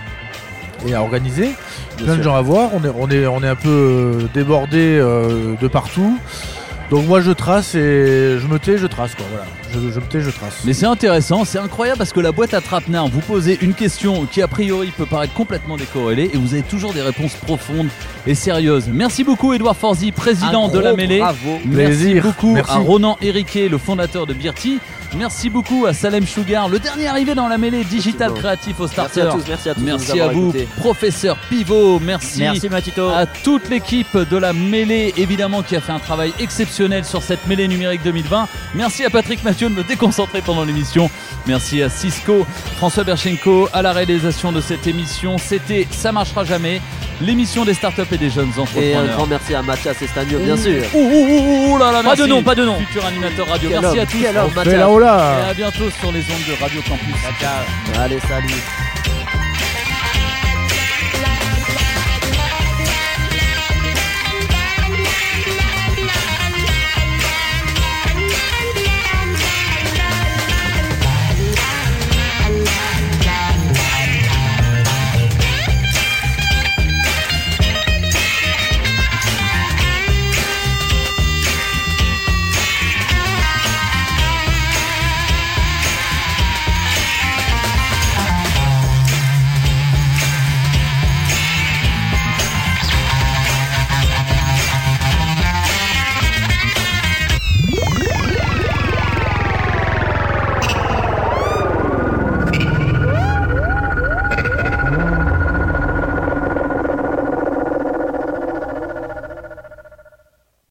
et 0.86 0.94
à 0.94 1.02
organiser, 1.02 1.50
plein 1.98 2.16
de 2.16 2.22
gens 2.22 2.34
à 2.36 2.42
voir. 2.42 2.70
On 2.74 2.84
est, 2.84 2.92
on 2.96 3.08
est, 3.10 3.26
on 3.26 3.42
est 3.42 3.48
un 3.48 3.54
peu 3.56 3.68
euh, 3.68 4.28
débordé 4.34 4.98
euh, 5.00 5.54
de 5.60 5.68
partout. 5.68 6.18
Donc, 6.88 7.04
moi, 7.08 7.20
je 7.20 7.32
trace 7.32 7.74
et 7.74 8.38
je 8.40 8.46
me 8.46 8.60
tais, 8.60 8.78
je 8.78 8.86
trace, 8.86 9.16
quoi. 9.16 9.24
Voilà. 9.28 9.44
Je, 9.74 9.92
je 9.92 9.98
me 9.98 10.06
tais, 10.06 10.20
je 10.20 10.30
trace. 10.30 10.60
Mais 10.64 10.72
c'est 10.72 10.86
intéressant, 10.86 11.44
c'est 11.44 11.58
incroyable 11.58 11.98
parce 11.98 12.12
que 12.12 12.20
la 12.20 12.30
boîte 12.30 12.54
à 12.54 12.60
trapenard, 12.60 13.08
vous 13.08 13.18
posez 13.18 13.58
une 13.60 13.74
question 13.74 14.24
qui 14.24 14.40
a 14.40 14.46
priori 14.46 14.92
peut 14.96 15.04
paraître 15.04 15.34
complètement 15.34 15.76
décorrélée 15.76 16.30
et 16.32 16.36
vous 16.36 16.54
avez 16.54 16.62
toujours 16.62 16.94
des 16.94 17.02
réponses 17.02 17.34
profondes 17.34 17.88
et 18.24 18.36
sérieuses. 18.36 18.84
Merci 18.88 19.24
beaucoup 19.24 19.52
Edouard 19.52 19.76
Forzi, 19.76 20.12
président 20.12 20.68
de 20.68 20.78
la 20.78 20.94
mêlée. 20.94 21.18
bravo. 21.18 21.58
Merci 21.64 21.68
Plaisir. 21.70 22.22
beaucoup 22.22 22.54
Merci. 22.54 22.70
à 22.70 22.76
Ronan 22.76 23.16
Hériquet, 23.20 23.68
le 23.68 23.78
fondateur 23.78 24.24
de 24.28 24.32
Birti. 24.34 24.78
Merci 25.16 25.48
beaucoup 25.48 25.86
à 25.86 25.94
Salem 25.94 26.26
Sugar, 26.26 26.68
le 26.68 26.78
dernier 26.78 27.06
arrivé 27.06 27.34
dans 27.34 27.48
la 27.48 27.56
mêlée 27.56 27.84
digital 27.84 28.32
créatif 28.34 28.78
au 28.80 28.82
Merci 28.82 28.92
starter. 28.94 29.20
à 29.22 29.26
tous, 29.26 29.42
merci 29.48 29.68
à 29.70 29.74
tous 29.74 29.80
de 29.80 29.84
nous 29.86 29.92
Merci 29.92 30.10
avoir 30.12 30.28
à 30.28 30.32
vous, 30.32 30.52
professeur 30.76 31.36
Pivot. 31.48 31.98
Merci, 32.00 32.40
Merci 32.40 32.68
Matito. 32.68 33.08
à 33.08 33.24
toute 33.24 33.68
l'équipe 33.70 34.16
de 34.16 34.36
la 34.36 34.52
mêlée, 34.52 35.14
évidemment, 35.16 35.62
qui 35.62 35.74
a 35.74 35.80
fait 35.80 35.92
un 35.92 35.98
travail 35.98 36.34
exceptionnel 36.38 37.04
sur 37.04 37.22
cette 37.22 37.46
mêlée 37.46 37.66
numérique 37.66 38.02
2020. 38.04 38.46
Merci 38.74 39.04
à 39.04 39.10
Patrick 39.10 39.42
Mathieu 39.42 39.70
de 39.70 39.74
me 39.74 39.82
déconcentrer 39.84 40.42
pendant 40.42 40.64
l'émission. 40.64 41.08
Merci 41.46 41.82
à 41.82 41.88
Cisco, 41.88 42.46
François 42.76 43.04
Berchenko 43.04 43.68
à 43.72 43.80
la 43.80 43.92
réalisation 43.92 44.52
de 44.52 44.60
cette 44.60 44.86
émission. 44.86 45.38
C'était 45.38 45.86
Ça 45.90 46.12
marchera 46.12 46.44
jamais, 46.44 46.80
l'émission 47.22 47.64
des 47.64 47.74
startups 47.74 48.02
et 48.12 48.18
des 48.18 48.28
jeunes 48.30 48.50
Et 48.56 48.58
un 48.58 48.62
entrepreneurs. 48.62 49.16
grand 49.16 49.26
merci 49.26 49.54
à 49.54 49.62
Mathias 49.62 50.02
Estagno, 50.02 50.38
bien 50.40 50.56
sûr. 50.56 50.82
Ouh, 50.94 50.98
ouh, 50.98 51.26
ouh, 51.28 51.72
ouh 51.74 51.78
là 51.78 51.86
là, 51.92 51.98
Pas 51.98 52.02
merci. 52.02 52.22
de 52.22 52.26
nom, 52.26 52.42
pas 52.42 52.54
de 52.54 52.64
nom. 52.64 52.76
Futur 52.80 53.06
animateur 53.06 53.48
radio. 53.48 53.70
Quel 53.70 53.80
merci 53.80 53.96
homme, 53.98 54.02
à 54.02 54.06
tous. 54.06 55.05
Et 55.06 55.50
à 55.50 55.54
bientôt 55.54 55.88
sur 55.88 56.10
les 56.10 56.22
ondes 56.22 56.44
de 56.48 56.60
Radio 56.60 56.82
Campus. 56.82 57.14
Allez, 57.96 58.18
salut. 58.20 58.95